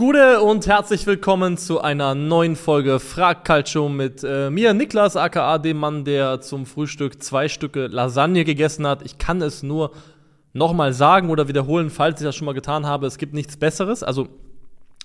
Gute 0.00 0.40
und 0.40 0.66
herzlich 0.66 1.06
willkommen 1.06 1.58
zu 1.58 1.82
einer 1.82 2.14
neuen 2.14 2.56
Folge 2.56 3.00
Frag 3.00 3.44
Calcio 3.44 3.90
mit 3.90 4.24
äh, 4.24 4.48
mir, 4.48 4.72
Niklas, 4.72 5.14
aka 5.14 5.58
dem 5.58 5.76
Mann, 5.76 6.06
der 6.06 6.40
zum 6.40 6.64
Frühstück 6.64 7.22
zwei 7.22 7.50
Stücke 7.50 7.86
Lasagne 7.86 8.46
gegessen 8.46 8.86
hat. 8.86 9.02
Ich 9.02 9.18
kann 9.18 9.42
es 9.42 9.62
nur 9.62 9.92
nochmal 10.54 10.94
sagen 10.94 11.28
oder 11.28 11.48
wiederholen, 11.48 11.90
falls 11.90 12.18
ich 12.18 12.24
das 12.24 12.34
schon 12.34 12.46
mal 12.46 12.54
getan 12.54 12.86
habe. 12.86 13.06
Es 13.06 13.18
gibt 13.18 13.34
nichts 13.34 13.58
Besseres. 13.58 14.02
Also 14.02 14.28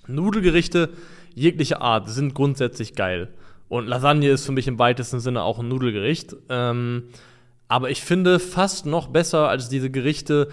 Nudelgerichte 0.06 0.88
jeglicher 1.34 1.82
Art 1.82 2.08
sind 2.08 2.32
grundsätzlich 2.32 2.94
geil. 2.94 3.28
Und 3.68 3.88
Lasagne 3.88 4.30
ist 4.30 4.46
für 4.46 4.52
mich 4.52 4.66
im 4.66 4.78
weitesten 4.78 5.20
Sinne 5.20 5.42
auch 5.42 5.58
ein 5.58 5.68
Nudelgericht. 5.68 6.36
Ähm, 6.48 7.10
aber 7.68 7.90
ich 7.90 8.00
finde 8.00 8.38
fast 8.38 8.86
noch 8.86 9.08
besser 9.08 9.50
als 9.50 9.68
diese 9.68 9.90
Gerichte 9.90 10.48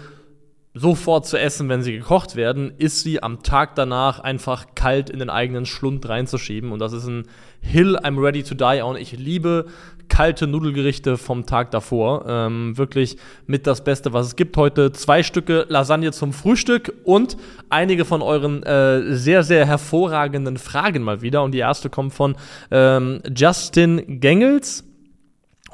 sofort 0.74 1.24
zu 1.24 1.38
essen, 1.38 1.68
wenn 1.68 1.82
sie 1.82 1.92
gekocht 1.92 2.34
werden, 2.34 2.72
ist 2.78 3.02
sie 3.02 3.22
am 3.22 3.44
Tag 3.44 3.76
danach 3.76 4.18
einfach 4.18 4.66
kalt 4.74 5.08
in 5.08 5.20
den 5.20 5.30
eigenen 5.30 5.66
Schlund 5.66 6.08
reinzuschieben. 6.08 6.72
Und 6.72 6.80
das 6.80 6.92
ist 6.92 7.06
ein 7.06 7.28
Hill 7.60 7.96
I'm 7.96 8.20
ready 8.20 8.42
to 8.42 8.54
die 8.54 8.82
Und 8.82 8.98
Ich 8.98 9.12
liebe 9.12 9.66
kalte 10.08 10.46
Nudelgerichte 10.48 11.16
vom 11.16 11.46
Tag 11.46 11.70
davor. 11.70 12.24
Ähm, 12.28 12.76
wirklich 12.76 13.16
mit 13.46 13.68
das 13.68 13.84
Beste, 13.84 14.12
was 14.12 14.26
es 14.26 14.36
gibt. 14.36 14.56
Heute 14.56 14.92
zwei 14.92 15.22
Stücke 15.22 15.64
Lasagne 15.68 16.10
zum 16.10 16.32
Frühstück 16.32 16.92
und 17.04 17.36
einige 17.70 18.04
von 18.04 18.20
euren 18.20 18.64
äh, 18.64 19.14
sehr, 19.14 19.44
sehr 19.44 19.66
hervorragenden 19.66 20.58
Fragen 20.58 21.02
mal 21.02 21.22
wieder. 21.22 21.44
Und 21.44 21.52
die 21.52 21.58
erste 21.58 21.88
kommt 21.88 22.14
von 22.14 22.36
ähm, 22.72 23.22
Justin 23.34 24.20
Gengels 24.20 24.84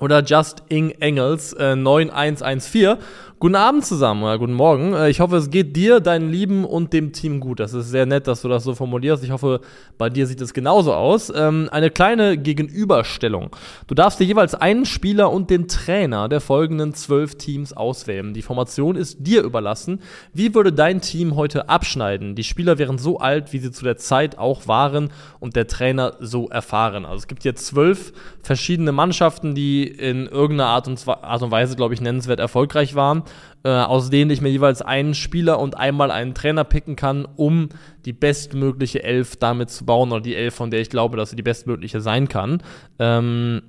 oder 0.01 0.23
Just 0.23 0.63
Ing 0.69 0.91
Engels 1.01 1.53
äh, 1.55 1.77
9114. 1.77 2.97
Guten 3.41 3.55
Abend 3.55 3.87
zusammen 3.87 4.23
oder 4.23 4.39
guten 4.39 4.53
Morgen. 4.53 4.93
Äh, 4.93 5.09
ich 5.09 5.21
hoffe, 5.21 5.37
es 5.37 5.49
geht 5.49 5.75
dir, 5.75 6.01
deinen 6.01 6.31
Lieben 6.31 6.67
und 6.67 6.93
dem 6.93 7.15
Team 7.15 7.41
gut. 7.41 7.59
Das 7.59 7.73
ist 7.73 7.89
sehr 7.89 8.05
nett, 8.05 8.27
dass 8.27 8.43
du 8.43 8.49
das 8.49 8.65
so 8.65 8.75
formulierst. 8.75 9.25
Ich 9.25 9.31
hoffe, 9.31 9.63
bei 9.97 10.11
dir 10.11 10.27
sieht 10.27 10.43
es 10.43 10.53
genauso 10.53 10.93
aus. 10.93 11.33
Ähm, 11.35 11.67
eine 11.73 11.89
kleine 11.89 12.37
Gegenüberstellung. 12.37 13.57
Du 13.87 13.95
darfst 13.95 14.21
dir 14.21 14.25
jeweils 14.25 14.55
einen 14.55 14.85
Spieler 14.85 15.33
und 15.33 15.49
den 15.49 15.69
Trainer 15.69 16.29
der 16.29 16.43
folgenden 16.43 16.93
zwölf 16.93 17.37
Teams 17.37 17.73
auswählen. 17.73 18.35
Die 18.35 18.43
Formation 18.43 18.95
ist 18.95 19.17
dir 19.21 19.43
überlassen. 19.43 20.03
Wie 20.35 20.55
würde 20.55 20.75
dein 20.75 21.01
Team 21.01 21.35
heute 21.35 21.71
abschneiden? 21.71 22.35
Die 22.35 22.45
Spieler 22.45 22.77
wären 22.77 22.99
so 22.99 23.21
alt, 23.21 23.55
wie 23.55 23.59
sie 23.59 23.73
zu 23.73 23.85
der 23.85 23.97
Zeit 23.97 24.37
auch 24.37 24.69
waren 24.69 25.13
und 25.39 25.57
der 25.57 25.67
Trainer 25.67 26.13
so 26.21 26.51
erfahren. 26.51 27.07
Also 27.07 27.17
es 27.17 27.27
gibt 27.27 27.45
hier 27.45 27.55
zwölf 27.55 28.13
verschiedene 28.43 28.93
Mannschaften, 28.93 29.55
die 29.55 29.85
in 29.89 30.27
irgendeiner 30.27 30.69
Art 30.69 30.89
und, 30.89 31.09
Art 31.09 31.41
und 31.41 31.51
Weise, 31.51 31.75
glaube 31.75 31.95
ich, 31.95 32.03
nennenswert 32.03 32.39
erfolgreich 32.39 32.95
waren 32.95 33.23
äh, 33.63 33.69
aus 33.69 34.11
denen 34.11 34.31
ich 34.31 34.41
mir 34.41 34.49
jeweils 34.49 34.83
einen 34.83 35.15
Spieler 35.15 35.59
und 35.59 35.77
einmal 35.77 36.11
einen 36.11 36.35
Trainer 36.35 36.65
picken 36.65 36.97
kann, 36.97 37.27
um 37.37 37.69
die 38.05 38.13
bestmögliche 38.13 39.03
Elf 39.03 39.37
damit 39.37 39.71
zu 39.71 39.85
bauen 39.85 40.13
oder 40.13 40.23
die 40.23 40.35
Elf, 40.35 40.55
von 40.55 40.71
der 40.71 40.81
ich 40.81 40.91
glaube, 40.91 41.17
dass 41.17 41.31
sie 41.31 41.37
die 41.37 41.43
bestmögliche 41.43 42.01
sein 42.01 42.29
kann. 42.29 42.63
Ähm, 42.99 43.63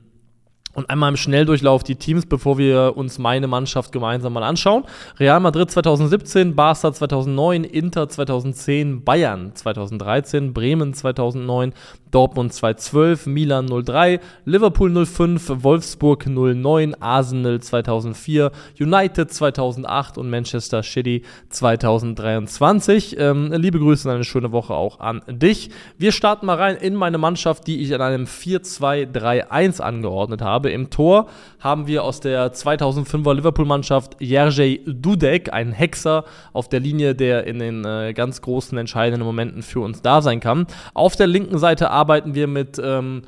und 0.74 0.90
einmal 0.90 1.10
im 1.10 1.18
Schnelldurchlauf 1.18 1.84
die 1.84 1.96
Teams, 1.96 2.26
bevor 2.26 2.58
wir 2.58 2.94
uns 2.96 3.20
meine 3.20 3.48
Mannschaft 3.48 3.92
gemeinsam 3.92 4.34
mal 4.34 4.44
anschauen. 4.44 4.84
Real 5.20 5.40
Madrid 5.40 5.72
2017, 5.72 6.56
Barca 6.56 6.94
2009, 6.94 7.64
Inter 7.64 8.10
2010, 8.10 9.04
Bayern 9.04 9.52
2013, 9.54 10.54
Bremen 10.54 10.94
2009, 10.94 11.74
Dortmund 12.12 12.54
2012, 12.54 13.26
Milan 13.26 13.68
03, 13.68 14.20
Liverpool 14.46 15.06
05, 15.06 15.64
Wolfsburg 15.64 16.28
09, 16.28 16.96
Arsenal 17.00 17.60
2004, 17.60 18.52
United 18.80 19.32
2008 19.32 20.18
und 20.18 20.30
Manchester 20.30 20.84
City 20.84 21.24
2023. 21.50 23.18
Ähm, 23.18 23.52
liebe 23.54 23.80
Grüße 23.80 24.08
und 24.08 24.16
eine 24.16 24.24
schöne 24.26 24.52
Woche 24.52 24.74
auch 24.74 25.00
an 25.00 25.22
dich. 25.28 25.70
Wir 25.98 26.12
starten 26.12 26.46
mal 26.46 26.58
rein 26.58 26.76
in 26.76 26.96
meine 26.96 27.18
Mannschaft, 27.18 27.66
die 27.68 27.82
ich 27.82 27.92
in 27.92 28.02
einem 28.02 28.26
4-2-3-1 28.26 29.82
angeordnet 29.82 30.42
habe 30.42 30.61
habe. 30.62 30.72
Im 30.72 30.90
Tor 30.90 31.28
haben 31.60 31.88
wir 31.88 32.04
aus 32.04 32.20
der 32.20 32.54
2005er 32.54 33.34
Liverpool-Mannschaft 33.34 34.18
Jerzy 34.20 34.82
Dudek, 34.86 35.52
ein 35.52 35.72
Hexer 35.72 36.24
auf 36.54 36.70
der 36.70 36.80
Linie, 36.80 37.16
der 37.16 37.48
in 37.48 37.60
den 37.60 37.84
äh, 37.84 38.14
ganz 38.14 38.42
großen 38.42 38.78
entscheidenden 38.78 39.26
Momenten 39.26 39.64
für 39.64 39.80
uns 39.80 40.02
da 40.02 40.22
sein 40.22 40.40
kann. 40.40 40.68
Auf 40.94 41.16
der 41.16 41.28
linken 41.28 41.58
Seite 41.58 41.90
arbeiten 41.90 42.36
wir 42.36 42.48
mit 42.48 42.80
ähm, 42.84 43.24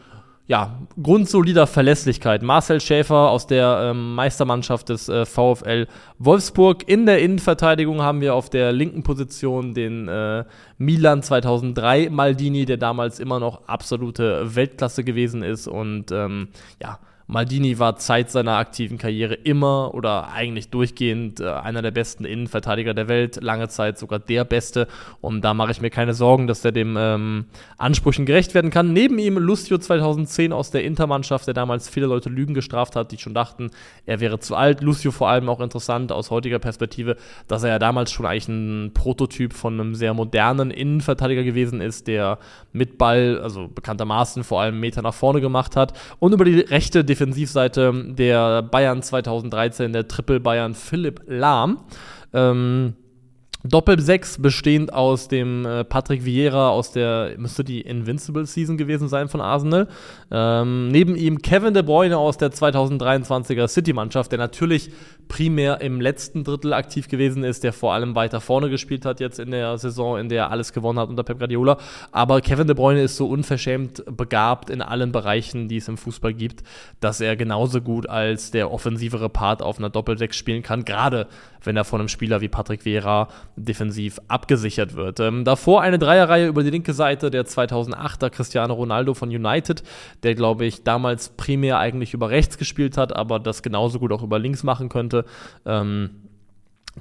ja, 0.46 0.78
grundsolider 1.02 1.68
Verlässlichkeit. 1.68 2.44
Marcel 2.44 2.82
Schäfer 2.82 3.30
aus 3.30 3.48
der 3.48 3.92
ähm, 3.92 4.14
Meistermannschaft 4.16 4.90
des 4.90 5.08
äh, 5.08 5.26
VfL 5.26 5.88
Wolfsburg. 6.20 6.88
In 6.88 7.06
der 7.06 7.20
Innenverteidigung 7.20 8.02
haben 8.02 8.20
wir 8.20 8.36
auf 8.36 8.50
der 8.50 8.74
linken 8.74 9.04
Position 9.04 9.74
den 9.74 10.10
äh, 10.10 10.44
Milan 10.78 11.24
2003 11.24 12.10
Maldini, 12.10 12.66
der 12.66 12.78
damals 12.78 13.20
immer 13.20 13.40
noch 13.40 13.68
absolute 13.68 14.56
Weltklasse 14.56 15.06
gewesen 15.06 15.44
ist 15.44 15.68
und 15.68 16.12
ähm, 16.12 16.50
ja, 16.82 17.00
Maldini 17.28 17.80
war 17.80 17.96
Zeit 17.96 18.30
seiner 18.30 18.58
aktiven 18.58 18.98
Karriere 18.98 19.34
immer 19.34 19.94
oder 19.94 20.32
eigentlich 20.34 20.70
durchgehend 20.70 21.40
äh, 21.40 21.50
einer 21.50 21.82
der 21.82 21.92
besten 21.92 22.26
Innenverteidiger 22.26 22.94
der 22.94 23.08
Welt, 23.08 23.42
lange 23.42 23.70
Zeit 23.70 23.98
sogar 23.98 24.20
der 24.20 24.44
beste. 24.44 24.88
Und 25.22 25.42
da 25.42 25.54
mache 25.54 25.72
ich 25.72 25.82
mir 25.82 25.90
keine 25.90 26.14
Sorgen, 26.14 26.48
dass 26.48 26.66
er 26.66 26.72
dem 26.72 26.96
ähm, 26.98 27.46
Ansprüchen 27.78 28.26
gerecht 28.26 28.54
werden 28.54 28.72
kann. 28.72 28.92
Neben 28.92 29.18
ihm 29.20 29.38
Lucio 29.38 29.78
2010 29.78 30.52
aus 30.52 30.72
der 30.72 30.84
Intermannschaft, 30.84 31.48
der 31.48 31.54
damals 31.54 31.88
viele 31.88 32.08
Leute 32.08 32.30
Lügen 32.30 32.54
gestraft 32.54 32.96
hat, 32.96 33.12
die 33.12 33.18
schon 33.18 33.34
dachten, 33.34 33.72
er 34.06 34.20
wäre 34.20 34.40
zu 34.40 34.56
alt. 34.56 34.82
Lucio 34.82 35.12
vor 35.12 35.30
allem 35.30 35.48
auch 35.48 35.62
interessant 35.62 36.12
aus 36.12 36.30
heutiger 36.30 36.60
Perspektive, 36.60 37.16
dass 37.48 37.64
er 37.64 37.70
ja 37.70 37.80
damals 37.80 38.12
schon 38.12 38.26
eigentlich 38.26 38.50
ein 38.50 38.92
Prototyp 38.94 39.54
von 39.54 39.80
einem 39.80 39.96
sehr 39.96 40.14
modernen 40.14 40.72
Innenverteidiger 40.72 41.44
gewesen 41.44 41.80
ist, 41.80 42.08
der 42.08 42.38
mit 42.74 42.98
Ball, 42.98 43.40
also 43.42 43.70
bekanntermaßen 43.70 44.44
vor 44.44 44.62
allem 44.62 44.80
Meter 44.80 45.02
nach 45.02 45.14
vorne 45.14 45.40
gemacht 45.40 45.76
hat 45.76 45.94
und 46.20 46.34
über 46.34 46.46
die 46.46 46.60
rechte 46.60 47.04
Defensivseite 47.13 47.94
der 48.07 48.63
Bayern 48.63 49.03
2013, 49.03 49.94
der 49.94 50.07
Triple 50.07 50.40
Bayern 50.40 50.74
Philipp 50.74 51.22
Lahm. 51.28 51.84
Ähm, 52.34 52.96
Doppel 53.66 53.97
6 53.97 54.41
bestehend 54.41 54.91
aus 54.91 55.29
dem 55.29 55.66
äh, 55.66 55.85
Patrick 55.85 56.25
Vieira 56.25 56.68
aus 56.68 56.91
der, 56.91 57.35
müsste 57.38 57.63
die 57.63 57.79
Invincible 57.79 58.46
Season 58.46 58.75
gewesen 58.75 59.07
sein 59.07 59.29
von 59.29 59.40
Arsenal. 59.40 59.88
Ähm, 60.31 60.90
neben 60.90 61.16
ihm 61.16 61.41
Kevin 61.41 61.74
De 61.74 61.81
Bruyne 61.81 62.18
aus 62.18 62.38
der 62.38 62.51
2023er 62.51 63.69
City-Mannschaft, 63.69 64.34
der 64.34 64.40
natürlich 64.40 64.91
primär 65.29 65.79
im 65.79 66.01
letzten 66.01 66.44
Drittel 66.44 66.74
aktiv 66.74 67.07
gewesen 67.07 67.46
ist, 67.46 67.63
der 67.63 67.72
vor 67.72 67.94
allem 67.94 68.16
weiter 68.16 68.41
vorne 68.41 68.69
gespielt 68.69 69.06
hat 69.06 69.22
jetzt 69.22 69.40
in 69.40 69.51
der 69.51 69.78
Saison, 69.78 70.19
in 70.19 70.28
der 70.28 70.44
er 70.44 70.51
alles 70.51 70.74
gewonnen 70.74 71.00
hat 71.00 71.07
unter 71.07 71.24
Pep 71.24 71.40
Guardiola. 71.40 71.78
Aber 72.12 72.41
Kevin 72.41 72.68
De 72.68 72.75
Bruyne 72.75 73.03
ist 73.03 73.16
so 73.16 73.28
unverschämt 73.28 74.03
begabt 74.06 74.69
in 74.72 74.81
allen 74.81 75.13
Bereichen, 75.13 75.69
die 75.69 75.78
es 75.78 75.88
im 75.88 75.95
Fußball 75.95 76.34
gibt, 76.34 76.63
dass 77.00 77.22
er 77.22 77.38
genauso 77.38 77.80
gut 77.80 78.09
als 78.09 78.51
der 78.51 78.74
offensivere 78.74 79.30
Part 79.30 79.62
auf 79.62 79.80
einer 79.80 79.90
Doppel 79.90 80.18
6 80.18 80.35
spielen 80.35 80.63
kann, 80.63 80.84
gerade 80.84 81.28
wenn 81.63 81.78
er 81.78 81.85
von 81.85 82.01
einem 82.01 82.09
Spieler 82.09 82.41
wie 82.41 82.50
Patrick 82.50 82.84
Vieira 82.84 83.30
defensiv 83.56 84.19
abgesichert 84.28 84.96
wird. 84.96 85.19
Ähm, 85.19 85.46
davor 85.46 85.81
eine 85.81 86.00
Dreierreihe 86.00 86.47
über 86.47 86.64
die 86.64 86.69
linke 86.69 86.94
Seite, 86.94 87.31
der 87.31 87.46
2008er 87.46 88.30
Cristiano 88.30 88.74
Ronaldo 88.74 89.14
von 89.14 89.30
United, 89.30 89.84
der, 90.24 90.36
glaube 90.36 90.66
ich, 90.66 90.84
damals 90.84 91.30
primär 91.30 91.80
eigentlich 91.80 92.13
über 92.13 92.30
rechts 92.30 92.58
gespielt 92.58 92.97
hat, 92.97 93.16
aber 93.16 93.40
das 93.40 93.62
genauso 93.62 94.00
gut 94.00 94.12
auch 94.12 94.24
über 94.24 94.40
links 94.40 94.63
machen 94.63 94.90
könnte. 94.90 95.25
Ähm, 95.66 96.09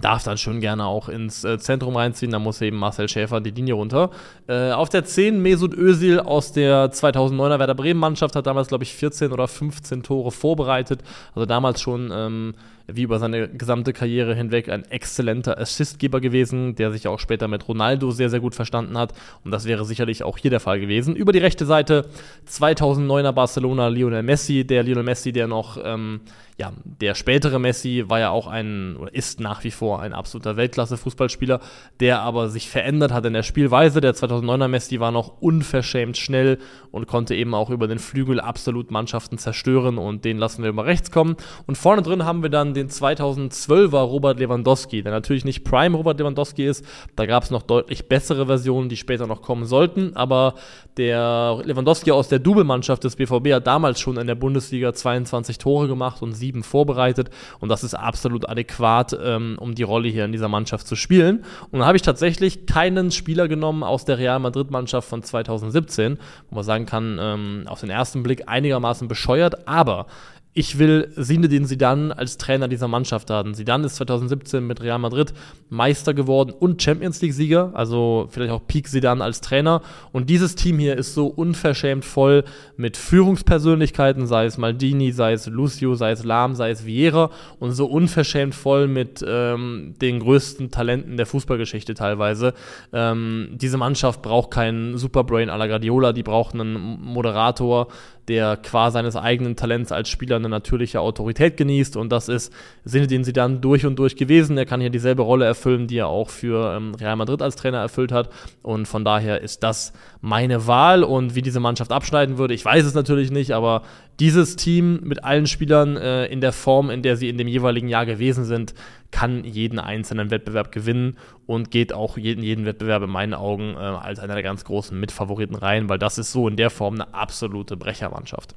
darf 0.00 0.22
dann 0.22 0.38
schon 0.38 0.60
gerne 0.60 0.86
auch 0.86 1.08
ins 1.08 1.44
äh, 1.44 1.58
Zentrum 1.58 1.96
reinziehen. 1.96 2.32
Da 2.32 2.38
muss 2.38 2.60
eben 2.60 2.78
Marcel 2.78 3.08
Schäfer 3.08 3.41
die 3.41 3.50
Linie 3.50 3.74
runter. 3.74 4.10
Äh, 4.46 4.72
auf 4.72 4.88
der 4.88 5.04
10 5.04 5.41
Mesut 5.42 5.74
Özil 5.74 6.18
aus 6.20 6.52
der 6.52 6.91
2009er 6.92 7.58
Werder 7.58 7.74
Bremen 7.74 8.00
Mannschaft 8.00 8.34
hat 8.34 8.46
damals, 8.46 8.68
glaube 8.68 8.84
ich, 8.84 8.94
14 8.94 9.32
oder 9.32 9.48
15 9.48 10.02
Tore 10.02 10.30
vorbereitet. 10.30 11.02
Also 11.34 11.44
damals 11.44 11.82
schon 11.82 12.10
ähm, 12.12 12.54
wie 12.87 13.03
über 13.03 13.19
seine 13.19 13.48
gesamte 13.48 13.93
Karriere 13.93 14.34
hinweg 14.34 14.69
ein 14.69 14.84
exzellenter 14.84 15.59
Assistgeber 15.59 16.21
gewesen, 16.21 16.74
der 16.74 16.91
sich 16.91 17.09
auch 17.09 17.18
später 17.18 17.48
mit 17.48 17.68
Ronaldo 17.68 18.10
sehr, 18.10 18.30
sehr 18.30 18.41
gut 18.41 18.54
verstanden 18.54 18.98
hat. 18.98 19.12
Und 19.45 19.51
das 19.51 19.65
wäre 19.65 19.84
sicherlich 19.84 20.22
auch 20.22 20.39
hier 20.39 20.51
der 20.51 20.60
Fall 20.60 20.80
gewesen. 20.80 21.16
Über 21.16 21.33
die 21.33 21.39
rechte 21.39 21.66
Seite 21.66 22.06
2009er 22.48 23.33
Barcelona 23.33 23.89
Lionel 23.89 24.22
Messi, 24.22 24.65
der 24.66 24.83
Lionel 24.83 25.04
Messi, 25.04 25.33
der 25.33 25.47
noch, 25.47 25.78
ähm, 25.83 26.21
ja, 26.59 26.72
der 26.84 27.15
spätere 27.15 27.59
Messi 27.59 28.04
war 28.09 28.21
ja 28.21 28.30
auch 28.30 28.47
ein, 28.47 28.97
oder 28.97 29.15
ist 29.15 29.41
nach 29.41 29.65
wie 29.65 29.71
vor 29.71 30.01
ein 30.01 30.12
absoluter 30.12 30.56
Weltklasse-Fußballspieler, 30.56 31.60
der 32.01 32.21
aber 32.21 32.48
sich 32.48 32.68
verändert 32.68 33.12
hat 33.12 33.24
in 33.27 33.33
der 33.33 33.42
Spielweise. 33.42 34.01
Der 34.01 34.15
2009er 34.15 34.68
Messi 34.68 35.01
war 35.01 35.10
noch 35.10 35.41
unverschämt 35.41 36.16
schnell 36.16 36.59
und 36.91 37.06
konnte 37.06 37.34
eben 37.34 37.54
auch 37.54 37.71
über 37.71 37.89
den 37.89 37.98
Flügel 37.98 38.39
absolut 38.39 38.91
Mannschaften 38.91 39.39
zerstören 39.39 39.98
und 39.98 40.24
den 40.24 40.39
lassen 40.39 40.62
wir 40.62 40.71
über 40.71 40.84
rechts 40.84 41.10
kommen. 41.10 41.36
Und 41.66 41.78
vorne 41.78 42.03
drin 42.03 42.24
haben 42.24 42.42
wir 42.42 42.51
dann 42.51 42.72
den 42.74 42.89
2012er 42.89 43.98
Robert 43.98 44.39
Lewandowski, 44.39 45.03
der 45.03 45.13
natürlich 45.13 45.45
nicht 45.45 45.65
Prime 45.65 45.97
Robert 45.97 46.19
Lewandowski 46.19 46.66
ist. 46.66 46.84
Da 47.16 47.27
gab 47.27 47.42
es 47.42 47.51
noch 47.51 47.63
deutlich 47.63 48.09
bessere 48.09 48.47
Versionen, 48.47 48.89
die 48.89 48.97
später 48.97 49.27
noch 49.27 49.42
kommen 49.42 49.65
sollten. 49.65 50.16
Aber 50.16 50.54
der 50.97 51.60
Lewandowski 51.65 52.10
aus 52.10 52.28
der 52.28 52.39
Double-Mannschaft 52.39 53.04
des 53.04 53.16
BVB 53.16 53.53
hat 53.53 53.66
damals 53.66 54.01
schon 54.01 54.16
in 54.16 54.27
der 54.27 54.34
Bundesliga 54.34 54.92
22 54.92 55.59
Tore 55.59 55.89
gemacht 55.89 56.22
und 56.22 56.33
sieben 56.33 56.63
vorbereitet. 56.63 57.30
Und 57.60 57.69
das 57.69 57.84
ist 57.84 57.95
absolut 57.95 58.48
adäquat, 58.48 59.16
ähm, 59.22 59.57
um 59.59 59.75
die 59.75 59.83
Rolle 59.83 60.09
hier 60.09 60.25
in 60.25 60.33
dieser 60.33 60.48
Mannschaft 60.48 60.86
zu 60.86 60.97
spielen. 60.97 61.45
Und 61.71 61.78
dann 61.78 61.86
habe 61.86 61.97
ich 61.97 62.03
tatsächlich 62.03 62.66
keinen 62.66 63.10
Spieler 63.10 63.48
genommen 63.48 63.83
aus 63.83 64.04
der 64.04 64.18
Real 64.18 64.39
Madrid-Mannschaft 64.39 65.09
von 65.09 65.22
2017, 65.22 66.18
wo 66.51 66.57
man 66.57 66.65
sagen 66.65 66.86
kann, 66.86 67.18
ähm, 67.21 67.65
auf 67.66 67.80
den 67.80 67.91
ersten 67.91 68.22
Blick 68.22 68.48
einigermaßen 68.48 69.09
bescheuert, 69.09 69.66
aber 69.66 70.07
ich 70.54 70.78
will 70.78 71.10
Zinedine 71.19 71.66
Zidane 71.66 72.16
als 72.16 72.37
Trainer 72.37 72.69
dieser 72.69 72.87
Mannschaft 72.87 73.31
haben. 73.31 73.54
Zidane 73.54 73.87
ist 73.87 73.97
2017 73.97 74.66
mit 74.66 74.83
Real 74.83 74.99
Madrid 74.99 75.33
Meister 75.71 76.13
geworden 76.13 76.53
und 76.59 76.83
Champions 76.83 77.22
League 77.22 77.33
Sieger, 77.33 77.71
also 77.72 78.27
vielleicht 78.31 78.53
auch 78.53 78.66
Peak 78.66 78.87
Zidane 78.87 79.25
als 79.25 79.41
Trainer. 79.41 79.81
Und 80.13 80.28
dieses 80.28 80.54
Team 80.54 80.78
hier 80.78 80.99
ist 80.99 81.15
so 81.15 81.27
unverschämt 81.27 82.04
voll 82.04 82.45
mit 82.77 82.99
Führungspersönlichkeiten, 82.99 84.27
sei 84.27 84.45
es 84.45 84.59
Maldini, 84.59 85.13
sei 85.13 85.33
es 85.33 85.47
Lucio, 85.47 85.95
sei 85.95 86.10
es 86.10 86.22
Lahm, 86.22 86.54
sei 86.54 86.71
es 86.71 86.84
Vieira 86.84 87.31
und 87.59 87.72
so 87.72 87.87
unverschämt 87.87 88.54
voll 88.54 88.89
mit 88.89 89.25
ähm, 89.27 89.95
den 90.03 90.21
größten 90.21 90.71
Talenten 90.71 91.16
der 91.16 91.25
Fußballgeschichte 91.25 91.95
teilweise. 91.95 92.53
Ähm, 92.93 93.49
diese 93.54 93.78
Mannschaft 93.78 94.21
braucht 94.21 94.51
keinen 94.51 94.99
Superbrain 94.99 95.49
à 95.49 95.57
la 95.57 95.66
Guardiola, 95.66 96.13
die 96.13 96.22
braucht 96.22 96.53
einen 96.53 97.01
Moderator, 97.01 97.89
der 98.32 98.56
qua 98.56 98.90
seines 98.90 99.14
eigenen 99.14 99.56
Talents 99.56 99.92
als 99.92 100.08
Spieler 100.08 100.36
eine 100.36 100.48
natürliche 100.48 101.00
Autorität 101.00 101.58
genießt. 101.58 101.98
Und 101.98 102.10
das 102.10 102.30
ist 102.30 102.50
Sinne, 102.82 103.06
den 103.06 103.24
sie 103.24 103.34
dann 103.34 103.60
durch 103.60 103.84
und 103.84 103.98
durch 103.98 104.16
gewesen. 104.16 104.56
Er 104.56 104.64
kann 104.64 104.80
hier 104.80 104.88
dieselbe 104.88 105.20
Rolle 105.20 105.44
erfüllen, 105.44 105.86
die 105.86 105.98
er 105.98 106.06
auch 106.06 106.30
für 106.30 106.74
ähm, 106.74 106.94
Real 106.94 107.16
Madrid 107.16 107.42
als 107.42 107.56
Trainer 107.56 107.80
erfüllt 107.80 108.10
hat. 108.10 108.30
Und 108.62 108.88
von 108.88 109.04
daher 109.04 109.42
ist 109.42 109.62
das 109.62 109.92
meine 110.22 110.66
Wahl. 110.66 111.04
Und 111.04 111.34
wie 111.34 111.42
diese 111.42 111.60
Mannschaft 111.60 111.92
abschneiden 111.92 112.38
würde, 112.38 112.54
ich 112.54 112.64
weiß 112.64 112.86
es 112.86 112.94
natürlich 112.94 113.30
nicht, 113.30 113.52
aber 113.52 113.82
dieses 114.22 114.54
Team 114.54 115.01
mit 115.03 115.24
allen 115.24 115.48
Spielern 115.48 115.97
äh, 115.97 116.27
in 116.27 116.41
der 116.41 116.53
Form, 116.53 116.91
in 116.91 117.03
der 117.03 117.16
sie 117.16 117.28
in 117.28 117.39
dem 117.39 117.48
jeweiligen 117.48 117.89
Jahr 117.89 118.07
gewesen 118.07 118.45
sind, 118.45 118.72
kann 119.10 119.42
jeden 119.42 119.80
einzelnen 119.80 120.30
Wettbewerb 120.30 120.71
gewinnen 120.71 121.16
und 121.47 121.72
geht 121.72 121.92
auch 121.92 122.16
jeden, 122.16 122.45
jeden 122.45 122.65
Wettbewerb 122.65 123.03
in 123.03 123.10
meinen 123.10 123.34
Augen 123.34 123.74
äh, 123.74 123.78
als 123.78 124.21
einer 124.21 124.34
der 124.34 124.45
ganz 124.45 124.65
großen 124.65 124.98
Mitfavoriten 124.98 125.57
rein, 125.57 125.89
weil 125.89 125.98
das 125.98 126.19
ist 126.19 126.30
so 126.30 126.47
in 126.47 126.54
der 126.54 126.71
Form 126.71 126.95
eine 126.95 127.13
absolute 127.13 127.77
Brechermannschaft. 127.77 128.54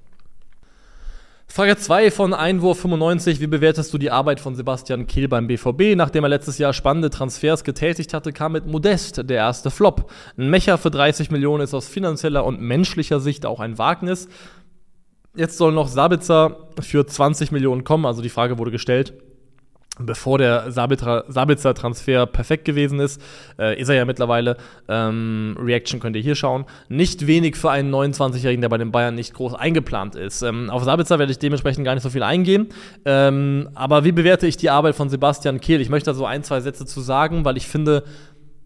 Frage 1.48 1.78
2 1.78 2.12
von 2.12 2.36
Einwurf 2.36 2.82
95. 2.82 3.40
Wie 3.40 3.48
bewertest 3.48 3.92
du 3.92 3.98
die 3.98 4.12
Arbeit 4.12 4.40
von 4.40 4.54
Sebastian 4.54 5.08
Kehl 5.08 5.28
beim 5.28 5.48
BVB? 5.48 5.96
Nachdem 5.96 6.26
er 6.26 6.30
letztes 6.30 6.60
Jahr 6.60 6.74
spannende 6.74 7.10
Transfers 7.10 7.64
getätigt 7.64 8.14
hatte, 8.14 8.34
kam 8.34 8.52
mit 8.52 8.68
Modest 8.68 9.28
der 9.28 9.38
erste 9.38 9.72
Flop. 9.72 10.12
Ein 10.38 10.52
Mecher 10.52 10.78
für 10.78 10.92
30 10.92 11.32
Millionen 11.32 11.64
ist 11.64 11.74
aus 11.74 11.88
finanzieller 11.88 12.46
und 12.46 12.62
menschlicher 12.62 13.20
Sicht 13.20 13.48
auch 13.48 13.60
ein 13.60 13.80
Wagnis. 13.80 14.28
Jetzt 15.36 15.58
soll 15.58 15.74
noch 15.74 15.90
Sabitzer 15.90 16.56
für 16.80 17.06
20 17.06 17.52
Millionen 17.52 17.84
kommen. 17.84 18.06
Also 18.06 18.22
die 18.22 18.30
Frage 18.30 18.58
wurde 18.58 18.72
gestellt, 18.72 19.14
bevor 20.00 20.38
der 20.38 20.72
Sabitzer-Transfer 20.72 22.26
perfekt 22.26 22.66
gewesen 22.66 23.00
ist, 23.00 23.22
äh, 23.60 23.80
ist 23.80 23.90
er 23.90 23.96
ja 23.96 24.06
mittlerweile. 24.06 24.58
Ähm, 24.88 25.58
Reaction 25.60 26.00
könnt 26.00 26.16
ihr 26.16 26.22
hier 26.22 26.36
schauen. 26.36 26.66
Nicht 26.88 27.28
wenig 27.28 27.56
für 27.58 27.70
einen 27.70 27.94
29-Jährigen, 27.94 28.62
der 28.62 28.70
bei 28.70 28.78
den 28.78 28.92
Bayern 28.92 29.16
nicht 29.16 29.34
groß 29.34 29.56
eingeplant 29.56 30.16
ist. 30.16 30.42
Ähm, 30.42 30.70
auf 30.70 30.84
Sabitzer 30.84 31.20
werde 31.20 31.32
ich 31.32 31.40
dementsprechend 31.40 31.86
gar 31.86 31.96
nicht 31.96 32.04
so 32.04 32.10
viel 32.10 32.24
eingehen. 32.24 32.70
Ähm, 33.04 33.70
aber 33.74 34.06
wie 34.06 34.14
bewerte 34.14 34.48
ich 34.48 34.58
die 34.58 34.70
Arbeit 34.70 34.96
von 34.96 35.10
Sebastian 35.10 35.60
Kehl? 35.60 35.82
Ich 35.82 35.90
möchte 35.90 36.12
da 36.12 36.14
so 36.14 36.26
ein, 36.26 36.44
zwei 36.44 36.62
Sätze 36.62 36.86
zu 36.86 37.02
sagen, 37.02 37.44
weil 37.44 37.58
ich 37.58 37.68
finde, 37.68 38.04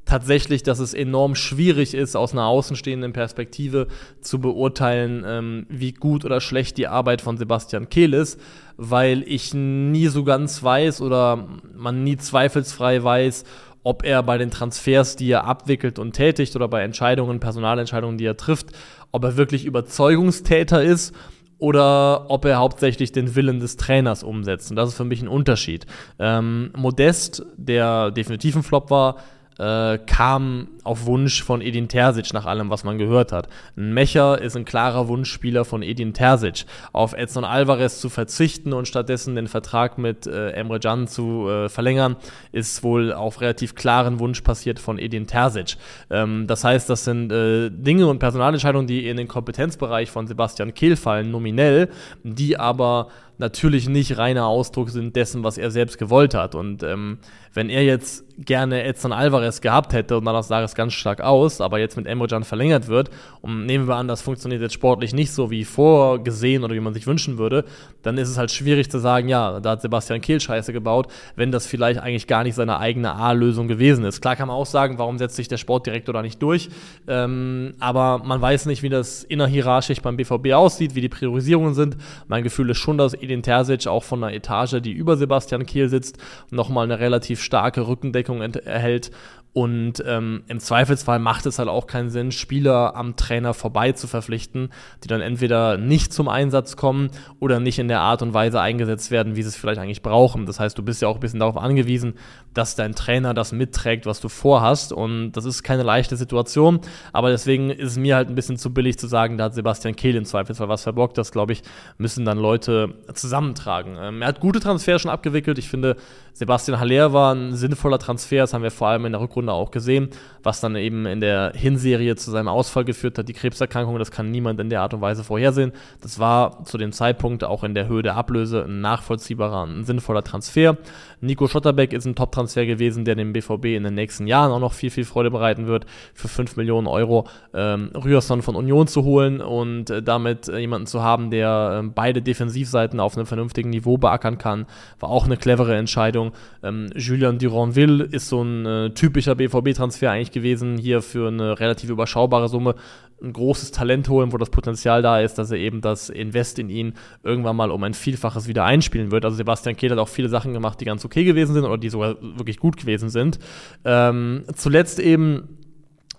tatsächlich, 0.10 0.64
dass 0.64 0.80
es 0.80 0.96
enorm 0.96 1.36
schwierig 1.36 1.94
ist, 1.94 2.16
aus 2.16 2.34
einer 2.34 2.48
außenstehenden 2.48 3.14
Perspektive 3.14 3.88
zu 4.22 4.40
beurteilen, 4.40 5.24
ähm, 5.26 5.66
wie 5.70 5.94
gut 5.94 6.26
oder 6.26 6.42
schlecht 6.42 6.78
die 6.78 6.88
Arbeit 6.88 7.22
von 7.22 7.38
Sebastian 7.38 7.90
Kehl 7.90 8.16
ist, 8.16 8.40
weil 8.76 9.24
ich 9.28 9.54
nie 9.54 10.08
so 10.08 10.24
ganz 10.24 10.64
weiß 10.64 11.02
oder 11.02 11.48
man 11.76 12.04
nie 12.04 12.18
zweifelsfrei 12.18 13.04
weiß, 13.04 13.44
ob 13.84 14.04
er 14.04 14.24
bei 14.24 14.40
den 14.40 14.50
Transfers, 14.50 15.16
die 15.16 15.30
er 15.30 15.46
abwickelt 15.46 16.00
und 16.00 16.14
tätigt 16.14 16.56
oder 16.56 16.68
bei 16.68 16.82
Entscheidungen, 16.82 17.40
Personalentscheidungen, 17.40 18.18
die 18.18 18.26
er 18.26 18.36
trifft, 18.36 18.72
ob 19.12 19.24
er 19.24 19.38
wirklich 19.38 19.66
Überzeugungstäter 19.66 20.82
ist 20.82 21.14
oder 21.60 22.32
ob 22.32 22.46
er 22.46 22.58
hauptsächlich 22.58 23.12
den 23.12 23.36
Willen 23.36 23.60
des 23.60 23.78
Trainers 23.78 24.24
umsetzt. 24.24 24.72
Und 24.72 24.76
das 24.76 24.90
ist 24.90 24.96
für 24.96 25.06
mich 25.06 25.22
ein 25.22 25.28
Unterschied. 25.28 25.86
Ähm, 26.18 26.72
Modest, 26.76 27.46
der 27.58 28.12
definitiv 28.12 28.56
ein 28.56 28.64
Flop 28.64 28.90
war, 28.90 29.18
äh, 29.60 30.00
kam 30.06 30.70
auf 30.84 31.06
Wunsch 31.06 31.44
von 31.44 31.62
Edin 31.62 31.88
Terzic, 31.88 32.34
nach 32.34 32.46
allem, 32.46 32.70
was 32.70 32.84
man 32.84 32.98
gehört 32.98 33.32
hat. 33.32 33.50
Ein 33.78 33.94
Mecher 33.94 34.42
ist 34.42 34.56
ein 34.56 34.66
klarer 34.66 35.08
Wunschspieler 35.08 35.66
von 35.66 35.84
Edin 35.84 36.14
Terzic. 36.14 36.66
Auf 36.94 37.14
Edson 37.14 37.44
Alvarez 37.44 38.00
zu 38.00 38.10
verzichten 38.10 38.74
und 38.74 38.88
stattdessen 38.88 39.36
den 39.36 39.48
Vertrag 39.48 39.98
mit 39.98 40.26
äh, 40.26 40.52
Emre 40.52 40.80
Can 40.80 41.08
zu 41.08 41.48
äh, 41.50 41.70
verlängern, 41.70 42.16
ist 42.52 42.84
wohl 42.84 43.14
auf 43.14 43.42
relativ 43.42 43.76
klaren 43.76 44.20
Wunsch 44.20 44.42
passiert 44.42 44.80
von 44.80 44.98
Edin 44.98 45.28
Terzic. 45.28 45.76
Ähm, 46.10 46.48
das 46.48 46.64
heißt, 46.64 46.90
das 46.90 47.04
sind 47.04 47.32
äh, 47.32 47.70
Dinge 47.70 48.08
und 48.08 48.20
Personalentscheidungen, 48.20 48.88
die 48.88 49.08
in 49.08 49.18
den 49.18 49.28
Kompetenzbereich 49.28 50.10
von 50.10 50.26
Sebastian 50.26 50.74
Kehl 50.74 50.96
fallen, 50.96 51.32
nominell, 51.32 51.90
die 52.24 52.58
aber 52.58 53.10
natürlich 53.40 53.90
nicht 53.90 54.18
reiner 54.18 54.46
Ausdruck 54.46 54.90
sind 54.90 55.16
dessen, 55.16 55.44
was 55.44 55.58
er 55.58 55.72
selbst 55.72 55.98
gewollt 55.98 56.34
hat. 56.34 56.56
Und 56.56 56.84
ähm, 56.84 57.20
wenn 57.54 57.70
er 57.70 57.84
jetzt 57.84 58.26
gerne 58.46 58.84
Edson 58.84 59.12
Alvarez 59.12 59.62
gehabt 59.62 59.94
hätte 59.94 60.18
und 60.18 60.26
danach 60.26 60.44
sah 60.44 60.62
es 60.62 60.76
ganz 60.76 60.94
stark 60.94 61.20
aus, 61.22 61.62
aber 61.62 61.80
jetzt 61.80 61.98
mit 61.98 62.06
Emre 62.06 62.28
Can 62.28 62.44
verlängert 62.44 62.88
wird 62.88 63.10
und 63.42 63.66
nehmen 63.66 63.88
wir 63.88 63.96
an, 63.96 64.08
das 64.08 64.22
funktioniert 64.22 64.62
jetzt 64.62 64.74
sportlich 64.74 65.14
nicht 65.14 65.32
so 65.32 65.52
wie 65.52 65.66
vorgesehen 65.66 66.64
oder 66.64 66.74
wie 66.76 66.80
man 66.80 66.94
sich 66.94 67.06
wünschen 67.06 67.38
würde, 67.38 67.66
dann 68.02 68.18
ist 68.18 68.30
es 68.30 68.38
halt 68.38 68.52
schwierig 68.52 68.90
zu 68.90 69.00
sagen, 69.00 69.28
ja, 69.28 69.60
da 69.60 69.72
hat 69.72 69.82
Sebastian 69.82 70.22
Kehl 70.22 70.40
Scheiße 70.40 70.72
gebaut, 70.72 71.12
wenn 71.36 71.52
das 71.52 71.68
vielleicht 71.68 72.00
eigentlich 72.00 72.28
gar 72.28 72.44
nicht 72.44 72.56
seine 72.56 72.80
eigene 72.80 73.14
A-Lösung 73.14 73.68
gewesen 73.68 74.06
ist. 74.06 74.22
Klar 74.22 74.36
kann 74.36 74.48
man 74.48 74.56
auch 74.56 74.66
sagen, 74.66 74.98
warum 74.98 75.18
setzt 75.18 75.36
sich 75.36 75.48
der 75.48 75.58
Sportdirektor 75.58 76.14
da 76.14 76.22
nicht 76.22 76.42
durch, 76.42 76.70
ähm, 77.08 77.74
aber 77.80 78.22
man 78.24 78.40
weiß 78.40 78.68
nicht, 78.68 78.84
wie 78.84 78.90
das 78.90 79.24
innerhierarchisch 79.24 80.02
beim 80.02 80.16
BVB 80.16 80.54
aussieht, 80.54 80.96
wie 80.96 81.02
die 81.02 81.10
Priorisierungen 81.10 81.74
sind. 81.74 81.98
Mein 82.28 82.44
Gefühl 82.44 82.70
ist 82.70 82.78
schon, 82.78 82.98
dass 82.98 83.14
Edin 83.30 83.44
Terzic 83.44 83.86
auch 83.86 84.04
von 84.04 84.24
einer 84.24 84.34
Etage, 84.34 84.82
die 84.82 84.92
über 84.92 85.16
Sebastian 85.16 85.66
Kehl 85.66 85.88
sitzt, 85.88 86.18
nochmal 86.50 86.86
eine 86.86 87.00
relativ 87.00 87.42
starke 87.44 87.88
Rückendeckung 87.88 88.42
erhält 88.42 89.12
und 89.52 90.04
ähm, 90.06 90.44
im 90.48 90.60
Zweifelsfall 90.60 91.18
macht 91.18 91.48
es 91.48 91.58
halt 91.58 91.70
auch 91.70 91.88
keinen 91.88 92.12
Sinn, 92.12 92.32
Spieler 92.32 92.96
am 92.96 93.16
Trainer 93.16 93.56
vorbei 93.56 93.94
zu 93.94 94.06
verpflichten, 94.06 94.70
die 95.04 95.08
dann 95.08 95.22
entweder 95.22 95.78
nicht 95.78 96.14
zum 96.14 96.28
Einsatz 96.28 96.76
kommen 96.76 97.10
oder 97.40 97.60
nicht 97.60 97.80
in 97.80 97.88
der 97.88 98.02
Art 98.02 98.22
und 98.22 98.36
Weise 98.36 98.62
eingesetzt 98.62 99.10
werden, 99.10 99.36
wie 99.36 99.42
sie 99.42 99.50
es 99.50 99.56
vielleicht 99.56 99.82
eigentlich 99.82 100.04
brauchen. 100.04 100.46
Das 100.46 100.60
heißt, 100.60 100.78
du 100.78 100.84
bist 100.84 101.02
ja 101.02 101.08
auch 101.08 101.16
ein 101.16 101.20
bisschen 101.20 101.40
darauf 101.40 101.58
angewiesen, 101.58 102.14
dass 102.54 102.76
dein 102.76 102.94
Trainer 102.94 103.34
das 103.34 103.52
mitträgt, 103.52 104.06
was 104.06 104.20
du 104.20 104.30
vorhast. 104.30 104.94
Und 104.94 105.32
das 105.32 105.46
ist 105.46 105.64
keine 105.64 105.84
leichte 105.84 106.16
Situation. 106.16 106.82
Aber 107.12 107.30
deswegen 107.30 107.72
ist 107.72 107.92
es 107.92 107.98
mir 107.98 108.16
halt 108.16 108.30
ein 108.30 108.36
bisschen 108.36 108.58
zu 108.58 108.72
billig 108.72 109.00
zu 109.00 109.08
sagen, 109.08 109.40
da 109.40 109.46
hat 109.46 109.56
Sebastian 109.56 109.96
Kehl 109.96 110.16
im 110.16 110.26
Zweifelsfall 110.26 110.70
was 110.70 110.84
verbockt. 110.84 111.18
Das, 111.18 111.32
glaube 111.32 111.54
ich, 111.54 111.64
müssen 111.98 112.24
dann 112.24 112.38
Leute 112.38 112.94
zusammentragen. 113.16 113.98
Ähm, 114.00 114.22
er 114.22 114.28
hat 114.28 114.42
gute 114.42 114.60
Transfers 114.60 115.02
schon 115.02 115.12
abgewickelt. 115.12 115.58
Ich 115.58 115.70
finde, 115.70 115.96
Sebastian 116.40 116.80
Haller 116.80 117.12
war 117.12 117.36
ein 117.36 117.56
sinnvoller 117.56 118.00
Transfer. 118.00 118.38
Das 118.38 118.54
haben 118.54 118.64
wir 118.64 118.72
vor 118.72 118.88
allem 118.88 119.06
in 119.06 119.12
der 119.12 119.20
Rückrunde 119.20 119.40
Runde 119.40 119.54
auch 119.54 119.72
gesehen, 119.72 120.10
was 120.44 120.62
dann 120.62 120.76
eben 120.76 121.06
in 121.06 121.20
der 121.20 121.52
Hinserie 121.56 122.16
zu 122.16 122.32
seinem 122.32 122.48
Ausfall 122.48 122.86
geführt 122.86 123.18
hat. 123.18 123.28
Die 123.28 123.34
Krebserkrankung, 123.34 124.00
das 124.00 124.12
kann 124.12 124.32
niemand 124.32 124.60
in 124.60 124.70
der 124.70 124.82
Art 124.82 124.94
und 124.94 125.02
Weise 125.02 125.24
vorhersehen. 125.24 125.74
Das 126.02 126.20
war 126.20 126.64
zu 126.64 126.78
dem 126.78 126.92
Zeitpunkt 126.92 127.44
auch 127.44 127.64
in 127.64 127.74
der 127.74 127.88
Höhe 127.88 128.04
der 128.04 128.16
Ablöse 128.16 128.64
ein 128.64 128.82
nachvollziehbarer, 128.82 129.66
ein 129.66 129.84
sinnvoller 129.84 130.24
Transfer. 130.24 130.78
Nico 131.22 131.48
Schotterbeck 131.48 131.92
ist 131.92 132.06
ein 132.06 132.16
Top-Transfer 132.16 132.66
gewesen, 132.66 133.04
der 133.04 133.16
dem 133.16 133.34
BVB 133.34 133.66
in 133.66 133.84
den 133.84 133.94
nächsten 133.94 134.26
Jahren 134.28 134.52
auch 134.52 134.60
noch 134.60 134.74
viel, 134.74 134.90
viel 134.90 135.04
Freude 135.04 135.32
bereiten 135.32 135.68
wird, 135.68 135.86
für 136.14 136.30
5 136.30 136.56
Millionen 136.56 136.88
Euro 136.88 137.28
ähm, 137.54 137.92
Rührson 137.94 138.42
von 138.42 138.56
Union 138.56 138.88
zu 138.88 139.04
holen 139.04 139.42
und 139.42 139.90
äh, 139.90 140.02
damit 140.02 140.48
äh, 140.48 140.60
jemanden 140.60 140.88
zu 140.88 141.04
haben, 141.04 141.30
der 141.30 141.82
äh, 141.84 141.88
beide 141.94 142.22
Defensivseiten 142.22 143.02
auf 143.02 143.18
einem 143.18 143.26
vernünftigen 143.26 143.70
Niveau 143.70 143.98
beackern 143.98 144.38
kann, 144.38 144.66
war 145.00 145.10
auch 145.10 145.26
eine 145.26 145.36
clevere 145.36 145.76
Entscheidung. 145.76 146.29
Ähm, 146.64 146.90
Julian 146.96 147.38
Duranville 147.38 148.04
ist 148.04 148.30
so 148.30 148.42
ein 148.42 148.66
äh, 148.66 148.90
typischer 148.92 149.36
BVB-Transfer 149.36 150.12
eigentlich 150.12 150.32
gewesen, 150.32 150.78
hier 150.78 151.02
für 151.02 151.28
eine 151.28 151.60
relativ 151.60 151.90
überschaubare 151.90 152.48
Summe 152.48 152.76
ein 153.22 153.34
großes 153.34 153.72
Talent 153.72 154.10
holen, 154.10 154.32
wo 154.32 154.38
das 154.38 154.50
Potenzial 154.50 155.02
da 155.02 155.20
ist, 155.20 155.38
dass 155.38 155.52
er 155.52 155.58
eben 155.58 155.82
das 155.82 156.10
Invest 156.10 156.60
in 156.60 156.70
ihn 156.70 156.94
irgendwann 157.24 157.56
mal 157.56 157.72
um 157.72 157.84
ein 157.84 157.94
Vielfaches 157.94 158.48
wieder 158.48 158.64
einspielen 158.64 159.12
wird. 159.12 159.26
Also 159.26 159.38
Sebastian 159.38 159.76
Kehl 159.76 159.92
hat 159.92 159.98
auch 159.98 160.08
viele 160.08 160.30
Sachen 160.30 160.54
gemacht, 160.54 160.80
die 160.80 160.86
ganz 160.86 161.04
okay 161.06 161.24
gewesen 161.24 161.54
sind 161.54 161.66
oder 161.66 161.78
die 161.78 161.90
sogar 161.90 162.16
wirklich 162.22 162.60
gut 162.60 162.78
gewesen 162.78 163.10
sind. 163.10 163.40
Ähm, 163.84 164.44
zuletzt 164.56 165.00
eben 165.00 165.58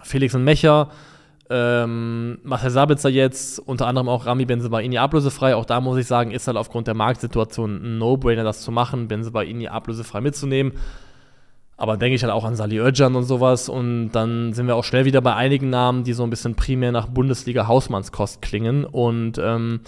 Felix 0.02 0.34
und 0.34 0.44
Mecher 0.44 0.90
Ähm, 1.52 2.38
Marcel 2.44 2.70
Sabitzer 2.70 3.08
jetzt, 3.08 3.58
unter 3.58 3.88
anderem 3.88 4.08
auch 4.08 4.24
Rami 4.24 4.44
Benzebaini 4.44 4.98
ablösefrei. 4.98 5.56
Auch 5.56 5.64
da 5.64 5.80
muss 5.80 5.98
ich 5.98 6.06
sagen, 6.06 6.30
ist 6.30 6.46
halt 6.46 6.56
aufgrund 6.56 6.86
der 6.86 6.94
Marktsituation 6.94 7.82
ein 7.82 7.98
No-Brainer, 7.98 8.44
das 8.44 8.60
zu 8.62 8.70
machen, 8.70 9.08
Benzebaini 9.08 9.66
ablösefrei 9.66 10.20
mitzunehmen. 10.20 10.72
Aber 11.76 11.96
denke 11.96 12.14
ich 12.14 12.22
halt 12.22 12.32
auch 12.32 12.44
an 12.44 12.54
Sali 12.54 12.78
Özcan 12.78 13.16
und 13.16 13.24
sowas. 13.24 13.68
Und 13.68 14.12
dann 14.12 14.52
sind 14.52 14.68
wir 14.68 14.76
auch 14.76 14.84
schnell 14.84 15.06
wieder 15.06 15.22
bei 15.22 15.34
einigen 15.34 15.70
Namen, 15.70 16.04
die 16.04 16.12
so 16.12 16.22
ein 16.22 16.30
bisschen 16.30 16.54
primär 16.54 16.92
nach 16.92 17.08
Bundesliga-Hausmannskost 17.08 18.42
klingen. 18.42 18.84
Und 18.84 19.38
ähm, 19.38 19.80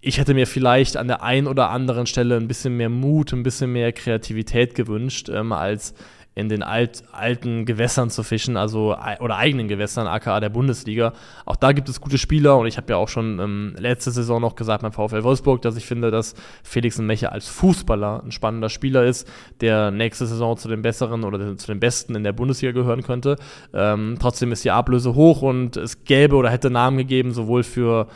ich 0.00 0.18
hätte 0.18 0.34
mir 0.34 0.46
vielleicht 0.46 0.96
an 0.96 1.08
der 1.08 1.22
einen 1.24 1.48
oder 1.48 1.70
anderen 1.70 2.06
Stelle 2.06 2.36
ein 2.36 2.46
bisschen 2.46 2.76
mehr 2.76 2.90
Mut, 2.90 3.32
ein 3.32 3.42
bisschen 3.42 3.72
mehr 3.72 3.92
Kreativität 3.92 4.74
gewünscht, 4.74 5.30
ähm, 5.30 5.52
als 5.52 5.94
in 6.38 6.48
den 6.48 6.62
alt, 6.62 7.02
alten 7.10 7.66
Gewässern 7.66 8.10
zu 8.10 8.22
fischen, 8.22 8.56
also 8.56 8.96
oder 9.18 9.36
eigenen 9.36 9.66
Gewässern, 9.66 10.06
aka 10.06 10.38
der 10.38 10.50
Bundesliga. 10.50 11.12
Auch 11.44 11.56
da 11.56 11.72
gibt 11.72 11.88
es 11.88 12.00
gute 12.00 12.16
Spieler 12.16 12.56
und 12.58 12.66
ich 12.66 12.76
habe 12.76 12.92
ja 12.92 12.96
auch 12.96 13.08
schon 13.08 13.40
ähm, 13.40 13.74
letzte 13.76 14.12
Saison 14.12 14.40
noch 14.40 14.54
gesagt 14.54 14.82
beim 14.82 14.92
VfL 14.92 15.24
Wolfsburg, 15.24 15.62
dass 15.62 15.76
ich 15.76 15.84
finde, 15.84 16.10
dass 16.12 16.34
Felix 16.62 16.98
Meche 16.98 17.32
als 17.32 17.48
Fußballer 17.48 18.22
ein 18.24 18.30
spannender 18.30 18.68
Spieler 18.68 19.04
ist, 19.04 19.28
der 19.60 19.90
nächste 19.90 20.26
Saison 20.26 20.56
zu 20.56 20.68
den 20.68 20.82
besseren 20.82 21.24
oder 21.24 21.56
zu 21.56 21.66
den 21.66 21.80
besten 21.80 22.14
in 22.14 22.22
der 22.22 22.32
Bundesliga 22.32 22.72
gehören 22.72 23.02
könnte. 23.02 23.36
Ähm, 23.74 24.16
trotzdem 24.20 24.52
ist 24.52 24.64
die 24.64 24.70
Ablöse 24.70 25.16
hoch 25.16 25.42
und 25.42 25.76
es 25.76 26.04
gäbe 26.04 26.36
oder 26.36 26.50
hätte 26.50 26.70
Namen 26.70 26.98
gegeben, 26.98 27.32
sowohl 27.32 27.64
für 27.64 28.06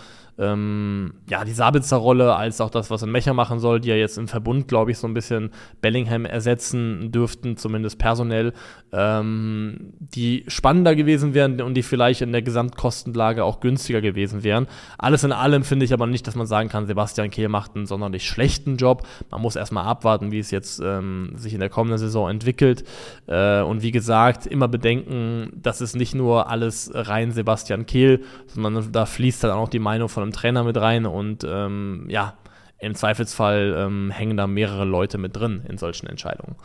ähm, 0.42 1.14
ja, 1.30 1.44
die 1.44 1.52
Sabitzer-Rolle 1.52 2.34
als 2.34 2.60
auch 2.60 2.70
das, 2.70 2.90
was 2.90 3.04
ein 3.04 3.12
Mecher 3.12 3.32
machen 3.32 3.60
soll, 3.60 3.80
die 3.80 3.90
ja 3.90 3.94
jetzt 3.94 4.18
im 4.18 4.26
Verbund, 4.26 4.66
glaube 4.66 4.90
ich, 4.90 4.98
so 4.98 5.06
ein 5.06 5.14
bisschen 5.14 5.50
Bellingham 5.80 6.24
ersetzen 6.24 7.12
dürften, 7.12 7.56
zumindest 7.56 7.98
personell, 7.98 8.52
ähm, 8.92 9.92
die 10.00 10.44
spannender 10.48 10.96
gewesen 10.96 11.32
wären 11.34 11.60
und 11.60 11.74
die 11.74 11.84
vielleicht 11.84 12.22
in 12.22 12.32
der 12.32 12.42
Gesamtkostenlage 12.42 13.44
auch 13.44 13.60
günstiger 13.60 14.00
gewesen 14.00 14.42
wären. 14.42 14.66
Alles 14.98 15.22
in 15.22 15.32
allem 15.32 15.62
finde 15.62 15.84
ich 15.84 15.92
aber 15.92 16.08
nicht, 16.08 16.26
dass 16.26 16.34
man 16.34 16.46
sagen 16.46 16.68
kann, 16.68 16.86
Sebastian 16.86 17.30
Kehl 17.30 17.48
macht 17.48 17.76
einen 17.76 17.86
sonderlich 17.86 18.26
schlechten 18.26 18.76
Job. 18.76 19.06
Man 19.30 19.40
muss 19.40 19.54
erstmal 19.54 19.84
abwarten, 19.84 20.32
wie 20.32 20.40
es 20.40 20.50
jetzt 20.50 20.80
ähm, 20.84 21.32
sich 21.36 21.54
in 21.54 21.60
der 21.60 21.70
kommenden 21.70 21.98
Saison 21.98 22.28
entwickelt. 22.28 22.84
Äh, 23.28 23.60
und 23.60 23.82
wie 23.82 23.92
gesagt, 23.92 24.46
immer 24.46 24.66
bedenken, 24.66 25.52
das 25.54 25.80
ist 25.80 25.94
nicht 25.94 26.16
nur 26.16 26.50
alles 26.50 26.90
rein 26.92 27.30
Sebastian 27.30 27.86
Kehl, 27.86 28.22
sondern 28.48 28.90
da 28.90 29.06
fließt 29.06 29.44
dann 29.44 29.52
auch 29.52 29.68
die 29.68 29.78
Meinung 29.78 30.08
von 30.08 30.24
einem 30.24 30.31
Trainer 30.32 30.64
mit 30.64 30.76
rein 30.76 31.06
und 31.06 31.44
ähm, 31.44 32.06
ja, 32.08 32.34
im 32.78 32.96
Zweifelsfall 32.96 33.76
ähm, 33.78 34.10
hängen 34.10 34.36
da 34.36 34.48
mehrere 34.48 34.84
Leute 34.84 35.16
mit 35.16 35.36
drin 35.36 35.62
in 35.68 35.78
solchen 35.78 36.08
Entscheidungen. 36.08 36.56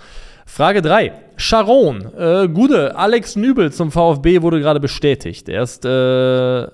Frage 0.47 0.81
3. 0.81 1.13
Sharon, 1.35 2.11
äh, 2.17 2.47
Gude, 2.47 2.95
Alex 2.95 3.35
Nübel 3.35 3.71
zum 3.71 3.91
VfB 3.91 4.41
wurde 4.41 4.59
gerade 4.59 4.79
bestätigt. 4.79 5.47
Er 5.47 5.61
ist 5.61 5.85
äh, 5.85 6.67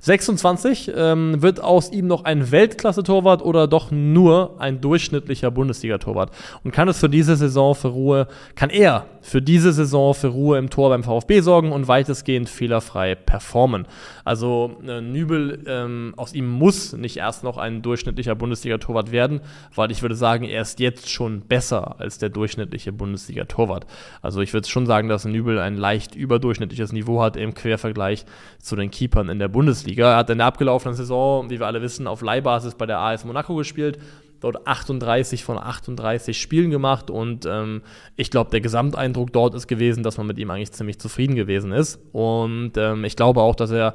26. 0.00 0.92
Ähm, 0.94 1.42
wird 1.42 1.62
aus 1.62 1.90
ihm 1.90 2.06
noch 2.06 2.24
ein 2.24 2.50
Weltklasse-Torwart 2.50 3.42
oder 3.42 3.66
doch 3.66 3.90
nur 3.90 4.56
ein 4.58 4.80
durchschnittlicher 4.80 5.50
Bundesliga-Torwart? 5.50 6.30
Und 6.64 6.70
kann 6.70 6.88
es 6.88 6.98
für 6.98 7.08
diese 7.08 7.36
Saison 7.36 7.74
für 7.74 7.88
Ruhe, 7.88 8.28
kann 8.54 8.70
er 8.70 9.06
für 9.20 9.42
diese 9.42 9.72
Saison 9.72 10.14
für 10.14 10.28
Ruhe 10.28 10.58
im 10.58 10.70
Tor 10.70 10.90
beim 10.90 11.02
VfB 11.02 11.40
sorgen 11.40 11.72
und 11.72 11.88
weitestgehend 11.88 12.48
fehlerfrei 12.48 13.14
performen? 13.14 13.86
Also 14.24 14.76
äh, 14.86 15.00
Nübel, 15.00 15.64
ähm, 15.66 16.14
aus 16.16 16.32
ihm 16.32 16.48
muss 16.48 16.92
nicht 16.92 17.16
erst 17.16 17.42
noch 17.42 17.58
ein 17.58 17.82
durchschnittlicher 17.82 18.34
Bundesliga-Torwart 18.34 19.10
werden, 19.10 19.40
weil 19.74 19.90
ich 19.90 20.02
würde 20.02 20.14
sagen, 20.14 20.44
er 20.44 20.62
ist 20.62 20.80
jetzt 20.80 21.10
schon 21.10 21.40
besser 21.40 21.96
als 21.98 22.18
der 22.18 22.28
durchschnittliche 22.28 22.92
Bundesliga-Torwart. 22.92 23.86
Also 24.22 24.40
ich 24.40 24.52
würde 24.52 24.68
schon 24.68 24.86
sagen, 24.86 25.08
dass 25.08 25.24
Nübel 25.24 25.58
ein 25.58 25.76
leicht 25.76 26.14
überdurchschnittliches 26.14 26.92
Niveau 26.92 27.20
hat 27.20 27.36
im 27.36 27.54
Quervergleich 27.54 28.24
zu 28.60 28.76
den 28.76 28.90
Keepern 28.90 29.28
in 29.28 29.38
der 29.38 29.48
Bundesliga. 29.48 29.87
Er 29.96 30.16
hat 30.16 30.30
in 30.30 30.38
der 30.38 30.46
abgelaufenen 30.46 30.94
Saison, 30.94 31.48
wie 31.50 31.58
wir 31.58 31.66
alle 31.66 31.80
wissen, 31.80 32.06
auf 32.06 32.20
Leihbasis 32.20 32.74
bei 32.74 32.86
der 32.86 32.98
AS 32.98 33.24
Monaco 33.24 33.54
gespielt 33.54 33.98
dort 34.40 34.66
38 34.66 35.44
von 35.44 35.58
38 35.58 36.40
Spielen 36.40 36.70
gemacht 36.70 37.10
und 37.10 37.46
ähm, 37.46 37.82
ich 38.16 38.30
glaube, 38.30 38.50
der 38.50 38.60
Gesamteindruck 38.60 39.32
dort 39.32 39.54
ist 39.54 39.66
gewesen, 39.66 40.02
dass 40.02 40.16
man 40.16 40.26
mit 40.26 40.38
ihm 40.38 40.50
eigentlich 40.50 40.72
ziemlich 40.72 40.98
zufrieden 40.98 41.34
gewesen 41.34 41.72
ist. 41.72 42.00
Und 42.12 42.72
ähm, 42.76 43.04
ich 43.04 43.16
glaube 43.16 43.40
auch, 43.42 43.54
dass 43.54 43.70
er 43.70 43.94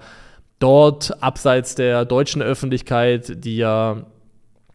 dort 0.59 1.21
abseits 1.21 1.75
der 1.75 2.05
deutschen 2.05 2.41
Öffentlichkeit, 2.41 3.43
die 3.43 3.57
ja 3.57 4.03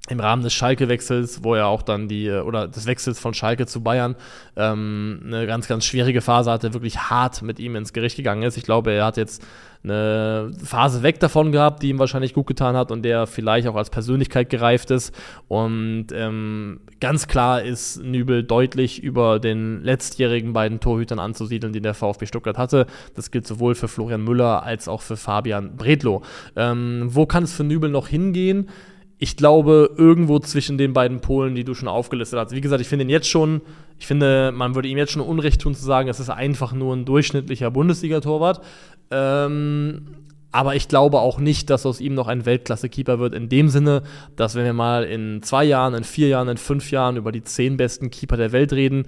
im 0.08 0.20
Rahmen 0.20 0.42
des 0.42 0.52
Schalke-Wechsels, 0.54 1.44
wo 1.44 1.54
er 1.54 1.66
auch 1.66 1.82
dann 1.82 2.08
die, 2.08 2.30
oder 2.30 2.68
des 2.68 2.86
Wechsels 2.86 3.18
von 3.18 3.34
Schalke 3.34 3.66
zu 3.66 3.82
Bayern, 3.82 4.16
ähm, 4.56 5.20
eine 5.24 5.46
ganz, 5.46 5.68
ganz 5.68 5.84
schwierige 5.84 6.20
Phase 6.20 6.50
hatte, 6.50 6.74
wirklich 6.74 6.98
hart 6.98 7.42
mit 7.42 7.58
ihm 7.58 7.76
ins 7.76 7.92
Gericht 7.92 8.16
gegangen 8.16 8.42
ist. 8.42 8.56
Ich 8.56 8.64
glaube, 8.64 8.92
er 8.92 9.04
hat 9.04 9.16
jetzt 9.16 9.44
eine 9.84 10.50
Phase 10.62 11.02
weg 11.02 11.20
davon 11.20 11.52
gehabt, 11.52 11.82
die 11.82 11.90
ihm 11.90 11.98
wahrscheinlich 11.98 12.34
gut 12.34 12.46
getan 12.46 12.76
hat 12.76 12.90
und 12.90 13.02
der 13.02 13.26
vielleicht 13.26 13.68
auch 13.68 13.76
als 13.76 13.90
Persönlichkeit 13.90 14.50
gereift 14.50 14.90
ist. 14.90 15.14
Und 15.46 16.06
ähm, 16.12 16.80
ganz 17.00 17.28
klar 17.28 17.62
ist 17.62 18.02
Nübel 18.02 18.42
deutlich 18.42 19.02
über 19.02 19.38
den 19.38 19.82
letztjährigen 19.82 20.52
beiden 20.52 20.80
Torhütern 20.80 21.18
anzusiedeln, 21.20 21.72
die 21.72 21.80
der 21.80 21.94
VfB 21.94 22.26
Stuttgart 22.26 22.58
hatte. 22.58 22.86
Das 23.14 23.30
gilt 23.30 23.46
sowohl 23.46 23.74
für 23.74 23.88
Florian 23.88 24.24
Müller 24.24 24.64
als 24.64 24.88
auch 24.88 25.02
für 25.02 25.16
Fabian 25.16 25.76
Bredlow. 25.76 26.22
Ähm, 26.56 27.08
wo 27.10 27.26
kann 27.26 27.44
es 27.44 27.52
für 27.52 27.64
Nübel 27.64 27.90
noch 27.90 28.08
hingehen? 28.08 28.68
Ich 29.18 29.36
glaube, 29.36 29.90
irgendwo 29.96 30.38
zwischen 30.38 30.78
den 30.78 30.92
beiden 30.92 31.20
Polen, 31.20 31.54
die 31.54 31.64
du 31.64 31.74
schon 31.74 31.88
aufgelistet 31.88 32.38
hast. 32.38 32.54
Wie 32.54 32.60
gesagt, 32.60 32.80
ich 32.80 32.88
finde 32.88 33.04
ihn 33.04 33.10
jetzt 33.10 33.28
schon, 33.28 33.60
ich 33.98 34.06
finde, 34.06 34.52
man 34.52 34.74
würde 34.74 34.88
ihm 34.88 34.96
jetzt 34.96 35.12
schon 35.12 35.22
Unrecht 35.22 35.60
tun 35.60 35.74
zu 35.74 35.84
sagen, 35.84 36.08
es 36.08 36.20
ist 36.20 36.30
einfach 36.30 36.72
nur 36.72 36.94
ein 36.94 37.04
durchschnittlicher 37.04 37.70
Bundesliga-Torwart. 37.70 38.60
Ähm, 39.10 40.02
aber 40.52 40.76
ich 40.76 40.88
glaube 40.88 41.18
auch 41.18 41.38
nicht, 41.38 41.68
dass 41.68 41.84
aus 41.84 42.00
ihm 42.00 42.14
noch 42.14 42.28
ein 42.28 42.46
Weltklasse-Keeper 42.46 43.18
wird, 43.18 43.34
in 43.34 43.48
dem 43.48 43.68
Sinne, 43.68 44.02
dass 44.36 44.54
wenn 44.54 44.64
wir 44.64 44.72
mal 44.72 45.04
in 45.04 45.42
zwei 45.42 45.64
Jahren, 45.64 45.94
in 45.94 46.04
vier 46.04 46.28
Jahren, 46.28 46.48
in 46.48 46.56
fünf 46.56 46.90
Jahren 46.90 47.16
über 47.16 47.32
die 47.32 47.42
zehn 47.42 47.76
besten 47.76 48.10
Keeper 48.10 48.36
der 48.36 48.52
Welt 48.52 48.72
reden, 48.72 49.06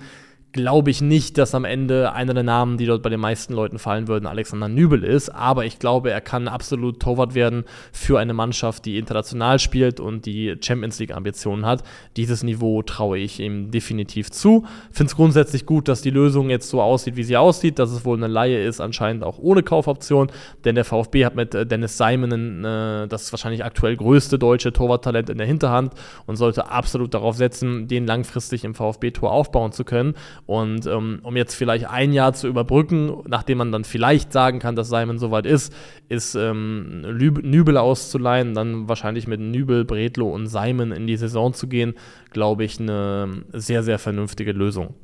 glaube 0.53 0.91
ich 0.91 1.01
nicht, 1.01 1.39
dass 1.39 1.55
am 1.55 1.65
Ende 1.65 2.13
einer 2.13 2.35
der 2.35 2.43
Namen, 2.43 2.77
die 2.77 2.87
dort 2.87 3.03
bei 3.03 3.09
den 3.09 3.21
meisten 3.21 3.55
Leuten 3.55 3.79
fallen 3.79 4.09
würden, 4.09 4.27
Alexander 4.27 4.69
Nübel 4.69 5.05
ist. 5.05 5.29
Aber 5.29 5.65
ich 5.65 5.79
glaube, 5.79 6.11
er 6.11 6.21
kann 6.21 6.49
absolut 6.49 7.01
Torwart 7.01 7.35
werden 7.35 7.65
für 7.93 8.19
eine 8.19 8.35
Mannschaft, 8.35 8.85
die 8.85 8.99
international 8.99 9.59
spielt 9.59 10.01
und 10.01 10.27
die 10.27 10.57
Champions 10.61 10.99
League 10.99 11.15
Ambitionen 11.15 11.67
hat. 11.67 11.85
Dieses 12.17 12.43
Niveau 12.43 12.83
traue 12.83 13.19
ich 13.19 13.39
ihm 13.39 13.71
definitiv 13.71 14.31
zu. 14.31 14.65
Finde 14.91 15.11
es 15.11 15.17
grundsätzlich 15.17 15.67
gut, 15.67 15.89
dass 15.89 16.03
die 16.03 16.11
Lösung 16.11 16.51
jetzt 16.51 16.69
so 16.69 16.83
aussieht, 16.83 17.17
wie 17.17 17.25
sie 17.25 17.37
aussieht, 17.37 17.79
dass 17.79 17.93
es 17.93 18.05
wohl 18.05 18.17
eine 18.17 18.27
Laie 18.27 18.65
ist, 18.65 18.81
anscheinend 18.81 19.23
auch 19.23 19.39
ohne 19.39 19.63
Kaufoption. 19.63 20.33
Denn 20.65 20.75
der 20.75 20.85
VfB 20.85 21.25
hat 21.25 21.37
mit 21.37 21.55
äh, 21.55 21.65
Dennis 21.65 21.97
Simon 21.97 22.65
äh, 22.65 23.07
das 23.07 23.33
wahrscheinlich 23.33 23.65
aktuell 23.65 23.97
größte 23.97 24.39
deutsche 24.39 24.73
Torwarttalent 24.73 25.31
in 25.31 25.39
der 25.39 25.47
Hinterhand 25.47 25.95
und 26.27 26.37
sollte 26.37 26.71
absolut 26.71 27.15
darauf 27.15 27.37
setzen, 27.37 27.87
den 27.87 28.07
langfristig 28.07 28.65
im 28.65 28.75
VfB-Tor 28.75 29.31
aufbauen 29.31 29.73
zu 29.73 29.85
können. 29.85 30.15
Und 30.51 30.85
ähm, 30.87 31.21
um 31.23 31.37
jetzt 31.37 31.55
vielleicht 31.55 31.89
ein 31.89 32.13
Jahr 32.13 32.33
zu 32.33 32.49
überbrücken, 32.49 33.23
nachdem 33.29 33.59
man 33.59 33.71
dann 33.71 33.85
vielleicht 33.85 34.33
sagen 34.33 34.59
kann, 34.59 34.75
dass 34.75 34.89
Simon 34.89 35.17
soweit 35.21 35.47
ist, 35.47 35.73
ist 36.09 36.35
ähm, 36.35 37.03
Nübel 37.03 37.77
auszuleihen, 37.77 38.53
dann 38.55 38.89
wahrscheinlich 38.89 39.29
mit 39.29 39.39
Nübel, 39.39 39.85
Bredlo 39.85 40.29
und 40.29 40.49
Simon 40.49 40.91
in 40.91 41.07
die 41.07 41.17
Saison 41.17 41.55
zu 41.55 41.69
gehen, 41.69 41.95
glaube 42.31 42.65
ich, 42.65 42.81
eine 42.81 43.45
sehr, 43.53 43.85
sehr 43.85 44.01
vernünftige 44.01 44.51
Lösung. 44.51 44.95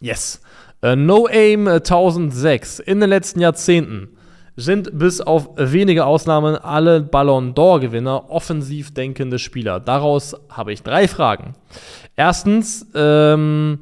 Yes. 0.00 0.42
Uh, 0.84 0.96
no 0.96 1.28
Aim 1.30 1.68
1006. 1.68 2.80
In 2.80 2.98
den 2.98 3.10
letzten 3.10 3.38
Jahrzehnten 3.38 4.08
sind 4.56 4.98
bis 4.98 5.20
auf 5.20 5.50
wenige 5.56 6.04
Ausnahmen 6.04 6.56
alle 6.56 7.00
Ballon 7.00 7.54
d'Or-Gewinner 7.54 8.28
offensiv 8.28 8.92
denkende 8.92 9.38
Spieler. 9.38 9.78
Daraus 9.78 10.34
habe 10.48 10.72
ich 10.72 10.82
drei 10.82 11.06
Fragen. 11.06 11.54
Erstens, 12.16 12.86
ähm, 12.96 13.78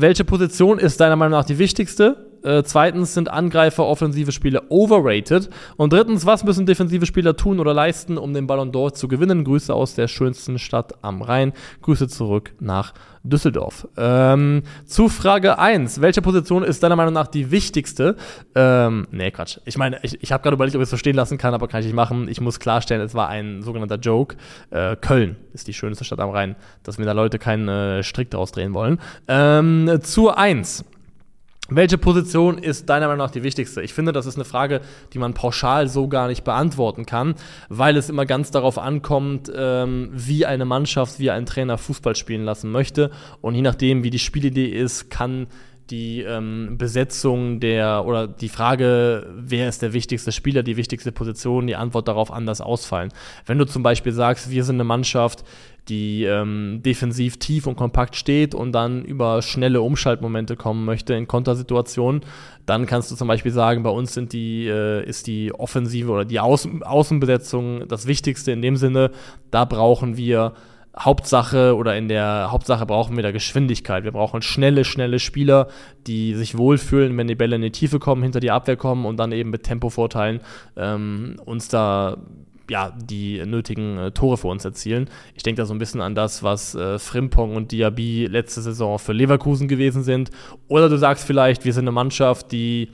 welche 0.00 0.24
Position 0.24 0.78
ist 0.78 1.00
deiner 1.00 1.16
Meinung 1.16 1.38
nach 1.38 1.44
die 1.44 1.58
wichtigste? 1.58 2.27
Äh, 2.42 2.62
zweitens 2.62 3.14
sind 3.14 3.30
Angreifer 3.30 3.84
offensive 3.84 4.32
Spieler 4.32 4.64
overrated. 4.68 5.50
Und 5.76 5.92
drittens, 5.92 6.26
was 6.26 6.44
müssen 6.44 6.66
defensive 6.66 7.06
Spieler 7.06 7.36
tun 7.36 7.60
oder 7.60 7.74
leisten, 7.74 8.18
um 8.18 8.34
den 8.34 8.46
Ballon 8.46 8.72
d'Or 8.72 8.92
zu 8.92 9.08
gewinnen? 9.08 9.44
Grüße 9.44 9.72
aus 9.72 9.94
der 9.94 10.08
schönsten 10.08 10.58
Stadt 10.58 10.94
am 11.02 11.22
Rhein. 11.22 11.52
Grüße 11.82 12.08
zurück 12.08 12.52
nach 12.60 12.94
Düsseldorf. 13.22 13.86
Ähm, 13.96 14.62
zu 14.84 15.08
Frage 15.08 15.58
1. 15.58 16.00
Welche 16.00 16.22
Position 16.22 16.62
ist 16.62 16.82
deiner 16.82 16.96
Meinung 16.96 17.14
nach 17.14 17.26
die 17.26 17.50
wichtigste? 17.50 18.16
Ähm, 18.54 19.06
nee, 19.10 19.30
Quatsch. 19.30 19.58
Ich 19.64 19.76
meine, 19.76 19.98
ich, 20.02 20.22
ich 20.22 20.32
habe 20.32 20.42
gerade 20.42 20.54
überlegt, 20.54 20.76
ob 20.76 20.80
ich 20.80 20.86
es 20.86 20.90
so 20.90 20.96
stehen 20.96 21.16
lassen 21.16 21.38
kann, 21.38 21.54
aber 21.54 21.68
kann 21.68 21.80
ich 21.80 21.86
nicht 21.86 21.94
machen. 21.94 22.28
Ich 22.28 22.40
muss 22.40 22.60
klarstellen, 22.60 23.02
es 23.02 23.14
war 23.14 23.28
ein 23.28 23.62
sogenannter 23.62 23.96
Joke. 23.96 24.36
Äh, 24.70 24.96
Köln 24.96 25.36
ist 25.52 25.68
die 25.68 25.74
schönste 25.74 26.04
Stadt 26.04 26.20
am 26.20 26.30
Rhein, 26.30 26.56
dass 26.82 26.98
mir 26.98 27.04
da 27.04 27.12
Leute 27.12 27.38
keinen 27.38 27.68
äh, 27.68 28.02
Strick 28.02 28.30
draus 28.30 28.52
drehen 28.52 28.74
wollen. 28.74 28.98
Ähm, 29.26 29.98
zu 30.02 30.30
1. 30.34 30.84
Welche 31.70 31.98
Position 31.98 32.56
ist 32.56 32.88
deiner 32.88 33.08
Meinung 33.08 33.26
nach 33.26 33.30
die 33.30 33.42
wichtigste? 33.42 33.82
Ich 33.82 33.92
finde, 33.92 34.12
das 34.12 34.24
ist 34.24 34.36
eine 34.36 34.46
Frage, 34.46 34.80
die 35.12 35.18
man 35.18 35.34
pauschal 35.34 35.86
so 35.86 36.08
gar 36.08 36.26
nicht 36.26 36.42
beantworten 36.42 37.04
kann, 37.04 37.34
weil 37.68 37.98
es 37.98 38.08
immer 38.08 38.24
ganz 38.24 38.50
darauf 38.50 38.78
ankommt, 38.78 39.52
ähm, 39.54 40.08
wie 40.10 40.46
eine 40.46 40.64
Mannschaft, 40.64 41.18
wie 41.18 41.30
ein 41.30 41.44
Trainer 41.44 41.76
Fußball 41.76 42.16
spielen 42.16 42.44
lassen 42.44 42.72
möchte. 42.72 43.10
Und 43.42 43.54
je 43.54 43.60
nachdem, 43.60 44.02
wie 44.02 44.08
die 44.08 44.18
Spielidee 44.18 44.68
ist, 44.68 45.10
kann 45.10 45.46
die 45.90 46.22
ähm, 46.22 46.76
Besetzung 46.78 47.60
der 47.60 48.04
oder 48.06 48.26
die 48.26 48.48
Frage, 48.48 49.26
wer 49.34 49.68
ist 49.68 49.82
der 49.82 49.92
wichtigste 49.92 50.32
Spieler, 50.32 50.62
die 50.62 50.76
wichtigste 50.76 51.12
Position, 51.12 51.66
die 51.66 51.76
Antwort 51.76 52.08
darauf 52.08 52.30
anders 52.30 52.60
ausfallen. 52.60 53.10
Wenn 53.46 53.58
du 53.58 53.64
zum 53.64 53.82
Beispiel 53.82 54.12
sagst, 54.12 54.50
wir 54.50 54.64
sind 54.64 54.76
eine 54.76 54.84
Mannschaft, 54.84 55.44
die 55.88 56.24
ähm, 56.24 56.80
defensiv 56.84 57.38
tief 57.38 57.66
und 57.66 57.76
kompakt 57.76 58.14
steht 58.16 58.54
und 58.54 58.72
dann 58.72 59.04
über 59.04 59.40
schnelle 59.42 59.80
Umschaltmomente 59.80 60.56
kommen 60.56 60.84
möchte 60.84 61.14
in 61.14 61.26
Kontersituationen, 61.26 62.22
dann 62.66 62.86
kannst 62.86 63.10
du 63.10 63.16
zum 63.16 63.28
Beispiel 63.28 63.52
sagen, 63.52 63.82
bei 63.82 63.90
uns 63.90 64.12
sind 64.12 64.32
die, 64.32 64.66
äh, 64.66 65.04
ist 65.04 65.26
die 65.26 65.54
Offensive 65.54 66.10
oder 66.10 66.24
die 66.24 66.40
Außen 66.40 66.82
Außenbesetzung 66.82 67.88
das 67.88 68.06
Wichtigste 68.06 68.52
in 68.52 68.60
dem 68.60 68.76
Sinne, 68.76 69.10
da 69.50 69.64
brauchen 69.64 70.16
wir 70.16 70.52
Hauptsache 70.96 71.76
oder 71.76 71.96
in 71.96 72.08
der 72.08 72.48
Hauptsache 72.50 72.86
brauchen 72.86 73.16
wir 73.16 73.22
da 73.22 73.30
Geschwindigkeit. 73.30 74.04
Wir 74.04 74.12
brauchen 74.12 74.42
schnelle, 74.42 74.84
schnelle 74.84 75.18
Spieler, 75.18 75.68
die 76.06 76.34
sich 76.34 76.58
wohlfühlen, 76.58 77.16
wenn 77.16 77.28
die 77.28 77.34
Bälle 77.34 77.56
in 77.56 77.62
die 77.62 77.70
Tiefe 77.70 77.98
kommen, 77.98 78.22
hinter 78.22 78.40
die 78.40 78.50
Abwehr 78.50 78.76
kommen 78.76 79.06
und 79.06 79.16
dann 79.16 79.32
eben 79.32 79.50
mit 79.50 79.62
Tempovorteilen 79.62 80.40
ähm, 80.76 81.36
uns 81.44 81.68
da 81.68 82.18
ja, 82.70 82.92
die 82.96 83.44
nötigen 83.46 83.98
äh, 83.98 84.10
Tore 84.10 84.36
für 84.36 84.48
uns 84.48 84.64
erzielen. 84.64 85.08
Ich 85.34 85.42
denke 85.42 85.62
da 85.62 85.66
so 85.66 85.74
ein 85.74 85.78
bisschen 85.78 86.00
an 86.00 86.14
das, 86.14 86.42
was 86.42 86.74
äh, 86.74 86.98
Frimpong 86.98 87.56
und 87.56 87.72
Diaby 87.72 88.26
letzte 88.26 88.60
Saison 88.60 88.98
für 88.98 89.12
Leverkusen 89.12 89.68
gewesen 89.68 90.02
sind. 90.02 90.30
Oder 90.68 90.88
du 90.88 90.98
sagst 90.98 91.26
vielleicht, 91.26 91.64
wir 91.64 91.72
sind 91.72 91.84
eine 91.84 91.92
Mannschaft, 91.92 92.52
die 92.52 92.90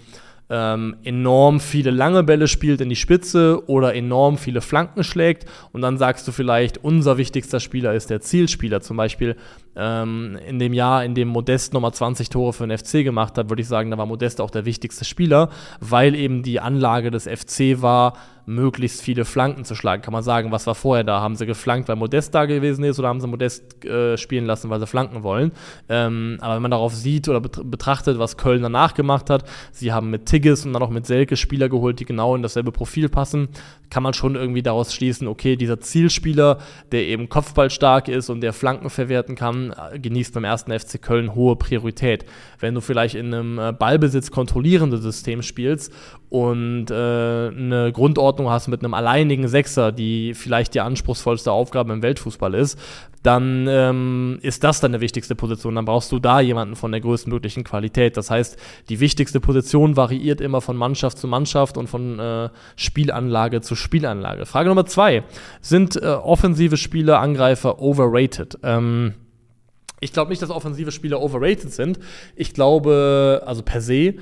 ähm, 0.51 0.97
enorm 1.05 1.61
viele 1.61 1.91
lange 1.91 2.23
Bälle 2.23 2.49
spielt 2.49 2.81
in 2.81 2.89
die 2.89 2.97
Spitze 2.97 3.63
oder 3.67 3.95
enorm 3.95 4.37
viele 4.37 4.61
Flanken 4.61 5.05
schlägt. 5.05 5.47
Und 5.73 5.81
dann 5.81 5.97
sagst 5.97 6.29
du 6.29 6.33
vielleicht, 6.33 6.79
unser 6.79 7.17
wichtigster 7.17 7.61
Spieler 7.61 7.95
ist 7.95 8.11
der 8.11 8.21
Zielspieler. 8.21 8.81
Zum 8.81 8.97
Beispiel 8.97 9.37
ähm, 9.77 10.39
in 10.47 10.59
dem 10.59 10.73
Jahr, 10.73 11.05
in 11.05 11.15
dem 11.15 11.29
Modest 11.29 11.73
nochmal 11.73 11.95
20 11.95 12.29
Tore 12.29 12.53
für 12.53 12.67
den 12.67 12.77
FC 12.77 13.05
gemacht 13.05 13.39
hat, 13.39 13.49
würde 13.49 13.63
ich 13.63 13.69
sagen, 13.69 13.91
da 13.91 13.99
war 13.99 14.07
Modest 14.07 14.41
auch 14.41 14.51
der 14.51 14.65
wichtigste 14.65 15.05
Spieler, 15.05 15.49
weil 15.81 16.15
eben 16.15 16.43
die 16.43 16.61
Anlage 16.61 17.11
des 17.11 17.25
FC 17.25 17.81
war, 17.81 18.15
möglichst 18.47 19.03
viele 19.03 19.25
Flanken 19.25 19.65
zu 19.65 19.75
schlagen. 19.75 20.03
Kann 20.03 20.13
man 20.13 20.23
sagen, 20.23 20.53
was 20.53 20.67
war 20.67 20.75
vorher 20.75 21.05
da? 21.05 21.21
Haben 21.21 21.37
sie 21.37 21.47
geflankt, 21.47 21.89
weil 21.89 21.97
Modest 21.97 22.35
da 22.35 22.45
gewesen 22.45 22.85
ist 22.85 22.99
oder 22.99 23.09
haben 23.09 23.21
sie 23.21 23.27
Modest 23.27 23.85
äh, 23.85 24.17
spielen 24.17 24.45
lassen, 24.45 24.71
weil 24.71 24.81
sie 24.81 24.87
flanken 24.87 25.23
wollen? 25.23 25.53
Ähm, 25.89 26.39
aber 26.41 26.57
wenn 26.57 26.63
man 26.63 26.71
darauf 26.71 26.95
sieht 26.95 27.29
oder 27.29 27.41
betrachtet, 27.41 28.19
was 28.19 28.37
Köln 28.37 28.63
danach 28.63 28.95
gemacht 28.95 29.31
hat, 29.31 29.45
sie 29.73 29.93
haben 29.93 30.11
mit 30.11 30.27
Tigges 30.27 30.67
und 30.67 30.73
dann 30.73 30.83
auch 30.83 30.91
mit 30.91 31.07
Selke 31.07 31.37
Spieler 31.37 31.69
geholt, 31.69 32.01
die 32.01 32.05
genau 32.05 32.35
in 32.35 32.43
dasselbe 32.43 32.73
Profil 32.73 33.09
passen, 33.09 33.49
kann 33.91 34.03
man 34.03 34.13
schon 34.15 34.35
irgendwie 34.35 34.63
daraus 34.63 34.93
schließen, 34.93 35.29
okay, 35.29 35.57
dieser 35.57 35.81
Zielspieler, 35.81 36.59
der 36.93 37.07
eben 37.07 37.29
kopfballstark 37.29 38.09
ist 38.09 38.29
und 38.29 38.41
der 38.41 38.53
Flanken 38.53 38.91
verwerten 38.91 39.37
kann, 39.37 39.73
äh, 39.93 39.99
genießt 39.99 40.35
beim 40.35 40.45
ersten 40.45 40.77
FC 40.77 41.01
Köln 41.01 41.35
hohe 41.35 41.57
Priorität. 41.57 42.25
Wenn 42.61 42.75
du 42.75 42.81
vielleicht 42.81 43.15
in 43.15 43.33
einem 43.33 43.59
äh, 43.59 43.73
Ballbesitz 43.73 44.31
kontrollierenden 44.31 45.01
System 45.01 45.43
spielst 45.43 45.93
und 46.29 46.91
äh, 46.91 46.95
eine 46.95 47.93
Grundordnung 47.93 48.34
hast 48.43 48.69
mit 48.69 48.83
einem 48.83 48.95
alleinigen 48.95 49.49
Sechser, 49.49 49.93
die 49.93 50.35
vielleicht 50.35 50.75
die 50.75 50.81
anspruchsvollste 50.81 51.53
Aufgabe 51.53 51.93
im 51.93 52.03
Weltfußball 52.03 52.55
ist, 52.55 52.79
dann 53.23 53.67
ähm, 53.69 54.39
ist 54.43 54.65
das 54.65 54.81
deine 54.81 55.01
wichtigste 55.01 55.35
Position. 55.35 55.75
Dann 55.75 55.87
brauchst 55.87 56.13
du 56.13 56.19
da 56.19 56.41
jemanden 56.41 56.77
von 56.77 56.93
der 56.93 57.01
größtmöglichen 57.01 57.65
Qualität. 57.65 58.17
Das 58.17 58.31
heißt, 58.31 58.59
die 58.89 59.01
wichtigste 59.01 59.41
Position 59.41 59.97
variiert 59.97 60.41
immer 60.41 60.61
von 60.61 60.77
Mannschaft 60.77 61.19
zu 61.19 61.27
Mannschaft 61.27 61.79
und 61.79 61.89
von 61.89 62.19
äh, 62.19 62.51
Spielanlage 62.77 63.63
zu 63.63 63.77
Spielanlage. 63.77 64.45
Frage 64.45 64.69
Nummer 64.69 64.85
zwei. 64.85 65.25
Sind 65.61 65.97
äh, 65.97 66.07
offensive 66.07 66.77
Spieler, 66.77 67.21
Angreifer 67.21 67.81
overrated? 67.81 68.59
Ähm, 68.63 69.15
ich 70.01 70.13
glaube 70.13 70.31
nicht, 70.31 70.43
dass 70.43 70.51
offensive 70.51 70.93
Spieler 70.93 71.23
overrated 71.23 71.73
sind. 71.73 71.99
Ich 72.37 72.53
glaube, 72.53 73.43
also 73.47 73.63
per 73.63 73.81
se, 73.81 74.17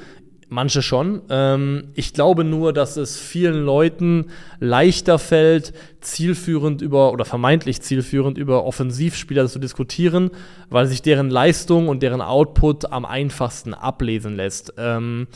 Manche 0.53 0.83
schon. 0.83 1.23
Ähm, 1.31 1.85
ich 1.95 2.13
glaube 2.13 2.45
nur, 2.45 2.75
dass 2.75 2.99
es 2.99 3.19
vielen 3.19 3.65
Leuten 3.65 4.27
leichter 4.61 5.19
fällt, 5.19 5.73
zielführend 6.03 6.83
über 6.83 7.11
oder 7.13 7.25
vermeintlich 7.25 7.81
zielführend 7.81 8.37
über 8.37 8.67
Offensivspieler 8.67 9.47
zu 9.47 9.59
diskutieren, 9.59 10.31
weil 10.69 10.85
sich 10.85 11.01
deren 11.01 11.31
Leistung 11.31 11.89
und 11.89 12.03
deren 12.03 12.21
Output 12.21 12.93
am 12.93 13.07
einfachsten 13.07 13.73
ablesen 13.73 14.37
lässt. 14.37 14.75
Ähm, 14.77 15.27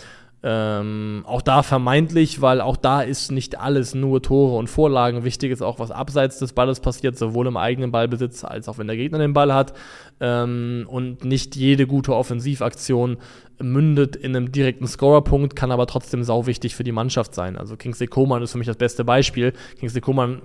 ähm, 0.42 1.24
auch 1.26 1.42
da 1.42 1.62
vermeintlich, 1.62 2.40
weil 2.40 2.60
auch 2.60 2.76
da 2.76 3.00
ist 3.00 3.32
nicht 3.32 3.58
alles 3.58 3.94
nur 3.94 4.22
Tore 4.22 4.56
und 4.56 4.68
Vorlagen. 4.68 5.24
Wichtig 5.24 5.50
ist 5.50 5.62
auch, 5.62 5.78
was 5.78 5.90
abseits 5.90 6.38
des 6.38 6.52
Balles 6.52 6.80
passiert, 6.80 7.18
sowohl 7.18 7.46
im 7.46 7.56
eigenen 7.56 7.90
Ballbesitz 7.90 8.44
als 8.44 8.68
auch 8.68 8.78
wenn 8.78 8.86
der 8.86 8.96
Gegner 8.96 9.18
den 9.18 9.32
Ball 9.32 9.52
hat. 9.52 9.72
Ähm, 10.20 10.86
und 10.88 11.24
nicht 11.24 11.56
jede 11.56 11.86
gute 11.86 12.14
Offensivaktion 12.14 13.16
mündet 13.58 14.14
in 14.14 14.36
einem 14.36 14.52
direkten 14.52 14.86
Scorerpunkt, 14.86 15.56
kann 15.56 15.72
aber 15.72 15.86
trotzdem 15.86 16.22
sau 16.22 16.46
wichtig 16.46 16.76
für 16.76 16.84
die 16.84 16.92
Mannschaft 16.92 17.34
sein. 17.34 17.56
Also 17.56 17.76
Kingsley 17.76 18.06
Coman 18.06 18.42
ist 18.42 18.52
für 18.52 18.58
mich 18.58 18.66
das 18.66 18.76
beste 18.76 19.04
Beispiel. 19.04 19.52
Kingsley 19.78 20.02
Coman 20.02 20.42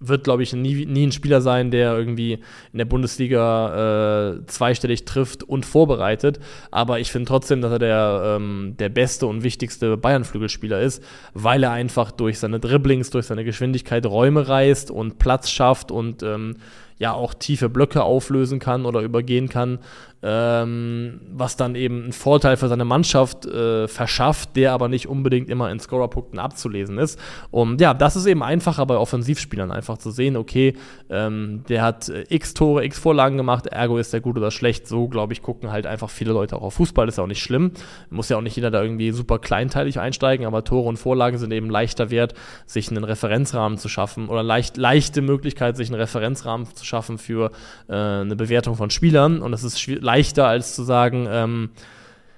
wird, 0.00 0.24
glaube 0.24 0.42
ich, 0.42 0.52
nie, 0.52 0.86
nie 0.86 1.06
ein 1.06 1.12
Spieler 1.12 1.40
sein, 1.40 1.70
der 1.70 1.96
irgendwie 1.96 2.34
in 2.72 2.78
der 2.78 2.84
Bundesliga 2.84 4.34
äh, 4.36 4.46
zweistellig 4.46 5.04
trifft 5.04 5.42
und 5.42 5.64
vorbereitet. 5.64 6.38
Aber 6.70 7.00
ich 7.00 7.10
finde 7.10 7.28
trotzdem, 7.28 7.60
dass 7.60 7.72
er 7.72 7.78
der, 7.78 8.36
ähm, 8.36 8.74
der 8.78 8.88
beste 8.88 9.26
und 9.26 9.42
wichtigste 9.42 9.96
Bayern-Flügelspieler 9.96 10.80
ist, 10.80 11.02
weil 11.34 11.62
er 11.62 11.72
einfach 11.72 12.10
durch 12.10 12.38
seine 12.38 12.60
Dribblings, 12.60 13.10
durch 13.10 13.26
seine 13.26 13.44
Geschwindigkeit 13.44 14.04
Räume 14.06 14.48
reißt 14.48 14.90
und 14.90 15.18
Platz 15.18 15.50
schafft 15.50 15.90
und 15.90 16.22
ähm, 16.22 16.56
ja 16.98 17.12
auch 17.12 17.34
tiefe 17.34 17.68
Blöcke 17.68 18.02
auflösen 18.02 18.58
kann 18.58 18.86
oder 18.86 19.00
übergehen 19.00 19.48
kann 19.48 19.78
ähm, 20.22 21.20
was 21.30 21.56
dann 21.56 21.74
eben 21.74 22.04
einen 22.04 22.12
Vorteil 22.12 22.56
für 22.56 22.68
seine 22.68 22.84
Mannschaft 22.84 23.46
äh, 23.46 23.86
verschafft, 23.86 24.56
der 24.56 24.72
aber 24.72 24.88
nicht 24.88 25.06
unbedingt 25.06 25.48
immer 25.48 25.70
in 25.70 25.78
Scorerpunkten 25.78 26.38
abzulesen 26.38 26.98
ist. 26.98 27.18
Und 27.50 27.80
ja, 27.80 27.94
das 27.94 28.16
ist 28.16 28.26
eben 28.26 28.42
einfacher 28.42 28.86
bei 28.86 28.96
Offensivspielern, 28.96 29.70
einfach 29.70 29.98
zu 29.98 30.10
sehen, 30.10 30.36
okay, 30.36 30.74
ähm, 31.10 31.64
der 31.68 31.82
hat 31.82 32.08
äh, 32.08 32.24
x 32.28 32.54
Tore, 32.54 32.84
x 32.84 32.98
Vorlagen 32.98 33.36
gemacht, 33.36 33.66
ergo 33.66 33.98
ist 33.98 34.12
der 34.12 34.20
gut 34.20 34.36
oder 34.36 34.50
schlecht. 34.50 34.88
So, 34.88 35.06
glaube 35.06 35.32
ich, 35.32 35.42
gucken 35.42 35.70
halt 35.70 35.86
einfach 35.86 36.10
viele 36.10 36.32
Leute 36.32 36.56
auch 36.56 36.62
auf 36.62 36.74
Fußball, 36.74 37.08
ist 37.08 37.18
ja 37.18 37.24
auch 37.24 37.28
nicht 37.28 37.42
schlimm. 37.42 37.70
Muss 38.10 38.28
ja 38.28 38.36
auch 38.36 38.42
nicht 38.42 38.56
jeder 38.56 38.72
da 38.72 38.82
irgendwie 38.82 39.12
super 39.12 39.38
kleinteilig 39.38 40.00
einsteigen, 40.00 40.44
aber 40.46 40.64
Tore 40.64 40.88
und 40.88 40.96
Vorlagen 40.96 41.38
sind 41.38 41.52
eben 41.52 41.70
leichter 41.70 42.10
wert, 42.10 42.34
sich 42.64 42.90
einen 42.90 43.04
Referenzrahmen 43.04 43.78
zu 43.78 43.88
schaffen 43.88 44.28
oder 44.28 44.42
leicht, 44.42 44.76
leichte 44.76 45.22
Möglichkeit, 45.22 45.76
sich 45.76 45.88
einen 45.88 46.00
Referenzrahmen 46.00 46.66
zu 46.74 46.84
schaffen 46.84 47.18
für 47.18 47.52
äh, 47.88 47.94
eine 47.94 48.34
Bewertung 48.34 48.74
von 48.74 48.90
Spielern. 48.90 49.40
Und 49.40 49.52
es 49.52 49.62
ist 49.62 49.86
leicht 49.86 50.05
leichter, 50.06 50.46
als 50.46 50.74
zu 50.74 50.82
sagen, 50.84 51.26
ähm, 51.28 51.70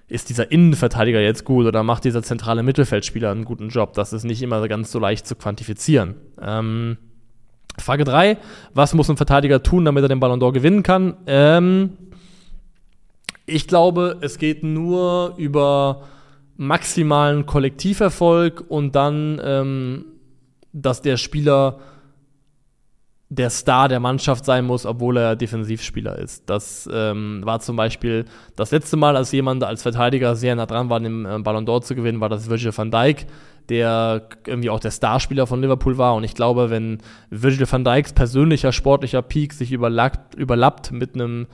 ist 0.09 0.31
dieser 0.31 0.51
Innenverteidiger 0.51 1.21
jetzt 1.21 1.45
gut 1.45 1.67
oder 1.67 1.83
macht 1.83 2.05
dieser 2.05 2.23
zentrale 2.23 2.63
Mittelfeldspieler 2.63 3.31
einen 3.31 3.45
guten 3.45 3.69
Job? 3.69 3.93
Das 3.93 4.13
ist 4.13 4.25
nicht 4.25 4.43
immer 4.43 4.67
ganz 4.67 4.91
so 4.91 4.99
leicht 4.99 5.27
zu 5.27 5.37
quantifizieren. 5.37 6.15
Ähm, 6.41 6.97
Frage 7.79 8.05
3. 8.05 8.39
Was 8.75 8.95
muss 8.95 9.11
ein 9.11 9.19
Verteidiger 9.19 9.63
tun, 9.63 9.85
damit 9.85 10.03
er 10.03 10.09
den 10.09 10.19
Ballon 10.19 10.41
d'Or 10.41 10.53
gewinnen 10.53 10.83
kann? 10.83 11.17
Ähm, 11.27 11.91
ich 13.45 13.69
glaube, 13.69 14.17
es 14.23 14.39
geht 14.39 14.63
nur 14.63 15.35
über 15.37 16.05
maximalen 16.57 17.47
Kollektiverfolg 17.47 18.65
und 18.69 18.97
dann, 18.97 19.41
ähm, 19.45 20.05
dass 20.73 21.03
der 21.03 21.19
Spieler 21.19 21.79
der 23.31 23.51
Star 23.51 23.89
der 23.89 24.01
Mannschaft 24.01 24.45
sein 24.45 24.65
muss, 24.65 24.87
obwohl 24.87 25.19
er 25.19 25.37
Defensivspieler 25.37 26.19
ist. 26.19 26.49
Das 26.49 26.89
ähm, 26.93 27.43
war 27.45 27.61
zum 27.61 27.77
Beispiel 27.77 28.25
das 28.57 28.71
letzte 28.71 28.97
Mal, 28.97 29.17
als 29.17 29.33
jemand 29.33 29.63
als 29.65 29.83
Verteidiger 29.83 30.35
sehr 30.35 30.55
nah 30.55 30.67
dran 30.67 30.89
war, 30.89 30.99
den 30.99 31.27
äh, 31.27 31.39
Ballon 31.41 31.67
d'Or 31.67 31.83
zu 31.83 31.95
gewinnen, 31.95 32.21
war 32.21 32.31
das 32.31 32.49
Virgil 32.49 32.73
van 32.75 32.91
Dijk, 32.91 33.27
der 33.69 34.29
irgendwie 34.47 34.71
auch 34.71 34.81
der 34.81 34.91
Starspieler 34.91 35.47
von 35.47 35.61
Liverpool 35.61 35.99
war. 35.99 36.15
Und 36.15 36.25
ich 36.25 36.35
glaube, 36.35 36.71
wenn 36.71 36.99
Virgil 37.29 37.71
van 37.71 37.85
Dijks 37.85 38.15
persönlicher 38.15 38.73
sportlicher 38.73 39.21
Peak 39.21 39.53
sich 39.53 39.73
überlappt, 39.73 40.35
überlappt 40.35 40.91
mit 40.91 41.15
einem 41.15 41.49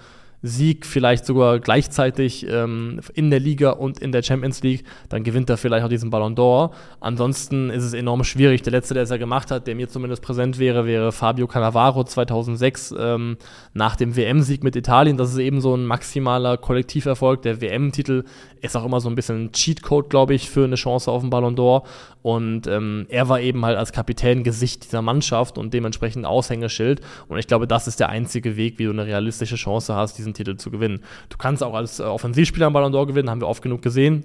Sieg 0.46 0.84
vielleicht 0.84 1.24
sogar 1.24 1.58
gleichzeitig 1.58 2.46
ähm, 2.46 3.00
in 3.14 3.30
der 3.30 3.40
Liga 3.40 3.70
und 3.70 3.98
in 3.98 4.12
der 4.12 4.22
Champions 4.22 4.62
League, 4.62 4.84
dann 5.08 5.24
gewinnt 5.24 5.48
er 5.48 5.56
vielleicht 5.56 5.86
auch 5.86 5.88
diesen 5.88 6.10
Ballon 6.10 6.36
d'Or. 6.36 6.70
Ansonsten 7.00 7.70
ist 7.70 7.82
es 7.82 7.94
enorm 7.94 8.24
schwierig. 8.24 8.60
Der 8.60 8.72
letzte, 8.72 8.92
der 8.92 9.04
es 9.04 9.10
ja 9.10 9.16
gemacht 9.16 9.50
hat, 9.50 9.66
der 9.66 9.74
mir 9.74 9.88
zumindest 9.88 10.22
präsent 10.22 10.58
wäre, 10.58 10.84
wäre 10.84 11.12
Fabio 11.12 11.46
Cannavaro 11.46 12.04
2006 12.04 12.94
ähm, 12.98 13.38
nach 13.72 13.96
dem 13.96 14.16
WM-Sieg 14.16 14.62
mit 14.62 14.76
Italien. 14.76 15.16
Das 15.16 15.32
ist 15.32 15.38
eben 15.38 15.62
so 15.62 15.74
ein 15.74 15.86
maximaler 15.86 16.58
Kollektiverfolg. 16.58 17.40
Der 17.40 17.62
WM-Titel 17.62 18.24
ist 18.64 18.76
auch 18.76 18.84
immer 18.84 19.00
so 19.00 19.08
ein 19.08 19.14
bisschen 19.14 19.44
ein 19.44 19.52
Cheatcode, 19.52 20.08
glaube 20.08 20.34
ich, 20.34 20.48
für 20.48 20.64
eine 20.64 20.76
Chance 20.76 21.10
auf 21.10 21.20
den 21.20 21.30
Ballon 21.30 21.54
d'Or. 21.54 21.82
Und 22.22 22.66
ähm, 22.66 23.06
er 23.10 23.28
war 23.28 23.40
eben 23.40 23.64
halt 23.64 23.76
als 23.76 23.92
Kapitän 23.92 24.42
Gesicht 24.42 24.84
dieser 24.84 25.02
Mannschaft 25.02 25.58
und 25.58 25.74
dementsprechend 25.74 26.24
Aushängeschild. 26.24 27.02
Und 27.28 27.38
ich 27.38 27.46
glaube, 27.46 27.66
das 27.66 27.86
ist 27.86 28.00
der 28.00 28.08
einzige 28.08 28.56
Weg, 28.56 28.78
wie 28.78 28.84
du 28.84 28.90
eine 28.90 29.04
realistische 29.04 29.56
Chance 29.56 29.94
hast, 29.94 30.16
diesen 30.16 30.32
Titel 30.32 30.56
zu 30.56 30.70
gewinnen. 30.70 31.00
Du 31.28 31.36
kannst 31.36 31.62
auch 31.62 31.74
als 31.74 32.00
äh, 32.00 32.04
Offensivspieler 32.04 32.66
einen 32.66 32.72
Ballon 32.72 32.94
d'Or 32.94 33.06
gewinnen, 33.06 33.28
haben 33.28 33.42
wir 33.42 33.48
oft 33.48 33.62
genug 33.62 33.82
gesehen. 33.82 34.24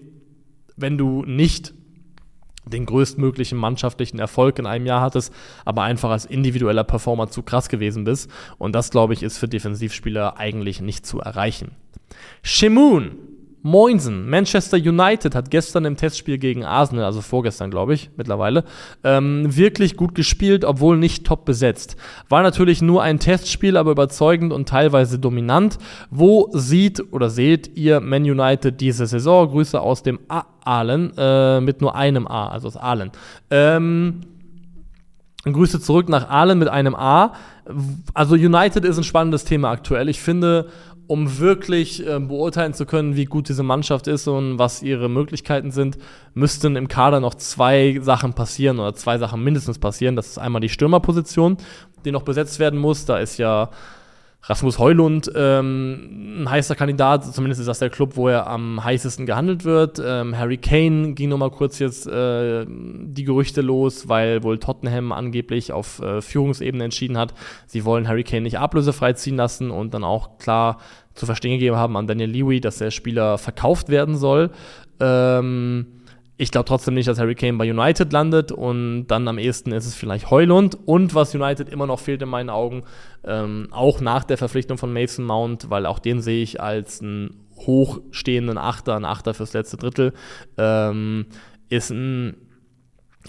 Wenn 0.77 0.97
du 0.97 1.25
nicht 1.25 1.73
den 2.65 2.85
größtmöglichen 2.85 3.57
mannschaftlichen 3.57 4.19
Erfolg 4.19 4.59
in 4.59 4.67
einem 4.67 4.85
Jahr 4.85 5.01
hattest, 5.01 5.33
aber 5.65 5.83
einfach 5.83 6.11
als 6.11 6.25
individueller 6.25 6.83
Performer 6.83 7.29
zu 7.29 7.41
krass 7.41 7.67
gewesen 7.67 8.05
bist. 8.05 8.29
Und 8.57 8.73
das, 8.73 8.91
glaube 8.91 9.13
ich, 9.13 9.23
ist 9.23 9.37
für 9.37 9.47
Defensivspieler 9.47 10.37
eigentlich 10.37 10.79
nicht 10.79 11.05
zu 11.05 11.19
erreichen. 11.19 11.71
Shimun 12.41 13.17
Moinsen. 13.61 14.29
Manchester 14.29 14.77
United 14.77 15.35
hat 15.35 15.51
gestern 15.51 15.85
im 15.85 15.97
Testspiel 15.97 16.37
gegen 16.37 16.63
Arsenal, 16.63 17.05
also 17.05 17.21
vorgestern, 17.21 17.71
glaube 17.71 17.93
ich, 17.93 18.09
mittlerweile, 18.15 18.63
ähm, 19.03 19.55
wirklich 19.55 19.97
gut 19.97 20.15
gespielt, 20.15 20.63
obwohl 20.63 20.97
nicht 20.97 21.25
top 21.25 21.45
besetzt. 21.45 21.97
War 22.29 22.41
natürlich 22.41 22.81
nur 22.81 23.03
ein 23.03 23.19
Testspiel, 23.19 23.75
aber 23.75 23.91
überzeugend 23.91 24.53
und 24.53 24.69
teilweise 24.69 25.19
dominant. 25.19 25.77
Wo 26.09 26.49
sieht 26.53 27.11
oder 27.11 27.29
seht 27.29 27.75
ihr 27.77 27.99
Man 27.99 28.23
United 28.23 28.79
diese 28.79 29.07
Saison? 29.07 29.49
Grüße 29.49 29.79
aus 29.79 30.03
dem 30.03 30.19
Aalen, 30.29 31.11
äh, 31.17 31.59
mit 31.59 31.81
nur 31.81 31.95
einem 31.95 32.27
A, 32.27 32.49
also 32.49 32.67
aus 32.67 32.77
Aalen. 32.77 33.11
Ähm, 33.49 34.21
Grüße 35.43 35.79
zurück 35.79 36.09
nach 36.09 36.29
Aalen 36.29 36.59
mit 36.59 36.67
einem 36.67 36.95
A. 36.95 37.33
Also 38.13 38.35
United 38.35 38.83
ist 38.83 38.97
ein 38.97 39.03
spannendes 39.03 39.45
Thema 39.45 39.69
aktuell. 39.69 40.09
Ich 40.09 40.19
finde, 40.19 40.69
um 41.09 41.39
wirklich 41.39 42.05
äh, 42.05 42.19
beurteilen 42.19 42.75
zu 42.75 42.85
können, 42.85 43.15
wie 43.15 43.25
gut 43.25 43.49
diese 43.49 43.63
Mannschaft 43.63 44.05
ist 44.05 44.27
und 44.27 44.59
was 44.59 44.83
ihre 44.83 45.09
Möglichkeiten 45.09 45.71
sind, 45.71 45.97
müssten 46.35 46.75
im 46.75 46.87
Kader 46.87 47.19
noch 47.19 47.33
zwei 47.33 47.97
Sachen 47.99 48.33
passieren 48.33 48.77
oder 48.79 48.93
zwei 48.93 49.17
Sachen 49.17 49.43
mindestens 49.43 49.79
passieren. 49.79 50.15
Das 50.15 50.27
ist 50.27 50.37
einmal 50.37 50.61
die 50.61 50.69
Stürmerposition, 50.69 51.57
die 52.05 52.11
noch 52.11 52.21
besetzt 52.21 52.59
werden 52.59 52.77
muss. 52.77 53.05
Da 53.05 53.17
ist 53.17 53.39
ja 53.39 53.71
Rasmus 54.41 54.79
Heulund 54.79 55.29
ähm, 55.35 56.43
ein 56.43 56.49
heißer 56.49 56.75
Kandidat, 56.75 57.25
zumindest 57.25 57.59
ist 57.59 57.67
das 57.67 57.79
der 57.79 57.89
Club, 57.89 58.15
wo 58.15 58.29
er 58.29 58.47
am 58.47 58.83
heißesten 58.83 59.25
gehandelt 59.25 59.65
wird. 59.65 60.01
Ähm, 60.03 60.37
Harry 60.37 60.57
Kane 60.57 61.13
ging 61.13 61.29
nochmal 61.29 61.51
kurz 61.51 61.77
jetzt 61.79 62.07
äh, 62.07 62.65
die 62.67 63.25
Gerüchte 63.25 63.61
los, 63.61 64.07
weil 64.07 64.41
wohl 64.41 64.57
Tottenham 64.57 65.11
angeblich 65.11 65.73
auf 65.73 65.99
äh, 65.99 66.21
Führungsebene 66.21 66.85
entschieden 66.85 67.17
hat, 67.17 67.33
sie 67.67 67.83
wollen 67.83 68.07
Harry 68.07 68.23
Kane 68.23 68.41
nicht 68.41 68.59
ablösefrei 68.59 69.13
ziehen 69.13 69.35
lassen 69.35 69.71
und 69.71 69.93
dann 69.93 70.05
auch 70.05 70.37
klar 70.37 70.79
zu 71.15 71.25
verstehen 71.25 71.51
gegeben 71.51 71.75
haben 71.75 71.97
an 71.97 72.07
Daniel 72.07 72.31
Lewey, 72.31 72.61
dass 72.61 72.77
der 72.77 72.91
Spieler 72.91 73.37
verkauft 73.37 73.89
werden 73.89 74.15
soll. 74.15 74.51
Ähm, 75.01 75.98
ich 76.41 76.51
glaube 76.51 76.65
trotzdem 76.65 76.93
nicht, 76.93 77.09
dass 77.09 77.19
Harry 77.19 77.35
Kane 77.35 77.57
bei 77.57 77.69
United 77.69 78.13
landet 78.13 78.53
und 78.53 79.07
dann 79.07 79.27
am 79.27 79.37
ehesten 79.37 79.73
ist 79.73 79.85
es 79.85 79.93
vielleicht 79.93 80.31
Heulund. 80.31 80.77
Und 80.85 81.13
was 81.13 81.35
United 81.35 81.67
immer 81.67 81.85
noch 81.85 81.99
fehlt 81.99 82.21
in 82.21 82.29
meinen 82.29 82.49
Augen, 82.49 82.83
ähm, 83.25 83.67
auch 83.71 83.99
nach 83.99 84.23
der 84.23 84.37
Verpflichtung 84.37 84.77
von 84.77 84.93
Mason 84.93 85.25
Mount, 85.25 85.69
weil 85.69 85.85
auch 85.85 85.99
den 85.99 86.21
sehe 86.21 86.41
ich 86.41 86.61
als 86.61 87.01
einen 87.01 87.45
hochstehenden 87.57 88.57
Achter, 88.57 88.95
ein 88.95 89.03
Achter 89.03 89.33
fürs 89.33 89.51
letzte 89.51 89.75
Drittel, 89.75 90.13
ähm, 90.57 91.25
ist 91.67 91.91
ein 91.91 92.37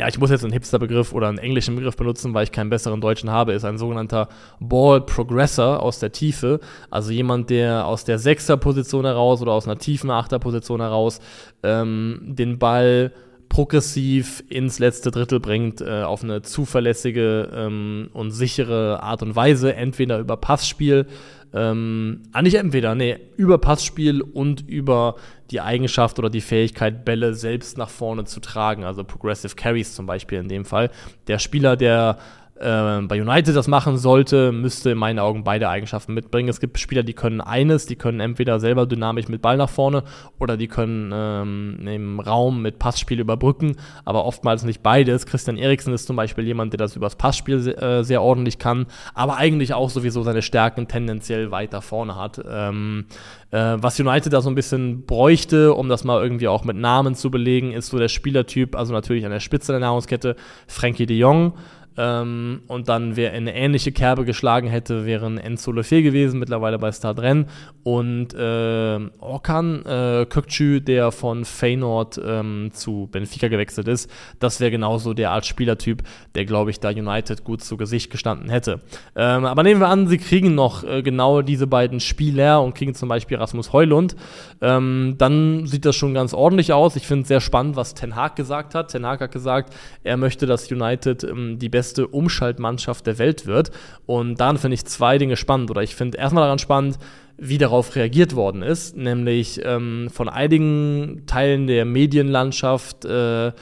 ja, 0.01 0.09
ich 0.09 0.19
muss 0.19 0.31
jetzt 0.31 0.45
einen 0.45 0.55
Hipster-Begriff 0.55 1.13
oder 1.13 1.29
einen 1.29 1.37
englischen 1.37 1.77
Begriff 1.77 1.95
benutzen, 1.95 2.33
weil 2.33 2.45
ich 2.45 2.53
keinen 2.53 2.71
besseren 2.71 3.03
deutschen 3.03 3.31
habe, 3.31 3.53
ist 3.53 3.67
ein 3.67 3.77
sogenannter 3.77 4.31
Ball 4.59 5.03
Progressor 5.03 5.83
aus 5.83 5.99
der 5.99 6.11
Tiefe. 6.11 6.61
Also 6.89 7.13
jemand, 7.13 7.51
der 7.51 7.85
aus 7.85 8.05
der 8.05 8.19
Sechser-Position 8.19 9.05
heraus 9.05 9.43
oder 9.43 9.53
aus 9.53 9.67
einer 9.67 9.79
tiefen 9.79 10.11
Achter-Position 10.11 10.81
heraus 10.81 11.21
ähm, 11.63 12.21
den 12.23 12.59
Ball 12.59 13.13
progressiv 13.51 14.43
ins 14.49 14.79
letzte 14.79 15.11
Drittel 15.11 15.39
bringt, 15.39 15.83
äh, 15.83 16.03
auf 16.03 16.25
eine 16.25 16.41
zuverlässige 16.41 17.51
ähm, 17.53 18.09
und 18.15 18.31
sichere 18.31 19.03
Art 19.03 19.23
und 19.23 19.37
Weise, 19.37 19.75
entweder 19.75 20.19
über 20.19 20.39
Passspiel, 20.39 21.07
ähm, 21.53 22.23
ah, 22.33 22.43
nicht 22.43 22.55
entweder, 22.55 22.95
nee, 22.95 23.19
über 23.37 23.59
Passspiel 23.59 24.23
und 24.23 24.69
über 24.69 25.17
die 25.51 25.61
Eigenschaft 25.61 26.19
oder 26.19 26.31
die 26.31 26.41
Fähigkeit, 26.41 27.05
Bälle 27.05 27.35
selbst 27.35 27.77
nach 27.77 27.91
vorne 27.91 28.25
zu 28.25 28.41
tragen, 28.41 28.85
also 28.85 29.03
Progressive 29.03 29.57
Carries 29.57 29.95
zum 29.95 30.07
Beispiel 30.07 30.39
in 30.39 30.49
dem 30.49 30.65
Fall. 30.65 30.91
Der 31.27 31.39
Spieler, 31.39 31.77
der 31.77 32.19
äh, 32.61 33.01
bei 33.03 33.21
United 33.21 33.57
das 33.57 33.69
machen 33.69 33.97
sollte, 33.97 34.53
müsste 34.53 34.91
in 34.91 34.99
meinen 34.99 35.19
Augen 35.19 35.45
beide 35.45 35.69
Eigenschaften 35.69 36.15
mitbringen. 36.15 36.49
Es 36.49 36.61
gibt 36.61 36.79
Spieler, 36.79 37.03
die 37.03 37.15
können 37.15 37.41
eines, 37.41 37.87
die 37.87 37.97
können 37.97 38.21
entweder 38.21 38.61
selber 38.61 38.87
dynamisch 38.87 39.29
mit 39.29 39.43
Ball 39.43 39.57
nach 39.57 39.71
vorne 39.71 40.05
oder 40.39 40.57
die 40.57 40.69
können 40.69 41.11
ähm, 41.15 41.87
im 41.87 42.21
Raum 42.21 42.63
mit 42.63 42.79
Passspiel 42.79 43.21
überbrücken, 43.21 43.77
aber 44.05 44.25
oftmals 44.25 44.65
nicht 44.65 44.83
beides. 44.83 45.27
Christian 45.27 45.57
Eriksen 45.57 45.93
ist 45.95 46.07
zum 46.07 46.17
Beispiel 46.17 46.45
jemand, 46.45 46.73
der 46.73 46.79
das 46.79 46.97
übers 46.97 47.17
Passspiel 47.17 47.61
se 47.61 47.77
äh, 47.77 48.05
sehr 48.05 48.23
ordentlich 48.23 48.59
kann, 48.59 48.87
aber 49.15 49.37
eigentlich 49.37 49.75
auch 49.75 49.91
sowieso 49.91 50.23
seine 50.23 50.43
Stärken 50.43 50.89
tendenziell 50.89 51.51
weiter 51.51 51.83
vorne 51.83 52.17
hat. 52.17 52.41
Ähm, 52.49 53.07
äh, 53.51 53.77
was 53.79 53.99
United 53.99 54.33
da 54.33 54.41
so 54.41 54.51
ein 54.51 54.55
bisschen 54.55 55.07
bräuchte, 55.07 55.75
um 55.75 55.89
das 55.89 56.05
mal 56.05 56.23
irgendwie 56.23 56.49
auch 56.49 56.65
mit 56.65 56.77
Namen 56.77 57.15
zu 57.15 57.31
belegen, 57.31 57.73
ist 57.73 57.89
so 57.89 57.99
der 57.99 58.09
Spielertyp, 58.09 58.77
also 58.77 58.93
natürlich 58.93 59.25
an 59.25 59.33
der 59.33 59.41
Spitze 59.41 59.73
der 59.73 59.81
Nahrungskette, 59.81 60.37
Frankie 60.67 61.07
de 61.07 61.17
Jong. 61.17 61.55
Ähm, 61.97 62.63
und 62.69 62.89
dann, 62.89 63.17
wer 63.17 63.33
eine 63.33 63.55
ähnliche 63.55 63.93
Kerbe 63.93 64.25
geschlagen 64.25 64.69
hätte, 64.69 65.05
wären 65.05 65.39
Enzo 65.39 65.73
Lefebvre 65.73 66.03
gewesen, 66.03 66.39
mittlerweile 66.39 66.79
bei 66.79 66.93
Stadren. 66.93 67.47
Und 67.83 68.33
äh, 68.35 69.01
Orkan 69.19 69.85
äh, 69.85 70.27
Kökçü, 70.29 70.81
der 70.81 71.11
von 71.13 71.45
Feyenoord 71.45 72.21
ähm, 72.25 72.71
zu 72.73 73.09
Benfica 73.11 73.49
gewechselt 73.49 73.89
ist, 73.89 74.11
das 74.39 74.61
wäre 74.61 74.71
genauso 74.71 75.15
der 75.15 75.31
Art 75.33 75.47
Spielertyp, 75.47 76.03
der, 76.35 76.45
glaube 76.45 76.71
ich, 76.71 76.79
da 76.81 76.91
United 76.91 77.43
gut 77.45 77.63
zu 77.63 77.77
Gesicht 77.77 78.11
gestanden 78.11 78.51
hätte. 78.51 78.81
Ähm, 79.17 79.45
aber 79.45 79.63
nehmen 79.63 79.81
wir 79.81 79.89
an, 79.89 80.07
sie 80.07 80.19
kriegen 80.19 80.55
noch 80.55 80.85
äh, 80.85 81.03
genau 81.03 81.43
diese 81.43 81.67
beiden 81.67 82.01
Spieler 82.01 82.63
und 82.63 82.75
kriegen 82.75 82.95
zum 82.95 83.09
Beispiel 83.09 83.39
Rasmus 83.39 83.73
Heulund. 83.73 84.15
Ähm, 84.61 85.17
dann 85.19 85.67
sieht 85.67 85.85
das 85.85 85.97
schon 85.97 86.15
ganz 86.15 86.35
ordentlich 86.35 86.73
aus. 86.73 86.97
Ich 86.97 87.07
finde 87.07 87.23
es 87.23 87.29
sehr 87.29 87.41
spannend, 87.41 87.77
was 87.77 87.95
Ten 87.95 88.15
Hag 88.15 88.37
gesagt 88.37 88.75
hat. 88.75 88.93
Ten 88.93 89.07
Hag 89.07 89.21
hat 89.21 89.33
gesagt, 89.33 89.75
er 90.05 90.17
möchte, 90.17 90.47
dass 90.47 90.71
United 90.71 91.25
ähm, 91.25 91.59
die 91.59 91.69
beste 91.69 91.80
beste 91.81 92.07
Umschaltmannschaft 92.07 93.07
der 93.07 93.19
Welt 93.19 93.47
wird. 93.47 93.71
Und 94.05 94.39
daran 94.39 94.59
finde 94.59 94.75
ich 94.75 94.85
zwei 94.85 95.17
Dinge 95.17 95.37
spannend. 95.37 95.71
Oder 95.71 95.83
ich 95.83 95.95
finde 95.95 96.19
erstmal 96.19 96.45
daran 96.45 96.59
spannend, 96.59 96.99
wie 97.39 97.57
darauf 97.57 97.97
reagiert 97.97 98.37
worden 98.37 98.61
ist, 98.63 98.99
nämlich 98.99 99.63
ähm, 99.65 100.11
von 100.13 100.29
einigen 100.29 101.23
Teilen 101.25 101.67
der 101.67 101.87
Medienlandschaft 101.87 103.07
äh, 103.07 103.53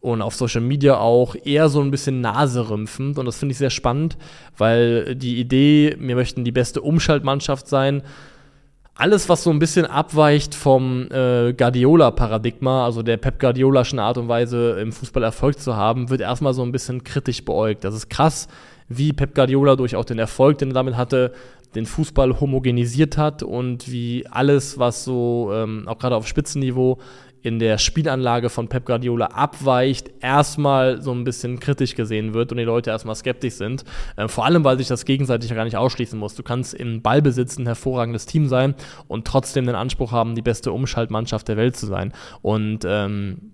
und 0.00 0.22
auf 0.22 0.34
Social 0.34 0.62
Media 0.62 0.96
auch 0.96 1.36
eher 1.44 1.68
so 1.68 1.82
ein 1.82 1.90
bisschen 1.90 2.22
naserümpfend. 2.22 3.18
Und 3.18 3.26
das 3.26 3.38
finde 3.38 3.52
ich 3.52 3.58
sehr 3.58 3.68
spannend, 3.68 4.16
weil 4.56 5.14
die 5.14 5.38
Idee, 5.38 5.94
wir 6.00 6.14
möchten 6.14 6.42
die 6.42 6.52
beste 6.52 6.80
Umschaltmannschaft 6.80 7.68
sein, 7.68 8.02
alles, 8.94 9.28
was 9.28 9.42
so 9.42 9.50
ein 9.50 9.58
bisschen 9.58 9.86
abweicht 9.86 10.54
vom 10.54 11.08
äh, 11.10 11.54
Guardiola-Paradigma, 11.54 12.84
also 12.84 13.02
der 13.02 13.16
Pep 13.16 13.40
Guardiolaschen 13.40 13.98
Art 13.98 14.18
und 14.18 14.28
Weise 14.28 14.78
im 14.80 14.92
Fußball 14.92 15.22
Erfolg 15.22 15.58
zu 15.58 15.76
haben, 15.76 16.10
wird 16.10 16.20
erstmal 16.20 16.52
so 16.52 16.62
ein 16.62 16.72
bisschen 16.72 17.02
kritisch 17.02 17.44
beäugt. 17.44 17.84
Das 17.84 17.94
ist 17.94 18.10
krass, 18.10 18.48
wie 18.96 19.12
Pep 19.12 19.34
Guardiola 19.34 19.76
durch 19.76 19.96
auch 19.96 20.04
den 20.04 20.18
Erfolg, 20.18 20.58
den 20.58 20.70
er 20.70 20.74
damit 20.74 20.96
hatte, 20.96 21.32
den 21.74 21.86
Fußball 21.86 22.40
homogenisiert 22.40 23.16
hat 23.16 23.42
und 23.42 23.90
wie 23.90 24.26
alles, 24.30 24.78
was 24.78 25.04
so 25.04 25.50
ähm, 25.52 25.84
auch 25.86 25.98
gerade 25.98 26.16
auf 26.16 26.26
Spitzenniveau 26.26 26.98
in 27.42 27.58
der 27.58 27.78
Spielanlage 27.78 28.50
von 28.50 28.68
Pep 28.68 28.86
Guardiola 28.86 29.26
abweicht, 29.26 30.10
erstmal 30.20 31.02
so 31.02 31.12
ein 31.12 31.24
bisschen 31.24 31.58
kritisch 31.58 31.96
gesehen 31.96 32.34
wird 32.34 32.52
und 32.52 32.58
die 32.58 32.64
Leute 32.64 32.90
erstmal 32.90 33.16
skeptisch 33.16 33.54
sind. 33.54 33.84
Äh, 34.16 34.28
vor 34.28 34.44
allem, 34.44 34.62
weil 34.64 34.78
sich 34.78 34.86
das 34.86 35.04
gegenseitig 35.04 35.50
ja 35.50 35.56
gar 35.56 35.64
nicht 35.64 35.76
ausschließen 35.76 36.18
muss. 36.18 36.36
Du 36.36 36.44
kannst 36.44 36.72
im 36.72 37.02
Ballbesitz 37.02 37.58
ein 37.58 37.66
hervorragendes 37.66 38.26
Team 38.26 38.46
sein 38.46 38.74
und 39.08 39.26
trotzdem 39.26 39.66
den 39.66 39.74
Anspruch 39.74 40.12
haben, 40.12 40.36
die 40.36 40.42
beste 40.42 40.72
Umschaltmannschaft 40.72 41.48
der 41.48 41.56
Welt 41.56 41.76
zu 41.76 41.86
sein. 41.86 42.12
Und 42.42 42.84
ähm, 42.86 43.52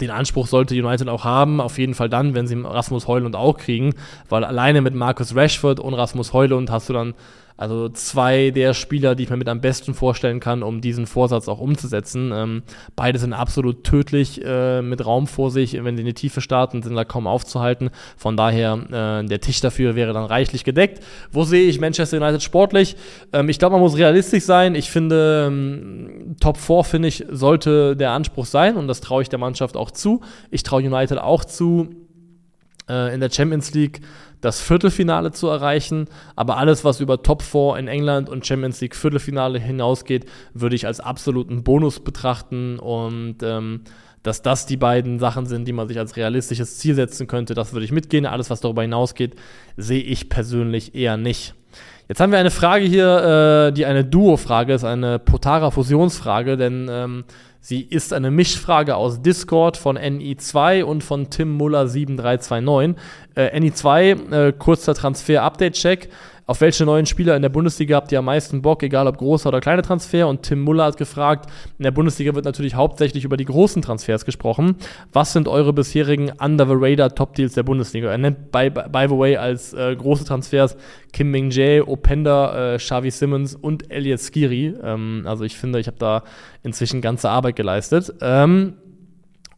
den 0.00 0.10
Anspruch 0.10 0.46
sollte 0.46 0.74
United 0.74 1.08
auch 1.08 1.24
haben, 1.24 1.60
auf 1.60 1.78
jeden 1.78 1.94
Fall 1.94 2.08
dann, 2.08 2.34
wenn 2.34 2.46
sie 2.46 2.60
Rasmus 2.60 3.06
Heulund 3.06 3.36
auch 3.36 3.58
kriegen, 3.58 3.94
weil 4.28 4.44
alleine 4.44 4.80
mit 4.80 4.94
Marcus 4.94 5.36
Rashford 5.36 5.80
und 5.80 5.94
Rasmus 5.94 6.32
Heulund 6.32 6.70
hast 6.70 6.88
du 6.88 6.92
dann 6.92 7.14
also 7.62 7.88
zwei 7.90 8.50
der 8.50 8.74
Spieler, 8.74 9.14
die 9.14 9.22
ich 9.22 9.30
mir 9.30 9.36
mit 9.36 9.48
am 9.48 9.60
besten 9.60 9.94
vorstellen 9.94 10.40
kann, 10.40 10.64
um 10.64 10.80
diesen 10.80 11.06
Vorsatz 11.06 11.46
auch 11.46 11.60
umzusetzen. 11.60 12.32
Ähm, 12.34 12.62
beide 12.96 13.20
sind 13.20 13.32
absolut 13.32 13.84
tödlich 13.84 14.44
äh, 14.44 14.82
mit 14.82 15.06
Raum 15.06 15.28
vor 15.28 15.52
sich. 15.52 15.74
Wenn 15.74 15.96
sie 15.96 16.00
in 16.00 16.06
die 16.06 16.12
Tiefe 16.12 16.40
starten, 16.40 16.82
sind 16.82 16.96
da 16.96 17.04
kaum 17.04 17.28
aufzuhalten. 17.28 17.90
Von 18.16 18.36
daher, 18.36 19.22
äh, 19.22 19.24
der 19.28 19.40
Tisch 19.40 19.60
dafür 19.60 19.94
wäre 19.94 20.12
dann 20.12 20.24
reichlich 20.24 20.64
gedeckt. 20.64 21.04
Wo 21.30 21.44
sehe 21.44 21.68
ich 21.68 21.78
Manchester 21.78 22.16
United 22.16 22.42
sportlich? 22.42 22.96
Ähm, 23.32 23.48
ich 23.48 23.60
glaube, 23.60 23.74
man 23.74 23.80
muss 23.80 23.96
realistisch 23.96 24.42
sein. 24.42 24.74
Ich 24.74 24.90
finde, 24.90 25.46
ähm, 25.46 26.34
Top 26.40 26.56
4, 26.56 26.82
finde 26.82 27.06
ich, 27.06 27.24
sollte 27.30 27.94
der 27.94 28.10
Anspruch 28.10 28.46
sein 28.46 28.76
und 28.76 28.88
das 28.88 29.00
traue 29.00 29.22
ich 29.22 29.28
der 29.28 29.38
Mannschaft 29.38 29.76
auch 29.76 29.92
zu. 29.92 30.20
Ich 30.50 30.64
traue 30.64 30.82
United 30.82 31.18
auch 31.18 31.44
zu, 31.44 31.90
äh, 32.88 33.14
in 33.14 33.20
der 33.20 33.30
Champions 33.30 33.72
League 33.72 34.00
das 34.42 34.60
Viertelfinale 34.60 35.32
zu 35.32 35.48
erreichen. 35.48 36.08
Aber 36.36 36.58
alles, 36.58 36.84
was 36.84 37.00
über 37.00 37.22
Top 37.22 37.40
4 37.40 37.76
in 37.78 37.88
England 37.88 38.28
und 38.28 38.46
Champions 38.46 38.80
League 38.82 38.94
Viertelfinale 38.94 39.58
hinausgeht, 39.58 40.26
würde 40.52 40.76
ich 40.76 40.86
als 40.86 41.00
absoluten 41.00 41.64
Bonus 41.64 42.00
betrachten. 42.00 42.78
Und 42.78 43.36
ähm, 43.42 43.80
dass 44.22 44.42
das 44.42 44.66
die 44.66 44.76
beiden 44.76 45.18
Sachen 45.18 45.46
sind, 45.46 45.66
die 45.66 45.72
man 45.72 45.88
sich 45.88 45.98
als 45.98 46.16
realistisches 46.16 46.78
Ziel 46.78 46.94
setzen 46.94 47.26
könnte, 47.26 47.54
das 47.54 47.72
würde 47.72 47.84
ich 47.84 47.92
mitgehen. 47.92 48.26
Alles, 48.26 48.50
was 48.50 48.60
darüber 48.60 48.82
hinausgeht, 48.82 49.34
sehe 49.76 50.02
ich 50.02 50.28
persönlich 50.28 50.94
eher 50.94 51.16
nicht. 51.16 51.54
Jetzt 52.08 52.20
haben 52.20 52.32
wir 52.32 52.38
eine 52.38 52.50
Frage 52.50 52.84
hier, 52.84 53.68
äh, 53.68 53.72
die 53.72 53.86
eine 53.86 54.04
Duo-Frage 54.04 54.74
ist, 54.74 54.84
eine 54.84 55.18
Potara-Fusionsfrage, 55.18 56.56
denn 56.56 56.88
ähm, 56.90 57.24
Sie 57.64 57.80
ist 57.80 58.12
eine 58.12 58.32
Mischfrage 58.32 58.96
aus 58.96 59.22
Discord 59.22 59.76
von 59.76 59.96
NI2 59.96 60.82
und 60.82 61.04
von 61.04 61.30
Tim 61.30 61.52
Muller 61.52 61.86
7329. 61.86 63.00
Äh, 63.36 63.56
NI2, 63.56 64.48
äh, 64.48 64.52
kurzer 64.52 64.94
Transfer-Update-Check. 64.94 66.08
Auf 66.46 66.60
welche 66.60 66.84
neuen 66.84 67.06
Spieler 67.06 67.36
in 67.36 67.42
der 67.42 67.48
Bundesliga 67.48 67.96
habt 67.96 68.10
ihr 68.10 68.18
am 68.18 68.24
meisten 68.24 68.62
Bock, 68.62 68.82
egal 68.82 69.06
ob 69.06 69.18
großer 69.18 69.48
oder 69.48 69.60
kleiner 69.60 69.82
Transfer? 69.82 70.26
Und 70.26 70.42
Tim 70.42 70.60
Muller 70.60 70.84
hat 70.84 70.96
gefragt, 70.96 71.48
in 71.78 71.84
der 71.84 71.92
Bundesliga 71.92 72.34
wird 72.34 72.44
natürlich 72.44 72.74
hauptsächlich 72.74 73.24
über 73.24 73.36
die 73.36 73.44
großen 73.44 73.80
Transfers 73.80 74.24
gesprochen. 74.24 74.76
Was 75.12 75.32
sind 75.32 75.46
eure 75.46 75.72
bisherigen 75.72 76.32
Under-the-Radar-Top-Deals 76.38 77.54
der 77.54 77.62
Bundesliga? 77.62 78.10
Er 78.10 78.18
nennt, 78.18 78.50
by, 78.50 78.70
by 78.70 79.06
the 79.08 79.16
way, 79.16 79.36
als 79.36 79.72
äh, 79.72 79.94
große 79.94 80.24
Transfers 80.24 80.76
Kim 81.12 81.30
Ming-jae, 81.30 81.82
Openda, 81.86 82.74
äh, 82.74 82.78
Xavi 82.78 83.10
Simmons 83.10 83.54
und 83.54 83.90
Elliot 83.92 84.20
Skiri. 84.20 84.74
Ähm, 84.82 85.22
also 85.26 85.44
ich 85.44 85.56
finde, 85.56 85.78
ich 85.78 85.86
habe 85.86 85.98
da 85.98 86.24
inzwischen 86.64 87.00
ganze 87.00 87.30
Arbeit 87.30 87.54
geleistet. 87.54 88.12
Ähm, 88.20 88.74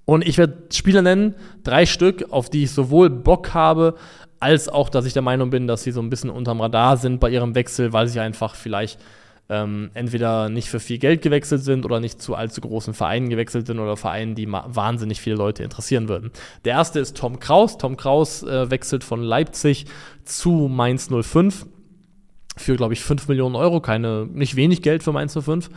und 0.07 0.27
ich 0.27 0.37
werde 0.37 0.64
Spieler 0.70 1.01
nennen, 1.01 1.35
drei 1.62 1.87
Stück, 1.87 2.27
auf 2.31 2.51
die 2.51 2.64
ich 2.64 2.73
sowohl 2.73 3.09
Bock 3.09 3.55
habe, 3.55 3.94
als 4.44 4.68
auch, 4.68 4.90
dass 4.90 5.07
ich 5.07 5.14
der 5.14 5.22
Meinung 5.22 5.48
bin, 5.48 5.66
dass 5.66 5.83
sie 5.83 5.90
so 5.90 6.02
ein 6.02 6.11
bisschen 6.11 6.28
unterm 6.28 6.61
Radar 6.61 6.98
sind 6.98 7.18
bei 7.18 7.30
ihrem 7.30 7.54
Wechsel, 7.54 7.94
weil 7.94 8.09
sie 8.09 8.20
einfach 8.20 8.54
vielleicht 8.54 9.00
ähm, 9.48 9.90
entweder 9.94 10.50
nicht 10.50 10.68
für 10.68 10.80
viel 10.80 10.98
Geld 10.98 11.22
gewechselt 11.22 11.62
sind 11.62 11.87
oder 11.87 11.98
nicht 11.98 12.20
zu 12.20 12.35
allzu 12.35 12.61
großen 12.61 12.92
Vereinen 12.92 13.30
gewechselt 13.30 13.66
sind 13.66 13.78
oder 13.78 13.96
Vereinen, 13.96 14.35
die 14.35 14.50
wahnsinnig 14.50 15.20
viele 15.20 15.37
Leute 15.37 15.62
interessieren 15.62 16.09
würden. 16.09 16.30
Der 16.66 16.74
erste 16.74 17.00
ist 17.00 17.16
Tom 17.16 17.40
Kraus. 17.40 17.78
Tom 17.78 17.96
Kraus 17.96 18.42
äh, 18.42 18.70
wechselt 18.70 19.02
von 19.02 19.22
Leipzig 19.22 19.87
zu 20.24 20.68
Mainz 20.68 21.09
05 21.09 21.66
für, 22.57 22.76
glaube 22.76 22.92
ich, 22.92 23.00
5 23.00 23.28
Millionen 23.28 23.57
Euro. 23.57 23.80
Keine, 23.80 24.26
nicht 24.26 24.57
wenig 24.57 24.83
Geld 24.83 25.02
für 25.02 25.12
Mainz 25.12 25.33
05. 25.38 25.70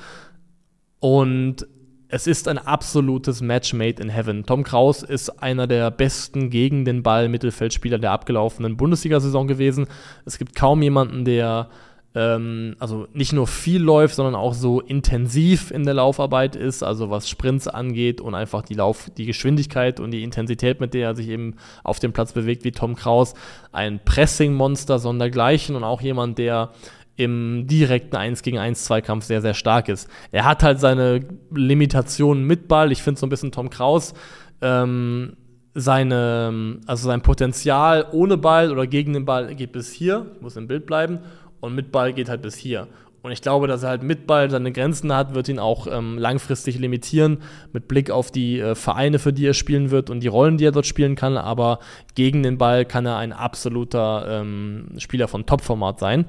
Und 0.99 1.67
es 2.10 2.28
ist 2.28 2.48
ein 2.48 2.58
absolutes 2.58 3.41
Match 3.41 3.74
made 3.74 4.02
in 4.02 4.10
heaven. 4.10 4.46
Tom 4.46 4.63
Kraus 4.63 5.04
ist 5.04 5.41
einer 5.41 5.67
der 5.67 5.91
besten 5.91 6.50
gegen 6.50 6.86
den 6.86 7.04
Ball 7.04 7.28
Mittelfeldspieler 7.28 8.00
der 8.00 8.12
abgelaufenen 8.12 8.78
Bundesliga-Saison 8.78 9.48
gewesen. 9.48 9.88
Es 10.26 10.38
gibt 10.38 10.56
kaum 10.56 10.82
jemanden, 10.82 11.26
der 11.26 11.70
ähm, 12.15 12.76
also 12.80 13.08
nicht 13.13 13.34
nur 13.34 13.46
viel 13.46 13.82
läuft, 13.82 14.15
sondern 14.15 14.36
auch 14.36 14.54
so 14.54 14.80
intensiv 14.80 15.70
in 15.70 15.84
der 15.84 15.96
Laufarbeit 15.96 16.56
ist, 16.56 16.82
also 16.82 17.10
was 17.10 17.30
Sprints 17.30 17.67
angeht 17.67 18.22
und 18.22 18.36
einfach 18.36 18.62
die 18.63 18.74
Lauf, 18.74 19.12
die 19.17 19.26
Geschwindigkeit 19.26 20.00
und 20.00 20.12
die 20.12 20.24
Intensität, 20.24 20.80
mit 20.80 20.93
der 20.93 21.10
er 21.10 21.15
sich 21.15 21.28
eben 21.28 21.56
auf 21.84 22.00
dem 22.00 22.13
Platz 22.13 22.32
bewegt, 22.32 22.63
wie 22.63 22.72
Tom 22.72 22.96
Kraus. 22.96 23.34
Ein 23.74 24.00
Pressing-Monster 24.04 24.98
sondergleichen 25.00 25.76
und 25.76 25.84
auch 25.84 26.00
jemand, 26.00 26.38
der 26.38 26.72
im 27.17 27.65
direkten 27.67 28.15
1 28.15 28.43
gegen 28.43 28.60
1 28.60 28.86
Zweikampf 28.86 29.25
sehr, 29.25 29.41
sehr 29.41 29.56
stark 29.56 29.89
ist. 29.89 30.10
Er 30.32 30.45
hat 30.45 30.63
halt 30.63 30.80
seine 30.80 31.27
Limitationen 31.53 32.45
mit 32.45 32.67
Ball. 32.67 32.91
Ich 32.91 33.03
finde 33.03 33.19
so 33.19 33.25
ein 33.25 33.30
bisschen 33.30 33.51
Tom 33.51 33.69
Kraus, 33.69 34.13
ähm, 34.62 35.36
seine, 35.73 36.80
also 36.86 37.08
sein 37.08 37.21
Potenzial 37.21 38.06
ohne 38.12 38.38
Ball 38.38 38.71
oder 38.71 38.88
gegen 38.88 39.13
den 39.13 39.25
Ball 39.25 39.53
geht 39.56 39.71
bis 39.73 39.91
hier, 39.91 40.25
muss 40.41 40.56
im 40.56 40.67
Bild 40.67 40.86
bleiben, 40.86 41.19
und 41.60 41.75
mit 41.75 41.91
Ball 41.91 42.13
geht 42.13 42.30
halt 42.30 42.43
bis 42.43 42.56
hier. 42.56 42.88
Und 43.23 43.32
ich 43.32 43.41
glaube, 43.41 43.67
dass 43.67 43.84
er 43.84 43.89
halt 43.89 44.03
mit 44.03 44.25
Ball 44.27 44.49
seine 44.49 44.71
Grenzen 44.71 45.13
hat, 45.13 45.34
wird 45.34 45.49
ihn 45.49 45.60
auch 45.60 45.88
ähm, 45.88 46.17
langfristig 46.17 46.80
limitieren, 46.80 47.39
mit 47.73 47.88
Blick 47.88 48.10
auf 48.10 48.32
die 48.32 48.60
äh, 48.60 48.75
Vereine, 48.75 49.19
für 49.19 49.34
die 49.34 49.45
er 49.47 49.53
spielen 49.53 49.91
wird 49.91 50.10
und 50.10 50.21
die 50.21 50.27
Rollen, 50.27 50.58
die 50.58 50.65
er 50.65 50.71
dort 50.71 50.86
spielen 50.86 51.15
kann. 51.15 51.36
Aber 51.36 51.80
gegen 52.15 52.43
den 52.43 52.58
Ball 52.58 52.86
kann 52.86 53.06
er 53.06 53.17
ein 53.17 53.34
absoluter 53.34 54.41
ähm, 54.41 54.91
Spieler 54.97 55.27
von 55.27 55.45
Topformat 55.45 55.99
sein. 55.99 56.25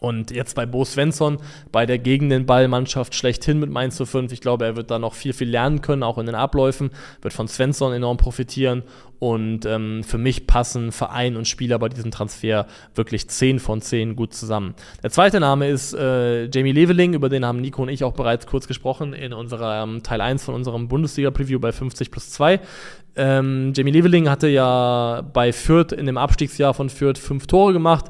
Und 0.00 0.30
jetzt 0.30 0.54
bei 0.54 0.66
Bo 0.66 0.84
Svensson, 0.84 1.38
bei 1.72 1.86
der 1.86 1.98
gegen 1.98 2.28
den 2.28 2.46
Ball-Mannschaft 2.46 3.14
schlechthin 3.14 3.58
mit 3.58 3.70
Mainz 3.70 3.96
zu 3.96 4.06
5. 4.06 4.32
Ich 4.32 4.40
glaube, 4.40 4.64
er 4.64 4.76
wird 4.76 4.90
da 4.90 4.98
noch 4.98 5.14
viel, 5.14 5.32
viel 5.32 5.48
lernen 5.48 5.80
können, 5.80 6.02
auch 6.02 6.18
in 6.18 6.26
den 6.26 6.34
Abläufen, 6.34 6.90
wird 7.22 7.34
von 7.34 7.48
Svensson 7.48 7.92
enorm 7.92 8.16
profitieren. 8.16 8.82
Und 9.18 9.64
ähm, 9.64 10.04
für 10.04 10.18
mich 10.18 10.46
passen 10.46 10.92
Verein 10.92 11.36
und 11.36 11.48
Spieler 11.48 11.78
bei 11.78 11.88
diesem 11.88 12.10
Transfer 12.10 12.66
wirklich 12.94 13.28
10 13.28 13.60
von 13.60 13.80
10 13.80 14.14
gut 14.14 14.34
zusammen. 14.34 14.74
Der 15.02 15.10
zweite 15.10 15.40
Name 15.40 15.68
ist 15.68 15.94
äh, 15.94 16.46
Jamie 16.50 16.72
Leveling, 16.72 17.14
über 17.14 17.30
den 17.30 17.44
haben 17.44 17.62
Nico 17.62 17.82
und 17.82 17.88
ich 17.88 18.04
auch 18.04 18.12
bereits 18.12 18.46
kurz 18.46 18.68
gesprochen 18.68 19.14
in 19.14 19.32
unserer 19.32 19.82
ähm, 19.82 20.02
Teil 20.02 20.20
1 20.20 20.44
von 20.44 20.54
unserem 20.54 20.88
Bundesliga-Preview 20.88 21.58
bei 21.58 21.72
50 21.72 22.10
plus 22.10 22.30
2. 22.30 22.60
Ähm, 23.16 23.72
Jamie 23.74 23.92
Leveling 23.92 24.28
hatte 24.28 24.48
ja 24.48 25.22
bei 25.32 25.50
Fürth 25.54 25.92
in 25.92 26.04
dem 26.04 26.18
Abstiegsjahr 26.18 26.74
von 26.74 26.90
Fürth 26.90 27.18
fünf 27.18 27.46
Tore 27.46 27.72
gemacht 27.72 28.06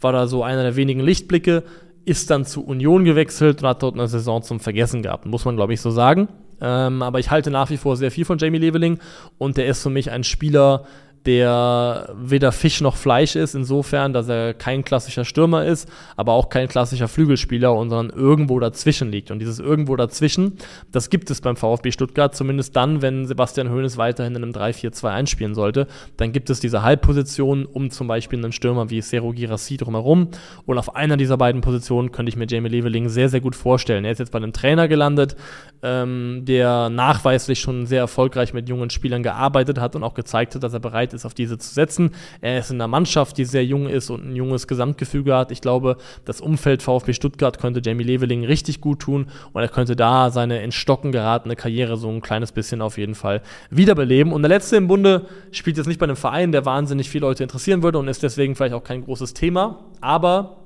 war 0.00 0.12
da 0.12 0.26
so 0.26 0.42
einer 0.42 0.62
der 0.62 0.76
wenigen 0.76 1.00
Lichtblicke, 1.00 1.62
ist 2.04 2.30
dann 2.30 2.44
zu 2.44 2.64
Union 2.64 3.04
gewechselt 3.04 3.62
und 3.62 3.68
hat 3.68 3.82
dort 3.82 3.94
eine 3.94 4.08
Saison 4.08 4.42
zum 4.42 4.60
Vergessen 4.60 5.02
gehabt, 5.02 5.26
muss 5.26 5.44
man 5.44 5.56
glaube 5.56 5.74
ich 5.74 5.80
so 5.80 5.90
sagen. 5.90 6.28
Ähm, 6.60 7.02
aber 7.02 7.18
ich 7.18 7.30
halte 7.30 7.50
nach 7.50 7.70
wie 7.70 7.76
vor 7.76 7.96
sehr 7.96 8.10
viel 8.10 8.24
von 8.24 8.38
Jamie 8.38 8.58
Leveling 8.58 8.98
und 9.38 9.56
der 9.56 9.66
ist 9.66 9.82
für 9.82 9.90
mich 9.90 10.10
ein 10.10 10.24
Spieler, 10.24 10.84
der 11.26 12.14
weder 12.16 12.50
Fisch 12.50 12.80
noch 12.80 12.96
Fleisch 12.96 13.36
ist, 13.36 13.54
insofern, 13.54 14.12
dass 14.12 14.28
er 14.28 14.54
kein 14.54 14.84
klassischer 14.84 15.24
Stürmer 15.24 15.66
ist, 15.66 15.88
aber 16.16 16.32
auch 16.32 16.48
kein 16.48 16.66
klassischer 16.66 17.08
Flügelspieler, 17.08 17.74
sondern 17.74 18.10
irgendwo 18.10 18.58
dazwischen 18.58 19.10
liegt. 19.10 19.30
Und 19.30 19.38
dieses 19.38 19.58
irgendwo 19.58 19.96
dazwischen, 19.96 20.56
das 20.92 21.10
gibt 21.10 21.30
es 21.30 21.42
beim 21.42 21.56
VfB 21.56 21.92
Stuttgart, 21.92 22.34
zumindest 22.34 22.74
dann, 22.74 23.02
wenn 23.02 23.26
Sebastian 23.26 23.70
Hoeneß 23.70 23.98
weiterhin 23.98 24.34
in 24.34 24.42
einem 24.42 24.52
3-4-2 24.52 25.08
einspielen 25.08 25.54
sollte. 25.54 25.86
Dann 26.16 26.32
gibt 26.32 26.48
es 26.48 26.60
diese 26.60 26.82
Halbpositionen 26.82 27.66
um 27.66 27.90
zum 27.90 28.08
Beispiel 28.08 28.38
einen 28.38 28.52
Stürmer 28.52 28.88
wie 28.88 29.02
Sero 29.02 29.32
Girassi 29.32 29.76
drumherum. 29.76 30.28
Und 30.64 30.78
auf 30.78 30.96
einer 30.96 31.18
dieser 31.18 31.36
beiden 31.36 31.60
Positionen 31.60 32.12
könnte 32.12 32.30
ich 32.30 32.36
mir 32.36 32.46
Jamie 32.48 32.70
Leveling 32.70 33.10
sehr, 33.10 33.28
sehr 33.28 33.40
gut 33.40 33.56
vorstellen. 33.56 34.06
Er 34.06 34.12
ist 34.12 34.18
jetzt 34.18 34.32
bei 34.32 34.38
einem 34.38 34.54
Trainer 34.54 34.88
gelandet, 34.88 35.36
ähm, 35.82 36.44
der 36.46 36.88
nachweislich 36.88 37.60
schon 37.60 37.86
sehr 37.86 38.00
erfolgreich 38.00 38.54
mit 38.54 38.68
jungen 38.68 38.90
Spielern 38.90 39.22
gearbeitet 39.22 39.78
hat 39.78 39.96
und 39.96 40.02
auch 40.02 40.14
gezeigt 40.14 40.54
hat, 40.54 40.62
dass 40.62 40.72
er 40.72 40.80
bereit 40.80 41.09
bereit 41.10 41.14
ist, 41.14 41.26
auf 41.26 41.34
diese 41.34 41.58
zu 41.58 41.72
setzen. 41.72 42.10
Er 42.40 42.58
ist 42.58 42.70
in 42.70 42.76
einer 42.76 42.88
Mannschaft, 42.88 43.38
die 43.38 43.44
sehr 43.44 43.64
jung 43.64 43.88
ist 43.88 44.10
und 44.10 44.30
ein 44.30 44.36
junges 44.36 44.66
Gesamtgefüge 44.66 45.34
hat. 45.34 45.50
Ich 45.52 45.60
glaube, 45.60 45.96
das 46.24 46.40
Umfeld 46.40 46.82
VfB 46.82 47.12
Stuttgart 47.12 47.58
könnte 47.58 47.80
Jamie 47.84 48.04
Leveling 48.04 48.44
richtig 48.44 48.80
gut 48.80 49.00
tun 49.00 49.26
und 49.52 49.62
er 49.62 49.68
könnte 49.68 49.96
da 49.96 50.30
seine 50.30 50.62
in 50.62 50.72
Stocken 50.72 51.12
geratene 51.12 51.56
Karriere 51.56 51.96
so 51.96 52.08
ein 52.08 52.20
kleines 52.20 52.52
bisschen 52.52 52.82
auf 52.82 52.98
jeden 52.98 53.14
Fall 53.14 53.42
wiederbeleben. 53.70 54.32
Und 54.32 54.42
der 54.42 54.48
letzte 54.48 54.76
im 54.76 54.88
Bunde 54.88 55.26
spielt 55.50 55.76
jetzt 55.76 55.86
nicht 55.86 56.00
bei 56.00 56.04
einem 56.04 56.16
Verein, 56.16 56.52
der 56.52 56.64
wahnsinnig 56.64 57.10
viele 57.10 57.26
Leute 57.26 57.42
interessieren 57.42 57.82
würde 57.82 57.98
und 57.98 58.08
ist 58.08 58.22
deswegen 58.22 58.54
vielleicht 58.54 58.74
auch 58.74 58.84
kein 58.84 59.04
großes 59.04 59.34
Thema, 59.34 59.80
aber 60.00 60.59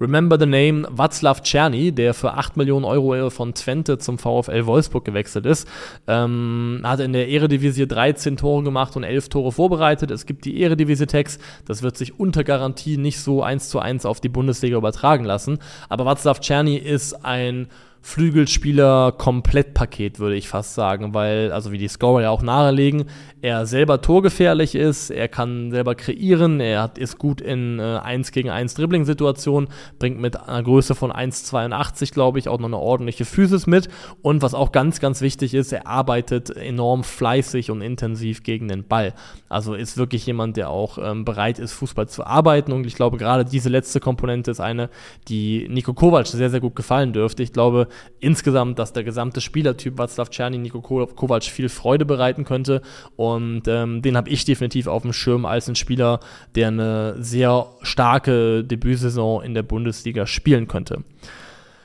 Remember 0.00 0.38
the 0.38 0.46
Name 0.46 0.86
Václav 0.88 1.42
Czerny, 1.42 1.92
der 1.92 2.14
für 2.14 2.34
8 2.34 2.56
Millionen 2.56 2.84
Euro 2.84 3.30
von 3.30 3.54
Twente 3.54 3.98
zum 3.98 4.18
VfL 4.18 4.66
Wolfsburg 4.66 5.04
gewechselt 5.04 5.46
ist. 5.46 5.68
Ähm, 6.06 6.80
hat 6.84 7.00
in 7.00 7.12
der 7.12 7.28
Eredivisie 7.28 7.86
13 7.86 8.36
Tore 8.36 8.62
gemacht 8.62 8.96
und 8.96 9.04
11 9.04 9.28
Tore 9.28 9.52
vorbereitet. 9.52 10.10
Es 10.10 10.26
gibt 10.26 10.44
die 10.44 10.62
Eredivisie-Tags. 10.62 11.38
Das 11.66 11.82
wird 11.82 11.96
sich 11.96 12.18
unter 12.18 12.44
Garantie 12.44 12.96
nicht 12.96 13.20
so 13.20 13.42
eins 13.42 13.68
zu 13.68 13.80
eins 13.80 14.06
auf 14.06 14.20
die 14.20 14.28
Bundesliga 14.28 14.76
übertragen 14.76 15.24
lassen. 15.24 15.58
Aber 15.88 16.04
Václav 16.04 16.40
Czerny 16.40 16.76
ist 16.76 17.24
ein 17.24 17.68
Flügelspieler-Komplettpaket, 18.00 20.18
würde 20.18 20.36
ich 20.36 20.48
fast 20.48 20.74
sagen, 20.74 21.14
weil, 21.14 21.52
also 21.52 21.72
wie 21.72 21.78
die 21.78 21.88
Scorer 21.88 22.22
ja 22.22 22.30
auch 22.30 22.42
nahelegen, 22.42 23.04
er 23.42 23.66
selber 23.66 24.00
torgefährlich 24.00 24.74
ist, 24.74 25.10
er 25.10 25.28
kann 25.28 25.70
selber 25.70 25.94
kreieren, 25.94 26.60
er 26.60 26.82
hat, 26.82 26.98
ist 26.98 27.18
gut 27.18 27.40
in 27.40 27.78
äh, 27.78 27.98
1 28.02 28.32
gegen 28.32 28.50
1 28.50 28.74
Dribbling-Situationen, 28.74 29.68
bringt 29.98 30.20
mit 30.20 30.36
einer 30.36 30.62
Größe 30.62 30.94
von 30.94 31.12
1,82, 31.12 32.12
glaube 32.12 32.38
ich, 32.38 32.48
auch 32.48 32.58
noch 32.58 32.66
eine 32.66 32.78
ordentliche 32.78 33.24
Physis 33.24 33.66
mit 33.66 33.88
und 34.22 34.42
was 34.42 34.54
auch 34.54 34.72
ganz, 34.72 35.00
ganz 35.00 35.20
wichtig 35.20 35.54
ist, 35.54 35.72
er 35.72 35.86
arbeitet 35.86 36.50
enorm 36.50 37.04
fleißig 37.04 37.70
und 37.70 37.82
intensiv 37.82 38.42
gegen 38.42 38.68
den 38.68 38.86
Ball. 38.86 39.14
Also 39.48 39.74
ist 39.74 39.96
wirklich 39.96 40.26
jemand, 40.26 40.56
der 40.56 40.70
auch 40.70 40.98
ähm, 40.98 41.24
bereit 41.24 41.58
ist, 41.58 41.72
Fußball 41.72 42.08
zu 42.08 42.24
arbeiten 42.24 42.72
und 42.72 42.86
ich 42.86 42.94
glaube, 42.94 43.18
gerade 43.18 43.44
diese 43.44 43.68
letzte 43.68 44.00
Komponente 44.00 44.50
ist 44.50 44.60
eine, 44.60 44.90
die 45.28 45.68
Nico 45.68 45.94
Kovac 45.94 46.26
sehr, 46.26 46.50
sehr 46.50 46.60
gut 46.60 46.76
gefallen 46.76 47.12
dürfte. 47.12 47.42
Ich 47.42 47.52
glaube, 47.52 47.87
insgesamt, 48.20 48.78
dass 48.78 48.92
der 48.92 49.04
gesamte 49.04 49.40
Spielertyp 49.40 49.98
Václav 49.98 50.30
Czerny 50.30 50.58
Nico 50.58 50.80
Kovac 50.80 51.44
viel 51.44 51.68
Freude 51.68 52.04
bereiten 52.04 52.44
könnte. 52.44 52.82
Und 53.16 53.62
ähm, 53.66 54.02
den 54.02 54.16
habe 54.16 54.30
ich 54.30 54.44
definitiv 54.44 54.86
auf 54.86 55.02
dem 55.02 55.12
Schirm 55.12 55.44
als 55.44 55.68
ein 55.68 55.76
Spieler, 55.76 56.20
der 56.54 56.68
eine 56.68 57.16
sehr 57.22 57.66
starke 57.82 58.64
Debütsaison 58.64 59.42
in 59.42 59.54
der 59.54 59.62
Bundesliga 59.62 60.26
spielen 60.26 60.68
könnte. 60.68 61.04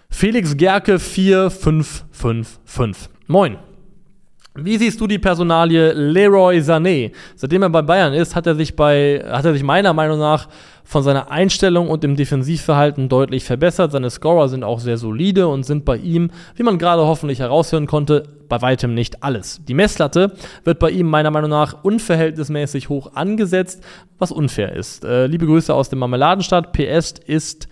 Felix 0.09 0.57
Gerke 0.57 0.99
4555. 0.99 3.09
Moin. 3.27 3.57
Wie 4.55 4.77
siehst 4.77 5.01
du 5.01 5.07
die 5.07 5.17
Personalie 5.17 5.93
Leroy 5.93 6.59
Sané? 6.59 7.11
Seitdem 7.35 7.63
er 7.63 7.71
bei 7.71 7.81
Bayern 7.81 8.13
ist, 8.13 8.35
hat 8.35 8.45
er 8.45 8.53
sich 8.53 8.75
bei, 8.75 9.23
hat 9.27 9.45
er 9.45 9.53
sich 9.53 9.63
meiner 9.63 9.93
Meinung 9.93 10.19
nach 10.19 10.47
von 10.83 11.01
seiner 11.01 11.31
Einstellung 11.31 11.87
und 11.89 12.03
dem 12.03 12.15
Defensivverhalten 12.15 13.09
deutlich 13.09 13.45
verbessert. 13.45 13.91
Seine 13.91 14.11
Scorer 14.11 14.49
sind 14.49 14.63
auch 14.63 14.79
sehr 14.79 14.97
solide 14.97 15.47
und 15.47 15.63
sind 15.63 15.85
bei 15.85 15.97
ihm, 15.97 16.29
wie 16.55 16.61
man 16.61 16.77
gerade 16.77 17.01
hoffentlich 17.01 17.39
heraushören 17.39 17.87
konnte, 17.87 18.25
bei 18.47 18.61
weitem 18.61 18.93
nicht 18.93 19.23
alles. 19.23 19.59
Die 19.67 19.73
Messlatte 19.73 20.33
wird 20.63 20.77
bei 20.77 20.91
ihm 20.91 21.07
meiner 21.07 21.31
Meinung 21.31 21.49
nach 21.49 21.83
unverhältnismäßig 21.83 22.89
hoch 22.89 23.15
angesetzt, 23.15 23.83
was 24.19 24.31
unfair 24.31 24.75
ist. 24.75 25.03
Äh, 25.03 25.25
liebe 25.25 25.47
Grüße 25.47 25.73
aus 25.73 25.89
dem 25.89 25.97
Marmeladenstadt. 25.97 26.73
PS 26.73 27.15
ist 27.25 27.67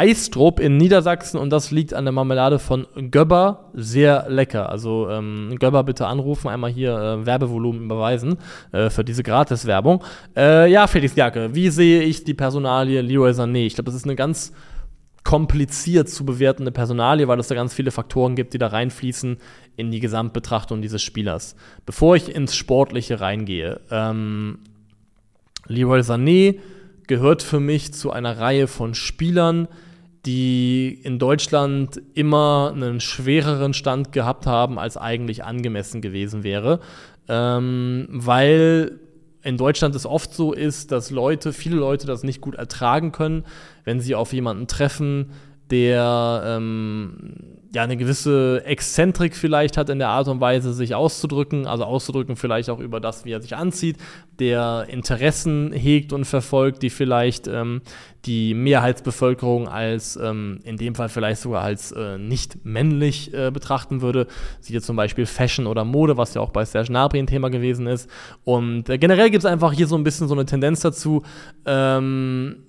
Eistrup 0.00 0.60
in 0.60 0.78
Niedersachsen 0.78 1.38
und 1.38 1.50
das 1.50 1.70
liegt 1.70 1.92
an 1.92 2.06
der 2.06 2.12
Marmelade 2.12 2.58
von 2.58 2.86
Göbber. 3.10 3.70
Sehr 3.74 4.24
lecker. 4.30 4.70
Also 4.70 5.10
ähm, 5.10 5.54
Göbber 5.58 5.84
bitte 5.84 6.06
anrufen, 6.06 6.48
einmal 6.48 6.70
hier 6.70 6.96
äh, 6.96 7.26
Werbevolumen 7.26 7.84
überweisen 7.84 8.38
äh, 8.72 8.88
für 8.88 9.04
diese 9.04 9.22
Gratis-Werbung. 9.22 10.02
Äh, 10.34 10.72
ja, 10.72 10.86
Felix 10.86 11.14
Jacke, 11.16 11.54
wie 11.54 11.68
sehe 11.68 12.02
ich 12.02 12.24
die 12.24 12.32
Personalie 12.32 13.02
Leroy 13.02 13.32
Sané? 13.32 13.66
Ich 13.66 13.74
glaube, 13.74 13.90
das 13.90 13.94
ist 13.94 14.04
eine 14.04 14.16
ganz 14.16 14.54
kompliziert 15.22 16.08
zu 16.08 16.24
bewertende 16.24 16.72
Personalie, 16.72 17.28
weil 17.28 17.38
es 17.38 17.48
da 17.48 17.54
ganz 17.54 17.74
viele 17.74 17.90
Faktoren 17.90 18.36
gibt, 18.36 18.54
die 18.54 18.58
da 18.58 18.68
reinfließen 18.68 19.36
in 19.76 19.90
die 19.90 20.00
Gesamtbetrachtung 20.00 20.80
dieses 20.80 21.02
Spielers. 21.02 21.56
Bevor 21.84 22.16
ich 22.16 22.34
ins 22.34 22.56
Sportliche 22.56 23.20
reingehe, 23.20 23.82
ähm, 23.90 24.60
Leroy 25.66 26.00
Sané 26.00 26.58
gehört 27.06 27.42
für 27.42 27.60
mich 27.60 27.92
zu 27.92 28.12
einer 28.12 28.38
Reihe 28.38 28.66
von 28.66 28.94
Spielern, 28.94 29.68
die 30.26 31.00
in 31.02 31.18
Deutschland 31.18 32.00
immer 32.14 32.72
einen 32.74 33.00
schwereren 33.00 33.72
Stand 33.72 34.12
gehabt 34.12 34.46
haben, 34.46 34.78
als 34.78 34.96
eigentlich 34.96 35.44
angemessen 35.44 36.00
gewesen 36.00 36.42
wäre. 36.42 36.80
Ähm, 37.28 38.06
weil 38.10 38.98
in 39.42 39.56
Deutschland 39.56 39.94
es 39.94 40.04
oft 40.04 40.34
so 40.34 40.52
ist, 40.52 40.92
dass 40.92 41.10
Leute, 41.10 41.52
viele 41.52 41.76
Leute 41.76 42.06
das 42.06 42.22
nicht 42.22 42.40
gut 42.40 42.54
ertragen 42.54 43.12
können, 43.12 43.44
wenn 43.84 44.00
sie 44.00 44.14
auf 44.14 44.32
jemanden 44.32 44.66
treffen, 44.66 45.30
der 45.70 46.42
ähm, 46.44 47.60
ja 47.72 47.82
eine 47.82 47.96
gewisse 47.96 48.62
Exzentrik 48.64 49.36
vielleicht 49.36 49.76
hat 49.76 49.88
in 49.90 49.98
der 49.98 50.08
Art 50.08 50.26
und 50.28 50.40
Weise, 50.40 50.72
sich 50.72 50.94
auszudrücken, 50.94 51.66
also 51.66 51.84
auszudrücken 51.84 52.36
vielleicht 52.36 52.68
auch 52.68 52.80
über 52.80 52.98
das, 52.98 53.24
wie 53.24 53.32
er 53.32 53.40
sich 53.40 53.54
anzieht, 53.54 53.96
der 54.40 54.86
Interessen 54.88 55.72
hegt 55.72 56.12
und 56.12 56.24
verfolgt, 56.24 56.82
die 56.82 56.90
vielleicht 56.90 57.46
ähm, 57.46 57.82
die 58.24 58.54
Mehrheitsbevölkerung 58.54 59.68
als 59.68 60.16
ähm, 60.16 60.60
in 60.64 60.76
dem 60.78 60.94
Fall 60.94 61.08
vielleicht 61.08 61.40
sogar 61.40 61.62
als 61.62 61.92
äh, 61.92 62.18
nicht 62.18 62.64
männlich 62.64 63.32
äh, 63.32 63.50
betrachten 63.50 64.00
würde. 64.00 64.26
Sieht 64.60 64.74
ihr 64.74 64.82
zum 64.82 64.96
Beispiel 64.96 65.26
Fashion 65.26 65.66
oder 65.66 65.84
Mode, 65.84 66.16
was 66.16 66.34
ja 66.34 66.40
auch 66.40 66.50
bei 66.50 66.64
Serge 66.64 66.88
Gnabry 66.88 67.20
ein 67.20 67.26
Thema 67.26 67.50
gewesen 67.50 67.86
ist. 67.86 68.10
Und 68.44 68.88
äh, 68.88 68.98
generell 68.98 69.30
gibt 69.30 69.44
es 69.44 69.50
einfach 69.50 69.72
hier 69.72 69.86
so 69.86 69.96
ein 69.96 70.04
bisschen 70.04 70.26
so 70.26 70.34
eine 70.34 70.44
Tendenz 70.44 70.80
dazu, 70.80 71.22
ähm, 71.66 72.64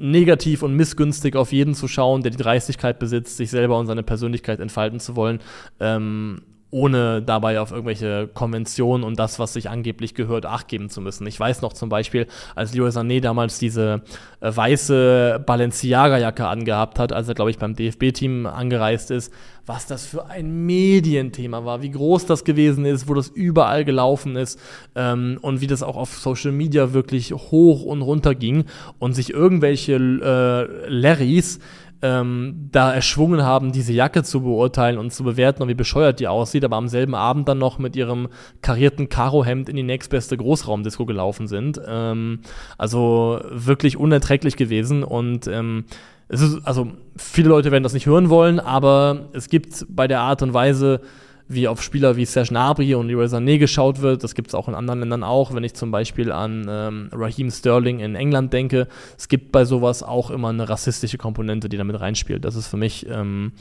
negativ 0.00 0.62
und 0.62 0.74
missgünstig 0.74 1.36
auf 1.36 1.52
jeden 1.52 1.74
zu 1.74 1.88
schauen, 1.88 2.22
der 2.22 2.30
die 2.30 2.38
Dreistigkeit 2.38 2.98
besitzt, 2.98 3.36
sich 3.36 3.50
selber 3.50 3.78
und 3.78 3.86
seine 3.86 4.02
Persönlichkeit 4.02 4.60
entfalten 4.60 5.00
zu 5.00 5.16
wollen. 5.16 5.40
Ähm, 5.80 6.42
ohne 6.70 7.22
dabei 7.22 7.60
auf 7.60 7.70
irgendwelche 7.70 8.28
Konventionen 8.32 9.04
und 9.04 9.18
das, 9.18 9.38
was 9.38 9.54
sich 9.54 9.70
angeblich 9.70 10.14
gehört, 10.14 10.44
Acht 10.44 10.68
geben 10.68 10.90
zu 10.90 11.00
müssen. 11.00 11.26
Ich 11.26 11.38
weiß 11.38 11.62
noch 11.62 11.72
zum 11.72 11.88
Beispiel, 11.88 12.26
als 12.54 12.74
Leo 12.74 12.86
Sané 12.88 13.20
damals 13.20 13.58
diese 13.58 14.02
äh, 14.40 14.54
weiße 14.54 15.42
Balenciaga-Jacke 15.46 16.46
angehabt 16.46 16.98
hat, 16.98 17.12
als 17.12 17.28
er, 17.28 17.34
glaube 17.34 17.50
ich, 17.50 17.58
beim 17.58 17.74
DFB-Team 17.74 18.46
angereist 18.46 19.10
ist, 19.10 19.32
was 19.68 19.86
das 19.86 20.06
für 20.06 20.26
ein 20.26 20.66
Medienthema 20.66 21.64
war, 21.64 21.82
wie 21.82 21.90
groß 21.90 22.26
das 22.26 22.44
gewesen 22.44 22.84
ist, 22.84 23.08
wo 23.08 23.14
das 23.14 23.28
überall 23.28 23.84
gelaufen 23.84 24.36
ist 24.36 24.58
ähm, 24.94 25.38
und 25.42 25.60
wie 25.60 25.66
das 25.66 25.82
auch 25.82 25.96
auf 25.96 26.18
Social 26.18 26.52
Media 26.52 26.92
wirklich 26.92 27.32
hoch 27.32 27.82
und 27.82 28.02
runter 28.02 28.34
ging 28.34 28.64
und 28.98 29.12
sich 29.12 29.30
irgendwelche 29.30 29.94
äh, 29.94 30.88
Larrys 30.88 31.60
ähm, 32.02 32.68
da 32.70 32.92
erschwungen 32.92 33.42
haben, 33.42 33.72
diese 33.72 33.92
Jacke 33.92 34.22
zu 34.22 34.42
beurteilen 34.42 34.98
und 34.98 35.12
zu 35.12 35.24
bewerten 35.24 35.62
und 35.62 35.68
wie 35.68 35.74
bescheuert 35.74 36.20
die 36.20 36.28
aussieht, 36.28 36.64
aber 36.64 36.76
am 36.76 36.88
selben 36.88 37.14
Abend 37.14 37.48
dann 37.48 37.58
noch 37.58 37.78
mit 37.78 37.96
ihrem 37.96 38.28
karierten 38.62 39.08
Karohemd 39.08 39.68
in 39.68 39.76
die 39.76 39.82
nächstbeste 39.82 40.36
Großraumdisco 40.36 41.06
gelaufen 41.06 41.48
sind. 41.48 41.80
Ähm, 41.86 42.40
also 42.76 43.40
wirklich 43.50 43.96
unerträglich 43.96 44.56
gewesen 44.56 45.02
und 45.02 45.46
ähm, 45.46 45.84
es 46.28 46.42
ist, 46.42 46.66
also 46.66 46.92
viele 47.16 47.48
Leute 47.48 47.72
werden 47.72 47.82
das 47.82 47.94
nicht 47.94 48.06
hören 48.06 48.28
wollen, 48.28 48.60
aber 48.60 49.28
es 49.32 49.48
gibt 49.48 49.86
bei 49.88 50.06
der 50.06 50.20
Art 50.20 50.42
und 50.42 50.52
Weise, 50.52 51.00
wie 51.48 51.66
auf 51.66 51.82
Spieler 51.82 52.16
wie 52.16 52.26
Serge 52.26 52.50
Gnabry 52.50 52.94
und 52.94 53.08
Leroy 53.08 53.26
Sané 53.26 53.58
geschaut 53.58 54.00
wird. 54.02 54.22
Das 54.22 54.34
gibt 54.34 54.48
es 54.48 54.54
auch 54.54 54.68
in 54.68 54.74
anderen 54.74 55.00
Ländern 55.00 55.24
auch, 55.24 55.54
wenn 55.54 55.64
ich 55.64 55.74
zum 55.74 55.90
Beispiel 55.90 56.30
an 56.30 56.66
ähm, 56.68 57.08
Raheem 57.12 57.50
Sterling 57.50 58.00
in 58.00 58.14
England 58.14 58.52
denke. 58.52 58.86
Es 59.16 59.28
gibt 59.28 59.50
bei 59.50 59.64
sowas 59.64 60.02
auch 60.02 60.30
immer 60.30 60.50
eine 60.50 60.68
rassistische 60.68 61.16
Komponente, 61.18 61.68
die 61.68 61.78
damit 61.78 61.98
reinspielt. 62.00 62.44
Das 62.44 62.54
ist 62.54 62.68
für 62.68 62.76
mich 62.76 63.06
ähm, 63.08 63.52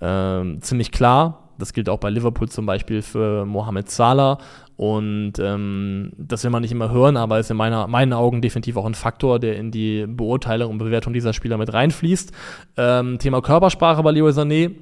ähm, 0.00 0.62
ziemlich 0.62 0.90
klar. 0.90 1.50
Das 1.58 1.72
gilt 1.72 1.88
auch 1.88 1.98
bei 1.98 2.10
Liverpool 2.10 2.48
zum 2.48 2.66
Beispiel 2.66 3.02
für 3.02 3.44
Mohamed 3.44 3.90
Salah. 3.90 4.38
Und 4.76 5.34
ähm, 5.38 6.12
das 6.16 6.42
will 6.42 6.50
man 6.50 6.62
nicht 6.62 6.72
immer 6.72 6.90
hören, 6.90 7.16
aber 7.16 7.38
ist 7.38 7.50
in 7.50 7.56
meiner, 7.56 7.86
meinen 7.86 8.12
Augen 8.12 8.42
definitiv 8.42 8.76
auch 8.76 8.86
ein 8.86 8.94
Faktor, 8.94 9.38
der 9.38 9.56
in 9.56 9.70
die 9.70 10.04
Beurteilung 10.08 10.72
und 10.72 10.78
Bewertung 10.78 11.12
dieser 11.12 11.32
Spieler 11.32 11.58
mit 11.58 11.72
reinfließt. 11.72 12.32
Ähm, 12.76 13.18
Thema 13.20 13.40
Körpersprache 13.40 14.02
bei 14.02 14.10
Leroy 14.10 14.32
Sané 14.32 14.72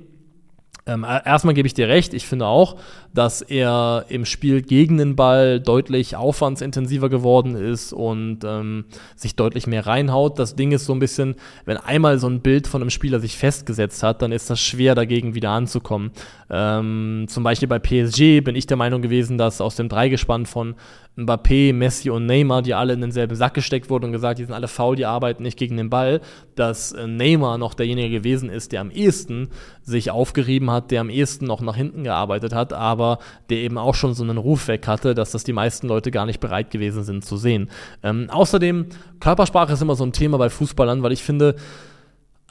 ähm, 0.85 1.05
erstmal 1.05 1.55
gebe 1.55 1.67
ich 1.67 1.75
dir 1.75 1.89
recht, 1.89 2.13
ich 2.13 2.27
finde 2.27 2.47
auch, 2.47 2.77
dass 3.15 3.41
er 3.41 4.07
im 4.09 4.25
Spiel 4.25 4.63
gegen 4.63 4.99
den 4.99 5.15
Ball 5.15 5.61
deutlich 5.61 6.17
aufwandsintensiver 6.17 7.09
geworden 7.09 7.55
ist 7.55 7.93
und 7.93 8.41
ähm, 8.45 8.87
sich 9.15 9.37
deutlich 9.37 9.67
mehr 9.67 9.87
reinhaut. 9.87 10.39
Das 10.39 10.57
Ding 10.57 10.73
ist 10.73 10.87
so 10.87 10.93
ein 10.93 10.99
bisschen, 10.99 11.37
wenn 11.67 11.77
einmal 11.77 12.19
so 12.19 12.27
ein 12.27 12.41
Bild 12.41 12.67
von 12.67 12.81
einem 12.81 12.91
Spieler 12.91 13.21
sich 13.21 13.37
festgesetzt 13.37 14.03
hat, 14.03 14.23
dann 14.23 14.33
ist 14.33 14.51
das 14.51 14.61
schwer 14.61 14.95
dagegen 14.95 15.35
wieder 15.35 15.51
anzukommen. 15.51 16.11
Ähm, 16.51 17.27
zum 17.29 17.45
Beispiel 17.45 17.69
bei 17.69 17.79
PSG 17.79 18.41
bin 18.41 18.57
ich 18.57 18.67
der 18.67 18.77
Meinung 18.77 19.03
gewesen, 19.03 19.39
dass 19.39 19.61
aus 19.61 19.77
dem 19.77 19.89
Dreigespann 19.89 20.47
von 20.47 20.75
Mbappé, 21.17 21.75
Messi 21.75 22.09
und 22.09 22.25
Neymar, 22.25 22.63
die 22.63 22.73
alle 22.73 22.95
in 22.95 23.03
denselben 23.03 23.37
Sack 23.37 23.55
gesteckt 23.55 23.91
wurden 23.91 24.07
und 24.07 24.13
gesagt, 24.13 24.39
die 24.39 24.45
sind 24.45 24.55
alle 24.55 24.69
faul, 24.69 24.97
die 24.97 25.05
arbeiten 25.05 25.43
nicht 25.43 25.59
gegen 25.59 25.77
den 25.77 25.91
Ball, 25.91 26.23
dass 26.55 26.93
äh, 26.93 27.07
Neymar 27.07 27.59
noch 27.59 27.75
derjenige 27.75 28.19
gewesen 28.19 28.49
ist, 28.49 28.73
der 28.73 28.81
am 28.81 28.91
ehesten 28.91 29.51
sich 29.83 30.11
aufgerieben 30.11 30.71
hat, 30.71 30.72
der 30.81 31.01
am 31.01 31.11
ehesten 31.11 31.47
noch 31.47 31.61
nach 31.61 31.77
hinten 31.77 32.05
gearbeitet 32.05 32.55
hat, 32.55 32.73
aber 32.73 33.19
der 33.51 33.59
eben 33.59 33.79
auch 33.79 33.95
schon 33.95 34.15
so 34.15 34.23
einen 34.23 34.39
Ruf 34.39 34.69
weg 34.69 34.87
hatte, 34.87 35.15
dass 35.15 35.33
das 35.33 35.45
die 35.45 35.53
meisten 35.53 35.89
Leute 35.89 36.11
gar 36.11 36.27
nicht 36.27 36.41
bereit 36.41 36.71
gewesen 36.71 37.05
sind 37.05 37.25
zu 37.25 37.37
sehen. 37.37 37.71
Ähm, 38.03 38.29
außerdem, 38.31 38.87
Körpersprache 39.21 39.73
ist 39.73 39.83
immer 39.83 39.95
so 39.95 40.05
ein 40.05 40.13
Thema 40.13 40.39
bei 40.39 40.51
Fußballern, 40.51 41.03
weil 41.03 41.13
ich 41.13 41.23
finde, 41.23 41.57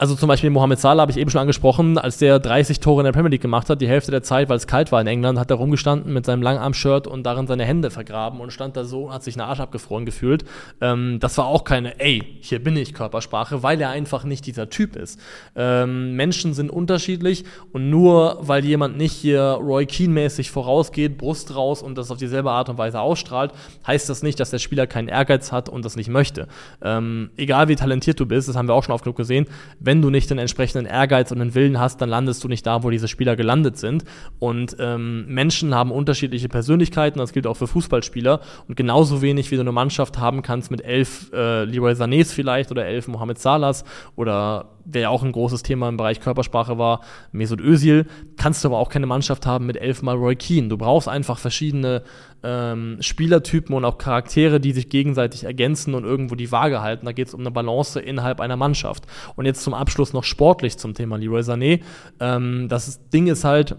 also 0.02 0.16
zum 0.16 0.26
Beispiel 0.26 0.50
Mohamed 0.50 0.80
Salah 0.80 1.02
habe 1.02 1.12
ich 1.12 1.16
eben 1.16 1.30
schon 1.30 1.42
angesprochen, 1.42 1.96
als 1.96 2.18
der 2.18 2.40
30 2.40 2.80
Tore 2.80 3.02
in 3.02 3.04
der 3.04 3.12
Premier 3.12 3.30
League 3.30 3.40
gemacht 3.40 3.70
hat, 3.70 3.80
die 3.80 3.86
Hälfte 3.86 4.10
der 4.10 4.24
Zeit, 4.24 4.48
weil 4.48 4.56
es 4.56 4.66
kalt 4.66 4.90
war 4.90 5.00
in 5.00 5.06
England, 5.06 5.38
hat 5.38 5.48
er 5.48 5.58
rumgestanden 5.58 6.12
mit 6.12 6.26
seinem 6.26 6.42
Langarm-Shirt 6.42 7.06
und 7.06 7.22
darin 7.22 7.46
seine 7.46 7.64
Hände 7.64 7.88
vergraben 7.88 8.40
und 8.40 8.52
stand 8.52 8.76
da 8.76 8.82
so 8.82 9.04
und 9.04 9.12
hat 9.12 9.22
sich 9.22 9.36
eine 9.36 9.44
Arsch 9.44 9.60
abgefroren 9.60 10.04
gefühlt. 10.04 10.44
Ähm, 10.80 11.18
das 11.20 11.38
war 11.38 11.46
auch 11.46 11.62
keine, 11.62 12.00
ey, 12.00 12.20
hier 12.40 12.58
bin 12.58 12.76
ich 12.76 12.94
Körpersprache, 12.94 13.62
weil 13.62 13.80
er 13.80 13.90
einfach 13.90 14.24
nicht 14.24 14.44
dieser 14.44 14.68
Typ 14.68 14.96
ist. 14.96 15.20
Ähm, 15.54 16.16
Menschen 16.16 16.52
sind 16.52 16.72
unterschiedlich 16.72 17.44
und 17.72 17.88
nur 17.88 18.38
weil 18.40 18.64
jemand 18.64 18.96
nicht 18.96 19.12
hier 19.12 19.56
Roy 19.60 19.86
Keane-mäßig 19.86 20.50
vorausgeht, 20.50 21.16
Brust 21.16 21.54
raus 21.54 21.80
und 21.80 21.96
das 21.96 22.10
auf 22.10 22.18
dieselbe 22.18 22.50
Art 22.50 22.68
und 22.68 22.76
Weise 22.76 22.98
ausstrahlt, 22.98 23.52
heißt 23.86 24.08
das 24.08 24.24
nicht, 24.24 24.40
dass 24.40 24.50
der 24.50 24.58
Spieler 24.58 24.88
keinen 24.88 25.06
Ehrgeiz 25.06 25.52
hat 25.52 25.68
und 25.68 25.84
das 25.84 25.94
nicht 25.94 26.08
möchte. 26.08 26.48
Ähm, 26.82 27.30
egal 27.36 27.68
wie 27.68 27.76
talentiert 27.76 28.18
du 28.18 28.26
bist, 28.26 28.48
das 28.48 28.56
haben 28.56 28.66
wir 28.66 28.74
auch 28.74 28.82
schon 28.82 28.96
oft 28.96 29.04
genug 29.04 29.16
gesehen, 29.16 29.46
wenn 29.78 29.91
wenn 29.92 30.00
du 30.00 30.08
nicht 30.08 30.30
den 30.30 30.38
entsprechenden 30.38 30.86
Ehrgeiz 30.86 31.32
und 31.32 31.38
den 31.40 31.54
Willen 31.54 31.78
hast, 31.78 32.00
dann 32.00 32.08
landest 32.08 32.42
du 32.42 32.48
nicht 32.48 32.66
da, 32.66 32.82
wo 32.82 32.88
diese 32.88 33.08
Spieler 33.08 33.36
gelandet 33.36 33.76
sind. 33.76 34.04
Und 34.38 34.74
ähm, 34.78 35.26
Menschen 35.26 35.74
haben 35.74 35.92
unterschiedliche 35.92 36.48
Persönlichkeiten, 36.48 37.18
das 37.18 37.34
gilt 37.34 37.46
auch 37.46 37.58
für 37.58 37.66
Fußballspieler. 37.66 38.40
Und 38.68 38.76
genauso 38.76 39.20
wenig, 39.20 39.50
wie 39.50 39.56
du 39.56 39.60
eine 39.60 39.70
Mannschaft 39.70 40.16
haben 40.16 40.40
kannst 40.40 40.70
mit 40.70 40.82
elf 40.82 41.30
äh, 41.34 41.64
Leroy 41.64 41.92
Sanés 41.92 42.32
vielleicht 42.32 42.70
oder 42.70 42.86
elf 42.86 43.06
Mohamed 43.06 43.38
Salahs 43.38 43.84
oder 44.16 44.70
der 44.84 45.02
ja 45.02 45.08
auch 45.08 45.22
ein 45.22 45.32
großes 45.32 45.62
Thema 45.62 45.88
im 45.88 45.96
Bereich 45.96 46.20
Körpersprache 46.20 46.78
war, 46.78 47.00
Mesut 47.32 47.60
Özil, 47.60 48.06
kannst 48.36 48.64
du 48.64 48.68
aber 48.68 48.78
auch 48.78 48.88
keine 48.88 49.06
Mannschaft 49.06 49.46
haben 49.46 49.66
mit 49.66 49.76
elfmal 49.76 50.16
Roy 50.16 50.36
Keane. 50.36 50.68
Du 50.68 50.76
brauchst 50.76 51.08
einfach 51.08 51.38
verschiedene 51.38 52.02
ähm, 52.42 52.98
Spielertypen 53.00 53.74
und 53.74 53.84
auch 53.84 53.98
Charaktere, 53.98 54.60
die 54.60 54.72
sich 54.72 54.88
gegenseitig 54.88 55.44
ergänzen 55.44 55.94
und 55.94 56.04
irgendwo 56.04 56.34
die 56.34 56.52
Waage 56.52 56.82
halten. 56.82 57.06
Da 57.06 57.12
geht 57.12 57.28
es 57.28 57.34
um 57.34 57.40
eine 57.40 57.50
Balance 57.50 58.00
innerhalb 58.00 58.40
einer 58.40 58.56
Mannschaft. 58.56 59.04
Und 59.36 59.46
jetzt 59.46 59.62
zum 59.62 59.74
Abschluss 59.74 60.12
noch 60.12 60.24
sportlich 60.24 60.78
zum 60.78 60.94
Thema 60.94 61.16
Leroy 61.16 61.40
Sané. 61.40 61.80
Ähm, 62.20 62.68
das 62.68 63.08
Ding 63.10 63.26
ist 63.26 63.44
halt, 63.44 63.76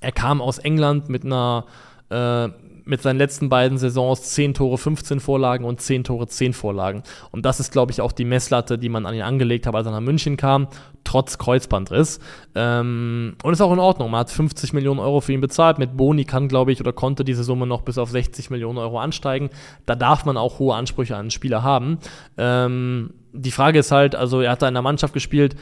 er 0.00 0.12
kam 0.12 0.40
aus 0.40 0.58
England 0.58 1.08
mit 1.08 1.24
einer 1.24 1.66
äh, 2.10 2.48
mit 2.84 3.02
seinen 3.02 3.18
letzten 3.18 3.48
beiden 3.48 3.78
Saisons 3.78 4.22
10 4.22 4.54
Tore, 4.54 4.76
15 4.78 5.20
Vorlagen 5.20 5.64
und 5.64 5.80
10 5.80 6.04
Tore, 6.04 6.26
10 6.26 6.52
Vorlagen. 6.52 7.02
Und 7.30 7.44
das 7.46 7.60
ist, 7.60 7.72
glaube 7.72 7.92
ich, 7.92 8.00
auch 8.00 8.12
die 8.12 8.24
Messlatte, 8.24 8.78
die 8.78 8.88
man 8.88 9.06
an 9.06 9.14
ihn 9.14 9.22
angelegt 9.22 9.66
hat, 9.66 9.74
als 9.74 9.86
er 9.86 9.92
nach 9.92 10.00
München 10.00 10.36
kam, 10.36 10.68
trotz 11.02 11.38
Kreuzbandriss. 11.38 12.20
Ähm, 12.54 13.36
und 13.42 13.52
ist 13.52 13.60
auch 13.60 13.72
in 13.72 13.78
Ordnung. 13.78 14.10
Man 14.10 14.20
hat 14.20 14.30
50 14.30 14.72
Millionen 14.72 15.00
Euro 15.00 15.20
für 15.20 15.32
ihn 15.32 15.40
bezahlt. 15.40 15.78
Mit 15.78 15.96
Boni 15.96 16.24
kann, 16.24 16.48
glaube 16.48 16.72
ich, 16.72 16.80
oder 16.80 16.92
konnte 16.92 17.24
diese 17.24 17.44
Summe 17.44 17.66
noch 17.66 17.82
bis 17.82 17.98
auf 17.98 18.10
60 18.10 18.50
Millionen 18.50 18.78
Euro 18.78 18.98
ansteigen. 18.98 19.50
Da 19.86 19.94
darf 19.94 20.24
man 20.24 20.36
auch 20.36 20.58
hohe 20.58 20.74
Ansprüche 20.74 21.14
an 21.14 21.20
einen 21.20 21.30
Spieler 21.30 21.62
haben. 21.62 21.98
Ähm, 22.36 23.14
die 23.32 23.50
Frage 23.50 23.78
ist 23.78 23.90
halt, 23.90 24.14
also 24.14 24.40
er 24.42 24.52
hat 24.52 24.62
da 24.62 24.68
in 24.68 24.74
der 24.74 24.82
Mannschaft 24.82 25.14
gespielt, 25.14 25.56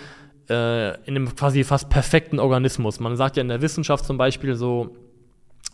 äh, 0.51 0.91
in 1.07 1.17
einem 1.17 1.35
quasi 1.35 1.65
fast 1.65 1.89
perfekten 1.89 2.39
Organismus. 2.39 3.01
Man 3.01 3.17
sagt 3.17 3.37
ja 3.37 3.43
in 3.43 3.49
der 3.49 3.63
Wissenschaft 3.63 4.05
zum 4.05 4.19
Beispiel 4.19 4.55
so, 4.55 4.97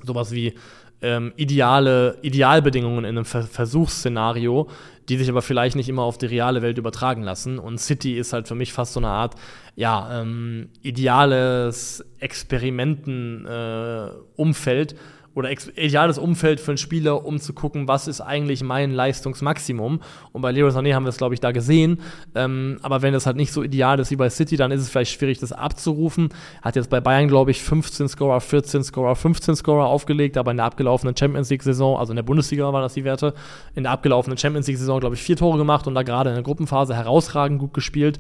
sowas 0.05 0.31
wie 0.33 0.55
ähm, 1.03 1.33
ideale 1.37 2.19
Idealbedingungen 2.23 3.05
in 3.05 3.17
einem 3.17 3.25
Ver 3.25 3.43
Versuchsszenario, 3.43 4.69
die 5.09 5.17
sich 5.17 5.29
aber 5.29 5.43
vielleicht 5.43 5.77
nicht 5.77 5.89
immer 5.89 6.03
auf 6.03 6.19
die 6.19 6.27
reale 6.27 6.63
Welt 6.63 6.79
übertragen 6.79 7.23
lassen. 7.23 7.59
Und 7.59 7.79
City 7.79 8.19
ist 8.19 8.33
halt 8.33 8.49
für 8.49 8.55
mich 8.55 8.73
fast 8.73 8.95
so 8.95 9.01
eine 9.01 9.09
Art, 9.09 9.35
ja, 9.77 10.21
ähm, 10.21 10.71
ideales 10.83 12.05
Experimenten-Umfeld. 12.19 14.93
Äh, 14.93 14.97
oder 15.35 15.51
ideales 15.51 16.19
Umfeld 16.19 16.59
für 16.59 16.73
einen 16.73 16.79
Spieler, 16.79 17.25
um 17.25 17.39
zu 17.39 17.53
gucken, 17.53 17.87
was 17.87 18.09
ist 18.09 18.21
eigentlich 18.21 18.63
mein 18.63 18.91
Leistungsmaximum. 18.93 20.01
Und 20.33 20.43
bei 20.43 20.51
Leroy 20.51 20.71
Sané 20.71 20.95
haben 20.95 21.05
wir 21.05 21.11
es, 21.11 21.17
glaube 21.17 21.35
ich, 21.35 21.41
da 21.41 21.53
gesehen. 21.53 22.01
Ähm, 22.35 22.79
aber 22.83 23.03
wenn 23.03 23.13
das 23.13 23.27
halt 23.27 23.37
nicht 23.37 23.53
so 23.53 23.63
ideal 23.63 24.01
ist 24.01 24.11
wie 24.11 24.17
bei 24.17 24.31
City, 24.31 24.57
dann 24.57 24.73
ist 24.73 24.81
es 24.81 24.89
vielleicht 24.89 25.13
schwierig, 25.13 25.39
das 25.39 25.53
abzurufen. 25.53 26.31
Hat 26.63 26.77
jetzt 26.77 26.91
bei 26.91 27.01
Bayern, 27.01 27.29
glaube 27.29 27.53
ich, 27.53 27.63
15 27.63 28.09
Scorer, 28.09 28.41
14 28.41 28.83
Scorer, 28.83 29.15
15 29.15 29.55
Scorer 29.57 29.87
aufgelegt, 29.87 30.37
aber 30.37 30.51
in 30.51 30.57
der 30.57 30.67
abgelaufenen 30.67 31.17
Champions 31.17 31.51
League-Saison, 31.51 31.99
also 31.99 32.13
in 32.13 32.17
der 32.17 32.25
Bundesliga 32.25 32.73
waren 32.73 32.83
das 32.83 32.95
die 32.95 33.05
Werte, 33.05 33.35
in 33.75 33.85
der 33.85 33.93
abgelaufenen 33.93 34.39
Champions 34.39 34.67
League-Saison, 34.67 34.99
glaube 34.99 35.15
ich, 35.15 35.23
vier 35.23 35.37
Tore 35.37 35.59
gemacht 35.59 35.87
und 35.87 35.95
da 35.95 36.03
gerade 36.03 36.31
in 36.31 36.35
der 36.35 36.43
Gruppenphase 36.43 36.97
herausragend 36.97 37.61
gut 37.61 37.75
gespielt. 37.75 38.19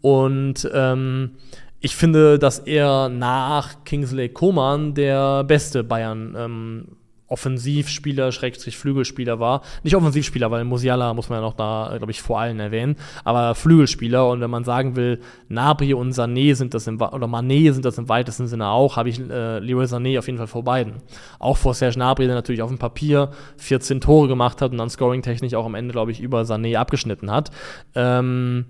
Und 0.00 0.68
ähm, 0.72 1.32
ich 1.80 1.96
finde, 1.96 2.38
dass 2.38 2.58
er 2.58 3.08
nach 3.08 3.84
Kingsley 3.84 4.28
Coman 4.28 4.94
der 4.94 5.44
beste 5.44 5.84
Bayern 5.84 6.34
ähm, 6.36 6.84
Offensivspieler, 7.28 8.32
Schrägstrich 8.32 8.78
Flügelspieler 8.78 9.38
war. 9.38 9.60
Nicht 9.82 9.94
Offensivspieler, 9.94 10.50
weil 10.50 10.64
Musiala 10.64 11.12
muss 11.12 11.28
man 11.28 11.38
ja 11.38 11.42
noch 11.42 11.54
da, 11.54 11.94
glaube 11.98 12.10
ich, 12.10 12.22
vor 12.22 12.40
allen 12.40 12.58
erwähnen, 12.58 12.96
aber 13.22 13.54
Flügelspieler. 13.54 14.28
Und 14.28 14.40
wenn 14.40 14.50
man 14.50 14.64
sagen 14.64 14.96
will, 14.96 15.20
Nabri 15.48 15.92
und 15.92 16.12
Sané 16.12 16.54
sind 16.54 16.72
das 16.72 16.86
im, 16.86 17.00
oder 17.00 17.26
Mané 17.26 17.72
sind 17.72 17.84
das 17.84 17.98
im 17.98 18.08
weitesten 18.08 18.46
Sinne 18.46 18.68
auch, 18.68 18.96
habe 18.96 19.10
ich 19.10 19.20
äh, 19.20 19.58
Leroy 19.58 19.84
Sané 19.84 20.18
auf 20.18 20.26
jeden 20.26 20.38
Fall 20.38 20.46
vor 20.46 20.64
beiden. 20.64 20.94
Auch 21.38 21.58
vor 21.58 21.74
Serge 21.74 21.98
Nabri, 21.98 22.26
der 22.26 22.34
natürlich 22.34 22.62
auf 22.62 22.70
dem 22.70 22.78
Papier 22.78 23.30
14 23.58 24.00
Tore 24.00 24.26
gemacht 24.26 24.62
hat 24.62 24.72
und 24.72 24.78
dann 24.78 24.90
scoring-technisch 24.90 25.54
auch 25.54 25.66
am 25.66 25.74
Ende, 25.74 25.92
glaube 25.92 26.10
ich, 26.10 26.20
über 26.20 26.42
Sané 26.42 26.76
abgeschnitten 26.76 27.30
hat. 27.30 27.50
Ähm, 27.94 28.66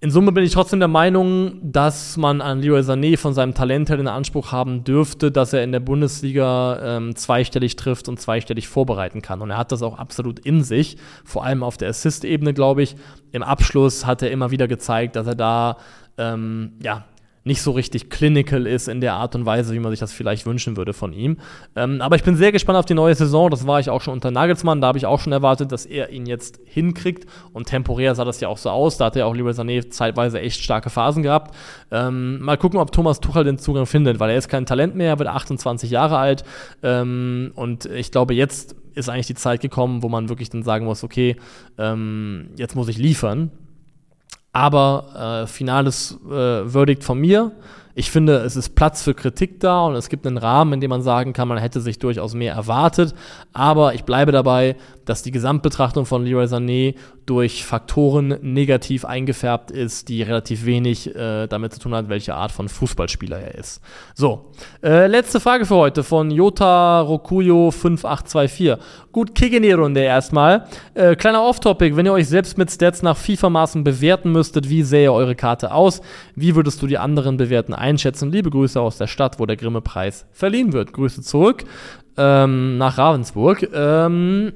in 0.00 0.10
Summe 0.10 0.32
bin 0.32 0.44
ich 0.44 0.52
trotzdem 0.52 0.78
der 0.78 0.88
Meinung, 0.88 1.58
dass 1.62 2.18
man 2.18 2.42
an 2.42 2.60
Leroy 2.60 2.80
Sané 2.80 3.16
von 3.16 3.32
seinem 3.32 3.54
Talent 3.54 3.88
her 3.88 3.96
den 3.96 4.08
Anspruch 4.08 4.52
haben 4.52 4.84
dürfte, 4.84 5.32
dass 5.32 5.54
er 5.54 5.64
in 5.64 5.72
der 5.72 5.80
Bundesliga 5.80 6.96
ähm, 6.98 7.16
zweistellig 7.16 7.76
trifft 7.76 8.06
und 8.08 8.20
zweistellig 8.20 8.68
vorbereiten 8.68 9.22
kann. 9.22 9.40
Und 9.40 9.50
er 9.50 9.56
hat 9.56 9.72
das 9.72 9.82
auch 9.82 9.98
absolut 9.98 10.38
in 10.40 10.62
sich, 10.62 10.98
vor 11.24 11.44
allem 11.44 11.62
auf 11.62 11.78
der 11.78 11.88
Assist-Ebene, 11.88 12.52
glaube 12.52 12.82
ich. 12.82 12.94
Im 13.32 13.42
Abschluss 13.42 14.04
hat 14.04 14.20
er 14.20 14.30
immer 14.30 14.50
wieder 14.50 14.68
gezeigt, 14.68 15.16
dass 15.16 15.26
er 15.26 15.34
da 15.34 15.78
ähm, 16.18 16.72
ja, 16.82 17.06
nicht 17.46 17.62
so 17.62 17.70
richtig 17.70 18.10
clinical 18.10 18.66
ist 18.66 18.88
in 18.88 19.00
der 19.00 19.14
Art 19.14 19.36
und 19.36 19.46
Weise, 19.46 19.72
wie 19.72 19.78
man 19.78 19.92
sich 19.92 20.00
das 20.00 20.12
vielleicht 20.12 20.46
wünschen 20.46 20.76
würde 20.76 20.92
von 20.92 21.12
ihm. 21.12 21.38
Ähm, 21.76 22.00
aber 22.00 22.16
ich 22.16 22.24
bin 22.24 22.36
sehr 22.36 22.50
gespannt 22.50 22.76
auf 22.76 22.86
die 22.86 22.94
neue 22.94 23.14
Saison. 23.14 23.50
Das 23.50 23.66
war 23.66 23.78
ich 23.78 23.88
auch 23.88 24.00
schon 24.00 24.14
unter 24.14 24.32
Nagelsmann. 24.32 24.80
Da 24.80 24.88
habe 24.88 24.98
ich 24.98 25.06
auch 25.06 25.20
schon 25.20 25.32
erwartet, 25.32 25.70
dass 25.70 25.86
er 25.86 26.10
ihn 26.10 26.26
jetzt 26.26 26.58
hinkriegt. 26.64 27.24
Und 27.52 27.68
temporär 27.68 28.16
sah 28.16 28.24
das 28.24 28.40
ja 28.40 28.48
auch 28.48 28.58
so 28.58 28.70
aus. 28.70 28.96
Da 28.96 29.06
hat 29.06 29.16
er 29.16 29.26
auch 29.26 29.34
Leroy 29.34 29.52
Sané 29.52 29.88
zeitweise 29.90 30.40
echt 30.40 30.60
starke 30.60 30.90
Phasen 30.90 31.22
gehabt. 31.22 31.54
Ähm, 31.92 32.40
mal 32.40 32.58
gucken, 32.58 32.80
ob 32.80 32.90
Thomas 32.90 33.20
Tuchel 33.20 33.44
den 33.44 33.58
Zugang 33.58 33.86
findet, 33.86 34.18
weil 34.18 34.30
er 34.30 34.38
ist 34.38 34.48
kein 34.48 34.66
Talent 34.66 34.96
mehr, 34.96 35.10
er 35.10 35.18
wird 35.20 35.28
28 35.28 35.88
Jahre 35.88 36.18
alt. 36.18 36.42
Ähm, 36.82 37.52
und 37.54 37.86
ich 37.86 38.10
glaube, 38.10 38.34
jetzt 38.34 38.74
ist 38.94 39.08
eigentlich 39.08 39.28
die 39.28 39.34
Zeit 39.34 39.60
gekommen, 39.60 40.02
wo 40.02 40.08
man 40.08 40.28
wirklich 40.28 40.50
dann 40.50 40.64
sagen 40.64 40.86
muss, 40.86 41.04
okay, 41.04 41.36
ähm, 41.78 42.48
jetzt 42.56 42.74
muss 42.74 42.88
ich 42.88 42.98
liefern. 42.98 43.52
Aber 44.56 45.42
äh, 45.42 45.46
finales 45.46 46.16
äh, 46.30 46.64
Verdict 46.66 47.04
von 47.04 47.18
mir. 47.18 47.52
Ich 47.98 48.10
finde, 48.10 48.36
es 48.40 48.56
ist 48.56 48.74
Platz 48.74 49.02
für 49.02 49.14
Kritik 49.14 49.58
da 49.58 49.86
und 49.86 49.94
es 49.94 50.10
gibt 50.10 50.26
einen 50.26 50.36
Rahmen, 50.36 50.74
in 50.74 50.80
dem 50.82 50.90
man 50.90 51.00
sagen 51.00 51.32
kann, 51.32 51.48
man 51.48 51.56
hätte 51.56 51.80
sich 51.80 51.98
durchaus 51.98 52.34
mehr 52.34 52.52
erwartet. 52.52 53.14
Aber 53.54 53.94
ich 53.94 54.04
bleibe 54.04 54.32
dabei, 54.32 54.76
dass 55.06 55.22
die 55.22 55.30
Gesamtbetrachtung 55.30 56.04
von 56.04 56.22
Leroy 56.22 56.44
Sané 56.44 56.96
durch 57.26 57.64
Faktoren 57.64 58.38
negativ 58.40 59.04
eingefärbt 59.04 59.70
ist, 59.70 60.08
die 60.08 60.22
relativ 60.22 60.64
wenig 60.64 61.14
äh, 61.14 61.46
damit 61.48 61.74
zu 61.74 61.80
tun 61.80 61.94
hat, 61.94 62.08
welche 62.08 62.34
Art 62.34 62.52
von 62.52 62.68
Fußballspieler 62.68 63.38
er 63.38 63.54
ist. 63.56 63.80
So, 64.14 64.52
äh, 64.82 65.06
letzte 65.06 65.40
Frage 65.40 65.66
für 65.66 65.74
heute 65.74 66.04
von 66.04 66.30
Jota 66.30 67.00
Rokuyo 67.00 67.70
5824. 67.70 68.76
Gut, 69.10 69.34
Kick 69.34 69.54
in 69.54 69.62
die 69.62 69.72
Runde 69.72 70.00
erstmal. 70.00 70.66
Äh, 70.94 71.16
kleiner 71.16 71.42
Off-Topic, 71.42 71.96
wenn 71.96 72.06
ihr 72.06 72.12
euch 72.12 72.28
selbst 72.28 72.58
mit 72.58 72.70
Stats 72.70 73.02
nach 73.02 73.16
FIFA-Maßen 73.16 73.82
bewerten 73.82 74.30
müsstet, 74.30 74.68
wie 74.68 74.82
sähe 74.82 75.12
eure 75.12 75.34
Karte 75.34 75.72
aus? 75.72 76.02
Wie 76.34 76.54
würdest 76.54 76.80
du 76.82 76.86
die 76.86 76.98
anderen 76.98 77.36
bewerten 77.36 77.74
einschätzen? 77.86 78.32
Liebe 78.32 78.50
Grüße 78.50 78.80
aus 78.80 78.98
der 78.98 79.06
Stadt, 79.06 79.38
wo 79.38 79.46
der 79.46 79.56
Grimme-Preis 79.56 80.26
verliehen 80.32 80.72
wird. 80.72 80.92
Grüße 80.92 81.22
zurück 81.22 81.64
ähm, 82.16 82.78
nach 82.78 82.98
Ravensburg. 82.98 83.68
Ähm, 83.72 84.52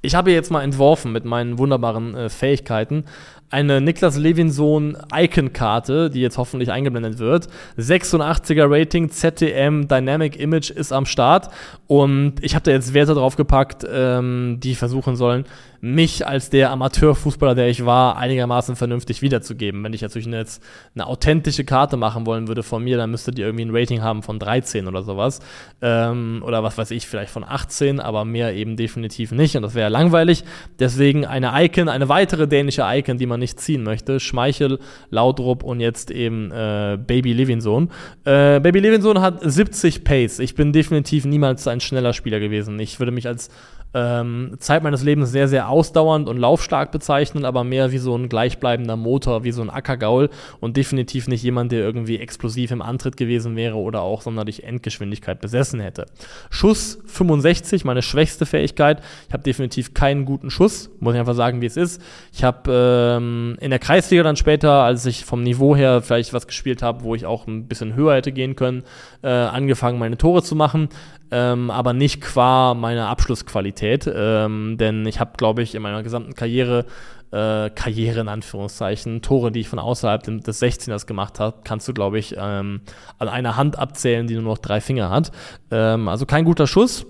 ich 0.00 0.14
habe 0.14 0.32
jetzt 0.32 0.50
mal 0.50 0.62
entworfen 0.62 1.12
mit 1.12 1.24
meinen 1.24 1.58
wunderbaren 1.58 2.14
äh, 2.14 2.28
Fähigkeiten 2.28 3.04
eine 3.50 3.80
Niklas 3.80 4.16
Levinson 4.16 4.96
Icon-Karte, 5.14 6.10
die 6.10 6.20
jetzt 6.20 6.36
hoffentlich 6.38 6.70
eingeblendet 6.70 7.18
wird. 7.18 7.48
86er 7.78 8.66
Rating, 8.68 9.10
ZTM 9.10 9.88
Dynamic 9.88 10.38
Image 10.38 10.70
ist 10.70 10.92
am 10.92 11.06
Start 11.06 11.48
und 11.86 12.34
ich 12.42 12.54
habe 12.54 12.64
da 12.64 12.72
jetzt 12.72 12.92
Werte 12.92 13.14
drauf 13.14 13.36
gepackt, 13.36 13.86
ähm, 13.90 14.58
die 14.62 14.74
versuchen 14.74 15.16
sollen, 15.16 15.44
mich 15.80 16.26
als 16.26 16.50
der 16.50 16.70
Amateurfußballer, 16.70 17.54
der 17.54 17.68
ich 17.68 17.84
war, 17.84 18.16
einigermaßen 18.16 18.76
vernünftig 18.76 19.22
wiederzugeben. 19.22 19.82
Wenn 19.84 19.92
ich 19.92 20.02
natürlich 20.02 20.26
jetzt 20.26 20.62
eine 20.94 21.06
authentische 21.06 21.64
Karte 21.64 21.96
machen 21.96 22.26
wollen 22.26 22.48
würde 22.48 22.62
von 22.62 22.82
mir, 22.82 22.96
dann 22.96 23.10
müsstet 23.10 23.38
ihr 23.38 23.46
irgendwie 23.46 23.64
ein 23.64 23.74
Rating 23.74 24.02
haben 24.02 24.22
von 24.22 24.38
13 24.38 24.88
oder 24.88 25.02
sowas. 25.02 25.40
Ähm, 25.80 26.42
oder 26.44 26.62
was 26.62 26.78
weiß 26.78 26.90
ich, 26.90 27.06
vielleicht 27.06 27.30
von 27.30 27.44
18, 27.44 28.00
aber 28.00 28.24
mehr 28.24 28.54
eben 28.54 28.76
definitiv 28.76 29.30
nicht. 29.32 29.56
Und 29.56 29.62
das 29.62 29.74
wäre 29.74 29.88
langweilig. 29.88 30.44
Deswegen 30.78 31.24
eine 31.24 31.52
Icon, 31.54 31.88
eine 31.88 32.08
weitere 32.08 32.48
dänische 32.48 32.82
Icon, 32.84 33.18
die 33.18 33.26
man 33.26 33.40
nicht 33.40 33.60
ziehen 33.60 33.82
möchte. 33.84 34.20
Schmeichel, 34.20 34.80
Laudrup 35.10 35.62
und 35.62 35.80
jetzt 35.80 36.10
eben 36.10 36.50
äh, 36.50 36.98
Baby 37.04 37.32
Levinson. 37.32 37.90
Äh, 38.24 38.60
Baby 38.60 38.80
Levinson 38.80 39.20
hat 39.20 39.40
70 39.42 40.04
Pace. 40.04 40.40
Ich 40.40 40.54
bin 40.54 40.72
definitiv 40.72 41.24
niemals 41.24 41.66
ein 41.68 41.80
schneller 41.80 42.12
Spieler 42.12 42.40
gewesen. 42.40 42.78
Ich 42.80 42.98
würde 42.98 43.12
mich 43.12 43.28
als 43.28 43.50
ähm, 43.94 44.56
Zeit 44.58 44.82
meines 44.82 45.02
Lebens 45.02 45.32
sehr, 45.32 45.48
sehr 45.48 45.68
ausdauernd 45.68 46.28
und 46.28 46.36
laufstark 46.36 46.92
bezeichnen, 46.92 47.44
aber 47.44 47.64
mehr 47.64 47.90
wie 47.90 47.98
so 47.98 48.14
ein 48.14 48.28
gleichbleibender 48.28 48.96
Motor, 48.96 49.44
wie 49.44 49.52
so 49.52 49.62
ein 49.62 49.70
Ackergaul 49.70 50.28
und 50.60 50.76
definitiv 50.76 51.26
nicht 51.26 51.42
jemand, 51.42 51.72
der 51.72 51.80
irgendwie 51.80 52.18
explosiv 52.18 52.70
im 52.70 52.82
Antritt 52.82 53.16
gewesen 53.16 53.56
wäre 53.56 53.76
oder 53.76 54.02
auch 54.02 54.22
sonderlich 54.22 54.64
Endgeschwindigkeit 54.64 55.40
besessen 55.40 55.80
hätte. 55.80 56.06
Schuss 56.50 56.98
65, 57.06 57.84
meine 57.84 58.02
schwächste 58.02 58.44
Fähigkeit. 58.44 59.02
Ich 59.28 59.32
habe 59.32 59.42
definitiv 59.42 59.94
keinen 59.94 60.24
guten 60.24 60.50
Schuss, 60.50 60.90
muss 61.00 61.14
ich 61.14 61.20
einfach 61.20 61.34
sagen, 61.34 61.62
wie 61.62 61.66
es 61.66 61.76
ist. 61.76 62.02
Ich 62.32 62.44
habe 62.44 62.70
ähm, 62.70 63.56
in 63.60 63.70
der 63.70 63.78
Kreisliga 63.78 64.22
dann 64.22 64.36
später, 64.36 64.82
als 64.82 65.06
ich 65.06 65.24
vom 65.24 65.42
Niveau 65.42 65.74
her 65.74 66.02
vielleicht 66.02 66.34
was 66.34 66.46
gespielt 66.46 66.82
habe, 66.82 67.04
wo 67.04 67.14
ich 67.14 67.24
auch 67.24 67.46
ein 67.46 67.66
bisschen 67.66 67.94
höher 67.94 68.16
hätte 68.16 68.32
gehen 68.32 68.54
können, 68.54 68.82
äh, 69.22 69.28
angefangen, 69.28 69.98
meine 69.98 70.18
Tore 70.18 70.42
zu 70.42 70.54
machen 70.54 70.88
ähm, 71.30 71.70
aber 71.70 71.92
nicht 71.92 72.20
qua 72.20 72.74
meiner 72.74 73.08
Abschlussqualität. 73.08 74.10
Ähm, 74.12 74.76
denn 74.78 75.06
ich 75.06 75.20
habe, 75.20 75.32
glaube 75.36 75.62
ich, 75.62 75.74
in 75.74 75.82
meiner 75.82 76.02
gesamten 76.02 76.34
Karriere, 76.34 76.86
äh, 77.30 77.70
Karriere 77.70 78.20
in 78.20 78.28
Anführungszeichen, 78.28 79.22
Tore, 79.22 79.52
die 79.52 79.60
ich 79.60 79.68
von 79.68 79.78
außerhalb 79.78 80.22
des 80.22 80.62
16ers 80.62 81.06
gemacht 81.06 81.40
habe, 81.40 81.58
kannst 81.64 81.86
du, 81.88 81.92
glaube 81.92 82.18
ich, 82.18 82.34
ähm, 82.38 82.80
an 83.18 83.28
einer 83.28 83.56
Hand 83.56 83.78
abzählen, 83.78 84.26
die 84.26 84.34
nur 84.34 84.44
noch 84.44 84.58
drei 84.58 84.80
Finger 84.80 85.10
hat. 85.10 85.32
Ähm, 85.70 86.08
also 86.08 86.26
kein 86.26 86.44
guter 86.44 86.66
Schuss. 86.66 87.06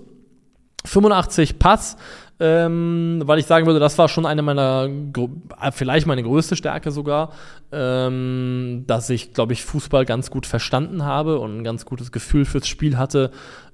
85 0.84 1.58
Pass. 1.58 1.96
Ähm, 2.40 3.20
weil 3.24 3.40
ich 3.40 3.46
sagen 3.46 3.66
würde, 3.66 3.80
das 3.80 3.98
war 3.98 4.08
schon 4.08 4.24
eine 4.24 4.42
meiner, 4.42 4.88
vielleicht 5.72 6.06
meine 6.06 6.22
größte 6.22 6.54
Stärke 6.54 6.92
sogar, 6.92 7.32
ähm, 7.72 8.84
dass 8.86 9.10
ich, 9.10 9.32
glaube 9.32 9.54
ich, 9.54 9.64
Fußball 9.64 10.04
ganz 10.04 10.30
gut 10.30 10.46
verstanden 10.46 11.04
habe 11.04 11.40
und 11.40 11.58
ein 11.58 11.64
ganz 11.64 11.84
gutes 11.84 12.12
Gefühl 12.12 12.44
fürs 12.44 12.68
Spiel 12.68 12.96
hatte, 12.96 13.32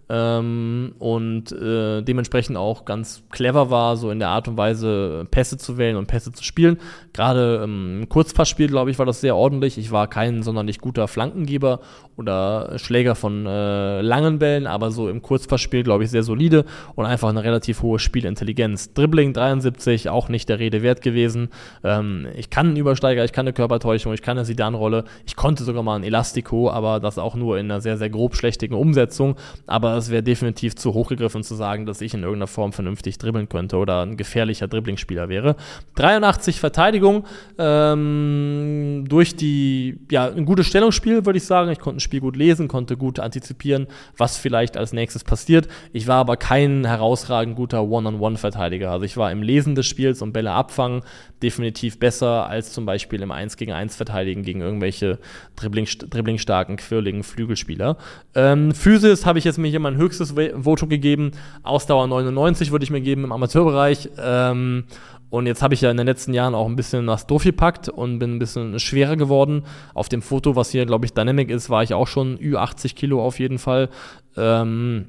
ähm, 0.08 0.94
und 0.98 1.52
äh, 1.52 2.02
dementsprechend 2.02 2.56
auch 2.56 2.84
ganz 2.84 3.22
clever 3.30 3.70
war, 3.70 3.96
so 3.96 4.10
in 4.10 4.18
der 4.18 4.28
Art 4.28 4.48
und 4.48 4.56
Weise 4.56 5.26
Pässe 5.30 5.56
zu 5.56 5.78
wählen 5.78 5.96
und 5.96 6.06
Pässe 6.06 6.32
zu 6.32 6.44
spielen. 6.44 6.78
Gerade 7.12 7.62
ähm, 7.64 8.00
im 8.02 8.08
Kurzpassspiel, 8.08 8.68
glaube 8.68 8.90
ich, 8.90 8.98
war 8.98 9.06
das 9.06 9.20
sehr 9.20 9.36
ordentlich. 9.36 9.78
Ich 9.78 9.92
war 9.92 10.08
kein 10.08 10.42
sonderlich 10.42 10.80
guter 10.80 11.08
Flankengeber 11.08 11.80
oder 12.16 12.78
Schläger 12.78 13.14
von 13.14 13.46
äh, 13.46 14.00
langen 14.02 14.38
Bällen, 14.38 14.66
aber 14.66 14.90
so 14.90 15.08
im 15.08 15.22
Kurzpassspiel, 15.22 15.82
glaube 15.82 16.04
ich, 16.04 16.10
sehr 16.10 16.22
solide 16.22 16.64
und 16.94 17.06
einfach 17.06 17.28
eine 17.28 17.42
relativ 17.42 17.82
hohe 17.82 17.98
Spielintelligenz. 17.98 18.92
Dribbling 18.92 19.32
73, 19.32 20.10
auch 20.10 20.28
nicht 20.28 20.48
der 20.48 20.58
Rede 20.58 20.82
wert 20.82 21.02
gewesen. 21.02 21.48
Ähm, 21.82 22.26
ich 22.36 22.50
kann 22.50 22.68
einen 22.68 22.76
Übersteiger, 22.76 23.24
ich 23.24 23.32
kann 23.32 23.46
eine 23.46 23.52
Körpertäuschung, 23.52 24.12
ich 24.12 24.22
kann 24.22 24.36
eine 24.36 24.44
Sidan-Rolle, 24.44 25.04
ich 25.26 25.36
konnte 25.36 25.64
sogar 25.64 25.82
mal 25.82 25.96
ein 25.96 26.04
Elastico, 26.04 26.70
aber 26.70 27.00
das 27.00 27.18
auch 27.18 27.34
nur 27.34 27.58
in 27.58 27.70
einer 27.70 27.80
sehr, 27.80 27.96
sehr 27.96 28.10
grob 28.10 28.36
schlechtigen 28.36 28.74
Umsetzung. 28.74 29.36
Aber 29.66 29.93
es 29.98 30.10
wäre 30.10 30.22
definitiv 30.22 30.76
zu 30.76 30.94
hochgegriffen 30.94 31.42
zu 31.42 31.54
sagen, 31.54 31.86
dass 31.86 32.00
ich 32.00 32.14
in 32.14 32.22
irgendeiner 32.22 32.46
Form 32.46 32.72
vernünftig 32.72 33.18
dribbeln 33.18 33.48
könnte 33.48 33.76
oder 33.76 34.02
ein 34.02 34.16
gefährlicher 34.16 34.68
Dribblingspieler 34.68 35.28
wäre. 35.28 35.56
83 35.96 36.60
Verteidigung, 36.60 37.24
ähm, 37.58 39.04
durch 39.08 39.36
die, 39.36 39.98
ja, 40.10 40.28
ein 40.28 40.44
gutes 40.44 40.66
Stellungsspiel, 40.66 41.26
würde 41.26 41.36
ich 41.36 41.44
sagen. 41.44 41.70
Ich 41.70 41.78
konnte 41.78 41.98
ein 41.98 42.00
Spiel 42.00 42.20
gut 42.20 42.36
lesen, 42.36 42.68
konnte 42.68 42.96
gut 42.96 43.20
antizipieren, 43.20 43.86
was 44.16 44.36
vielleicht 44.36 44.76
als 44.76 44.92
nächstes 44.92 45.24
passiert. 45.24 45.68
Ich 45.92 46.06
war 46.06 46.16
aber 46.16 46.36
kein 46.36 46.84
herausragend 46.84 47.56
guter 47.56 47.84
One-on-One-Verteidiger. 47.84 48.90
Also 48.90 49.04
ich 49.04 49.16
war 49.16 49.30
im 49.30 49.42
Lesen 49.42 49.74
des 49.74 49.86
Spiels 49.86 50.22
und 50.22 50.32
Bälle 50.32 50.52
abfangen 50.52 51.02
definitiv 51.44 51.98
besser 51.98 52.46
als 52.46 52.72
zum 52.72 52.86
Beispiel 52.86 53.20
im 53.20 53.30
1 53.30 53.58
gegen 53.58 53.72
1 53.72 53.94
verteidigen 53.94 54.42
gegen 54.42 54.62
irgendwelche 54.62 55.18
Dribbling, 55.56 55.86
dribblingstarken, 55.86 56.76
quirligen 56.76 57.22
Flügelspieler. 57.22 57.98
Ähm, 58.34 58.72
Physis 58.72 59.26
habe 59.26 59.38
ich 59.38 59.44
jetzt 59.44 59.58
mir 59.58 59.68
hier 59.68 59.78
mein 59.84 59.96
höchstes 59.96 60.34
Voto 60.36 60.86
gegeben. 60.86 61.30
Ausdauer 61.62 62.06
99 62.08 62.72
würde 62.72 62.84
ich 62.84 62.90
mir 62.90 63.00
geben 63.00 63.24
im 63.24 63.32
Amateurbereich. 63.32 64.10
Ähm, 64.18 64.84
und 65.30 65.46
jetzt 65.46 65.62
habe 65.62 65.74
ich 65.74 65.80
ja 65.80 65.90
in 65.90 65.96
den 65.96 66.06
letzten 66.06 66.32
Jahren 66.32 66.54
auch 66.54 66.66
ein 66.66 66.76
bisschen 66.76 67.06
was 67.06 67.26
durchgepackt 67.26 67.88
und 67.88 68.18
bin 68.18 68.36
ein 68.36 68.38
bisschen 68.38 68.78
schwerer 68.78 69.16
geworden. 69.16 69.64
Auf 69.92 70.08
dem 70.08 70.22
Foto, 70.22 70.54
was 70.54 70.70
hier, 70.70 70.86
glaube 70.86 71.06
ich, 71.06 71.12
Dynamic 71.12 71.50
ist, 71.50 71.70
war 71.70 71.82
ich 71.82 71.92
auch 71.94 72.06
schon 72.06 72.38
Ü80 72.38 72.94
Kilo 72.94 73.24
auf 73.24 73.38
jeden 73.38 73.58
Fall. 73.58 73.88
Ähm, 74.36 75.06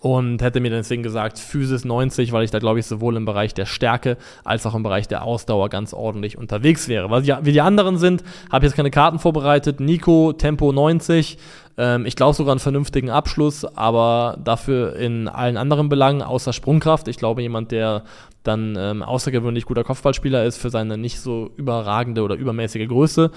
und 0.00 0.42
hätte 0.42 0.60
mir 0.60 0.70
deswegen 0.70 1.02
gesagt, 1.02 1.38
Physis 1.38 1.84
90, 1.84 2.32
weil 2.32 2.44
ich 2.44 2.50
da, 2.50 2.58
glaube 2.58 2.78
ich, 2.78 2.86
sowohl 2.86 3.16
im 3.16 3.24
Bereich 3.24 3.54
der 3.54 3.66
Stärke 3.66 4.16
als 4.44 4.66
auch 4.66 4.74
im 4.74 4.82
Bereich 4.82 5.08
der 5.08 5.22
Ausdauer 5.22 5.68
ganz 5.68 5.92
ordentlich 5.92 6.38
unterwegs 6.38 6.88
wäre. 6.88 7.10
Was 7.10 7.26
ja, 7.26 7.40
wie 7.44 7.52
die 7.52 7.60
anderen 7.60 7.98
sind, 7.98 8.22
habe 8.50 8.64
ich 8.64 8.70
jetzt 8.70 8.76
keine 8.76 8.90
Karten 8.90 9.18
vorbereitet. 9.18 9.80
Nico, 9.80 10.32
Tempo 10.32 10.72
90. 10.72 11.38
Ähm, 11.78 12.06
ich 12.06 12.16
glaube 12.16 12.34
sogar 12.34 12.52
einen 12.52 12.60
vernünftigen 12.60 13.10
Abschluss, 13.10 13.64
aber 13.64 14.38
dafür 14.42 14.96
in 14.96 15.28
allen 15.28 15.56
anderen 15.56 15.88
Belangen, 15.88 16.22
außer 16.22 16.52
Sprungkraft. 16.52 17.08
Ich 17.08 17.16
glaube, 17.16 17.42
jemand, 17.42 17.70
der 17.72 18.04
dann 18.42 18.76
ähm, 18.78 19.02
außergewöhnlich 19.02 19.66
guter 19.66 19.84
Kopfballspieler 19.84 20.44
ist 20.44 20.58
für 20.58 20.70
seine 20.70 20.96
nicht 20.96 21.20
so 21.20 21.50
überragende 21.56 22.22
oder 22.22 22.34
übermäßige 22.34 22.88
Größe. 22.88 23.30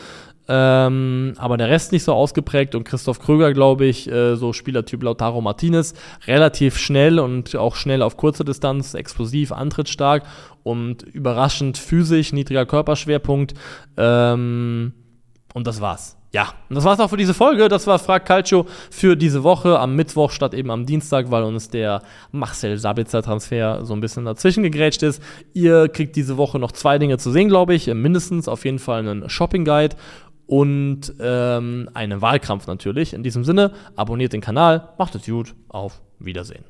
Ähm, 0.54 1.34
aber 1.38 1.56
der 1.56 1.70
Rest 1.70 1.94
nicht 1.94 2.04
so 2.04 2.14
ausgeprägt 2.14 2.76
und 2.76 2.84
Christoph 2.84 3.22
Kröger, 3.22 3.54
glaube 3.54 3.86
ich, 3.86 4.12
äh, 4.12 4.36
so 4.36 4.52
Spielertyp 4.52 5.02
Lautaro 5.02 5.40
Martinez, 5.40 5.94
relativ 6.28 6.78
schnell 6.78 7.20
und 7.20 7.56
auch 7.56 7.76
schnell 7.76 8.02
auf 8.02 8.18
kurze 8.18 8.44
Distanz, 8.44 8.94
explosiv, 8.94 9.54
antrittsstark 9.54 10.24
und 10.64 11.04
überraschend 11.04 11.78
physisch, 11.78 12.34
niedriger 12.34 12.66
Körperschwerpunkt. 12.66 13.54
Ähm, 13.96 14.92
und 15.54 15.68
das 15.68 15.80
war's. 15.80 16.18
Ja, 16.34 16.54
und 16.70 16.76
das 16.76 16.84
war's 16.84 17.00
auch 17.00 17.10
für 17.10 17.18
diese 17.18 17.34
Folge. 17.34 17.70
Das 17.70 17.88
war 17.88 18.00
Frag 18.00 18.26
Calcio 18.26 18.66
für 18.90 19.16
diese 19.16 19.44
Woche 19.44 19.80
am 19.80 19.96
Mittwoch 19.96 20.32
statt 20.32 20.54
eben 20.54 20.72
am 20.72 20.86
Dienstag, 20.86 21.30
weil 21.32 21.44
uns 21.44 21.70
der 21.70 22.02
Marcel 22.32 22.78
Sabitzer 22.78 23.22
Transfer 23.22 23.86
so 23.86 23.94
ein 23.94 24.00
bisschen 24.02 24.26
dazwischen 24.26 24.64
gegrätscht 24.64 25.04
ist. 25.04 25.22
Ihr 25.54 25.88
kriegt 25.90 26.16
diese 26.18 26.36
Woche 26.38 26.58
noch 26.60 26.72
zwei 26.72 26.98
Dinge 27.00 27.18
zu 27.18 27.32
sehen, 27.32 27.50
glaube 27.50 27.74
ich. 27.74 27.88
Mindestens 27.88 28.48
auf 28.48 28.64
jeden 28.64 28.80
Fall 28.80 29.00
einen 29.00 29.30
Shopping 29.30 29.66
Guide 29.66 29.96
und 30.52 31.14
ähm, 31.22 31.90
einen 31.94 32.22
Wahlkampf 32.22 32.68
natürlich. 32.68 33.14
In 33.14 33.24
diesem 33.24 33.46
Sinne, 33.46 33.72
abonniert 33.96 34.34
den 34.34 34.42
Kanal, 34.42 34.90
macht 34.98 35.16
es 35.16 35.26
gut, 35.26 35.56
auf 35.70 36.02
Wiedersehen. 36.20 36.66